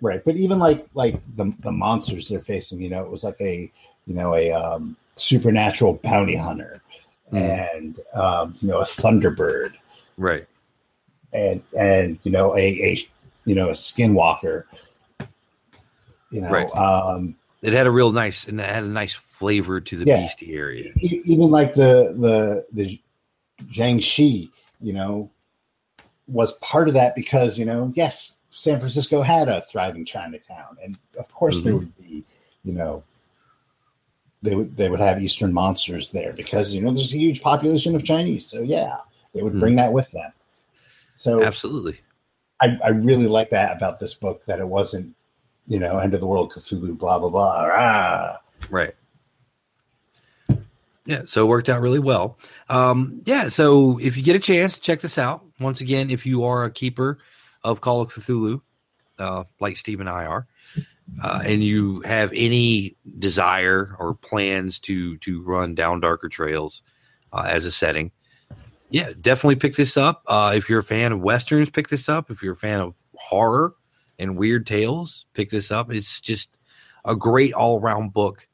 right, 0.02 0.20
but 0.24 0.34
even 0.36 0.58
like 0.58 0.84
like 0.94 1.22
the 1.36 1.54
the 1.62 1.70
monsters 1.70 2.28
they're 2.28 2.40
facing, 2.40 2.82
you 2.82 2.90
know, 2.90 3.02
it 3.04 3.10
was 3.10 3.22
like 3.22 3.40
a 3.40 3.70
you 4.08 4.14
know 4.14 4.34
a 4.34 4.50
um, 4.50 4.96
supernatural 5.14 5.94
bounty 6.02 6.34
hunter, 6.34 6.82
Mhm. 7.32 7.68
and 7.72 8.00
um, 8.14 8.56
you 8.60 8.66
know 8.68 8.80
a 8.80 8.84
thunderbird, 8.84 9.74
Right. 10.16 10.44
and 11.32 11.62
and 11.78 12.18
you 12.24 12.32
know 12.32 12.56
a, 12.56 12.60
a 12.60 13.08
you 13.44 13.54
know 13.54 13.68
a 13.70 13.74
skinwalker. 13.74 14.64
You 16.32 16.40
know, 16.40 16.50
Right. 16.50 16.76
um, 16.76 17.36
It 17.62 17.72
had 17.72 17.86
a 17.86 17.90
real 17.92 18.10
nice 18.10 18.44
and 18.48 18.60
it 18.60 18.68
had 18.68 18.82
a 18.82 18.88
nice 18.88 19.14
flavor 19.14 19.80
to 19.80 19.96
the 19.96 20.04
Yeah. 20.04 20.26
bestiary. 20.26 20.92
e- 21.00 21.22
even 21.24 21.48
like 21.52 21.74
the 21.74 22.12
the 22.18 22.66
the 22.72 23.00
Jiang 23.72 24.02
Shi, 24.02 24.50
you 24.80 24.92
know, 24.94 25.30
was 26.26 26.52
part 26.60 26.88
of 26.88 26.94
that 26.94 27.14
because 27.14 27.58
you 27.58 27.64
know, 27.64 27.92
yes, 27.94 28.32
San 28.50 28.78
Francisco 28.78 29.22
had 29.22 29.48
a 29.48 29.64
thriving 29.70 30.04
Chinatown, 30.04 30.76
and 30.82 30.96
of 31.18 31.30
course 31.32 31.62
there 31.62 31.74
Mhm. 31.74 31.78
would 31.78 31.96
be, 31.98 32.24
you 32.64 32.72
know, 32.72 33.02
they 34.42 34.54
would 34.54 34.76
they 34.76 34.88
would 34.88 35.00
have 35.00 35.22
Eastern 35.22 35.52
monsters 35.52 36.10
there 36.10 36.32
because 36.32 36.72
you 36.72 36.80
know 36.80 36.92
there's 36.92 37.12
a 37.12 37.18
huge 37.18 37.40
population 37.42 37.94
of 37.96 38.04
Chinese, 38.04 38.46
so 38.46 38.60
yeah, 38.62 38.98
they 39.34 39.42
would 39.42 39.58
bring 39.58 39.76
that 39.76 39.92
with 39.92 40.10
them. 40.12 40.32
So 41.16 41.42
Absolutely. 41.42 42.00
I, 42.60 42.78
I 42.84 42.88
really 42.88 43.26
like 43.26 43.50
that 43.50 43.76
about 43.76 43.98
this 44.00 44.14
book 44.14 44.42
that 44.46 44.60
it 44.60 44.66
wasn't, 44.66 45.14
you 45.66 45.78
know, 45.78 45.98
end 45.98 46.14
of 46.14 46.20
the 46.20 46.26
world 46.26 46.52
Cthulhu, 46.52 46.96
blah 46.96 47.18
blah 47.18 47.30
blah. 47.30 47.68
Ah, 47.72 48.40
Right. 48.70 48.94
Yeah, 51.06 51.22
so 51.26 51.42
it 51.44 51.48
worked 51.48 51.68
out 51.68 51.82
really 51.82 51.98
well. 51.98 52.38
Um, 52.70 53.20
yeah, 53.26 53.50
so 53.50 53.98
if 53.98 54.16
you 54.16 54.22
get 54.22 54.36
a 54.36 54.40
chance, 54.40 54.78
check 54.78 55.02
this 55.02 55.18
out. 55.18 55.43
Once 55.60 55.80
again, 55.80 56.10
if 56.10 56.26
you 56.26 56.44
are 56.44 56.64
a 56.64 56.70
keeper 56.70 57.18
of 57.62 57.80
Call 57.80 58.00
of 58.00 58.10
Cthulhu, 58.10 58.60
uh, 59.18 59.44
like 59.60 59.76
Steve 59.76 60.00
and 60.00 60.08
I 60.08 60.26
are, 60.26 60.46
uh, 61.22 61.42
and 61.44 61.62
you 61.62 62.00
have 62.00 62.30
any 62.32 62.96
desire 63.18 63.94
or 63.98 64.14
plans 64.14 64.78
to 64.80 65.16
to 65.18 65.42
run 65.42 65.74
down 65.74 66.00
darker 66.00 66.28
trails 66.28 66.82
uh, 67.32 67.46
as 67.48 67.64
a 67.64 67.70
setting, 67.70 68.10
yeah, 68.90 69.10
definitely 69.20 69.56
pick 69.56 69.76
this 69.76 69.96
up. 69.96 70.22
Uh, 70.26 70.52
if 70.54 70.68
you're 70.68 70.80
a 70.80 70.84
fan 70.84 71.12
of 71.12 71.20
westerns, 71.20 71.70
pick 71.70 71.88
this 71.88 72.08
up. 72.08 72.30
If 72.30 72.42
you're 72.42 72.54
a 72.54 72.56
fan 72.56 72.80
of 72.80 72.94
horror 73.14 73.74
and 74.18 74.36
weird 74.36 74.66
tales, 74.66 75.26
pick 75.34 75.50
this 75.50 75.70
up. 75.70 75.92
It's 75.92 76.20
just 76.20 76.48
a 77.04 77.14
great 77.14 77.52
all 77.52 77.80
around 77.80 78.12
book 78.12 78.46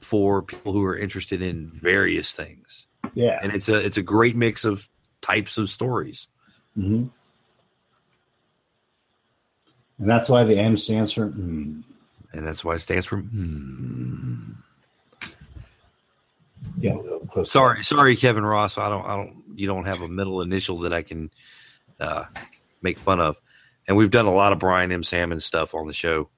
for 0.00 0.42
people 0.42 0.72
who 0.72 0.84
are 0.84 0.98
interested 0.98 1.42
in 1.42 1.70
various 1.80 2.32
things, 2.32 2.86
yeah. 3.14 3.38
and 3.42 3.52
it's 3.52 3.68
a 3.68 3.74
it's 3.74 3.96
a 3.96 4.02
great 4.02 4.36
mix 4.36 4.64
of 4.64 4.82
types 5.22 5.56
of 5.58 5.70
stories. 5.70 6.26
hmm 6.74 7.04
And 9.98 10.08
that's 10.10 10.28
why 10.28 10.44
the 10.44 10.58
M 10.58 10.76
stands 10.76 11.12
for. 11.12 11.28
Mm. 11.28 11.82
and 12.32 12.46
that's 12.46 12.64
why 12.64 12.74
it 12.74 12.80
stands 12.80 13.06
for. 13.06 13.18
Hmm. 13.18 14.52
Yeah, 16.78 16.94
a 16.94 16.96
little 16.96 17.20
closer. 17.20 17.50
Sorry, 17.50 17.84
sorry, 17.84 18.16
Kevin 18.16 18.44
Ross. 18.44 18.78
I 18.78 18.88
don't, 18.88 19.04
I 19.04 19.16
don't. 19.16 19.42
You 19.54 19.66
don't 19.66 19.84
have 19.84 20.00
a 20.00 20.08
middle 20.08 20.40
initial 20.42 20.80
that 20.80 20.92
I 20.92 21.02
can 21.02 21.30
uh, 22.00 22.24
make 22.82 22.98
fun 23.00 23.20
of. 23.20 23.36
And 23.86 23.96
we've 23.96 24.10
done 24.10 24.26
a 24.26 24.34
lot 24.34 24.52
of 24.52 24.58
Brian 24.58 24.90
M. 24.92 25.04
Sammons 25.04 25.44
stuff 25.44 25.74
on 25.74 25.86
the 25.86 25.92
show, 25.92 26.28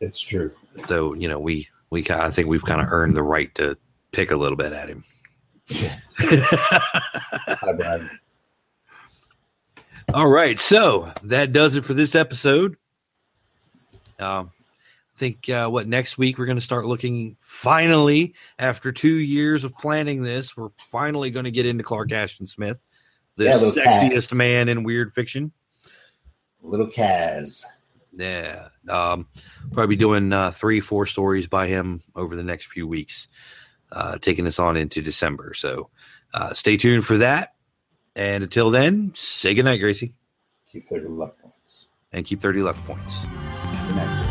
It's 0.00 0.20
true. 0.20 0.52
so 0.86 1.14
you 1.14 1.28
know 1.28 1.38
we 1.40 1.68
we 1.90 2.06
I 2.08 2.30
think 2.30 2.48
we've 2.48 2.62
kind 2.64 2.80
of 2.80 2.88
earned 2.90 3.16
the 3.16 3.22
right 3.22 3.52
to 3.56 3.76
pick 4.12 4.30
a 4.30 4.36
little 4.36 4.56
bit 4.56 4.72
at 4.72 4.88
him. 4.88 5.04
Hi, 6.18 7.72
Brian. 7.76 8.10
All 10.12 10.26
right, 10.26 10.58
so 10.58 11.12
that 11.24 11.52
does 11.52 11.76
it 11.76 11.84
for 11.84 11.94
this 11.94 12.14
episode. 12.14 12.76
Um, 14.18 14.50
I 15.16 15.18
think 15.18 15.48
uh, 15.48 15.68
what 15.68 15.86
next 15.86 16.18
week 16.18 16.38
we're 16.38 16.46
going 16.46 16.58
to 16.58 16.64
start 16.64 16.86
looking. 16.86 17.36
Finally, 17.42 18.34
after 18.58 18.90
two 18.90 19.14
years 19.16 19.62
of 19.64 19.72
planning 19.74 20.22
this, 20.22 20.56
we're 20.56 20.70
finally 20.90 21.30
going 21.30 21.44
to 21.44 21.50
get 21.50 21.66
into 21.66 21.84
Clark 21.84 22.10
Ashton 22.12 22.48
Smith, 22.48 22.78
the 23.36 23.44
Yeah, 23.44 23.58
sexiest 23.58 24.32
man 24.32 24.68
in 24.68 24.82
weird 24.82 25.12
fiction. 25.14 25.52
Little 26.62 26.88
Kaz. 26.88 27.64
Yeah, 28.12 28.68
um, 28.88 29.28
probably 29.72 29.96
doing 29.96 30.32
uh, 30.32 30.50
three, 30.50 30.80
four 30.80 31.06
stories 31.06 31.46
by 31.46 31.68
him 31.68 32.02
over 32.16 32.34
the 32.34 32.42
next 32.42 32.66
few 32.66 32.88
weeks, 32.88 33.28
uh, 33.92 34.18
taking 34.18 34.46
us 34.46 34.58
on 34.58 34.76
into 34.76 35.00
December. 35.02 35.54
So 35.54 35.90
uh, 36.34 36.54
stay 36.54 36.76
tuned 36.76 37.04
for 37.04 37.18
that. 37.18 37.54
And 38.16 38.42
until 38.44 38.70
then, 38.70 39.12
say 39.14 39.54
goodnight, 39.54 39.80
Gracie, 39.80 40.14
Keep 40.72 40.88
30 40.88 41.08
luck 41.08 41.36
points. 41.40 41.86
and 42.12 42.24
keep 42.26 42.40
30 42.42 42.60
luck 42.62 42.76
points. 42.86 43.12
Good 43.86 43.96
night. 43.96 44.29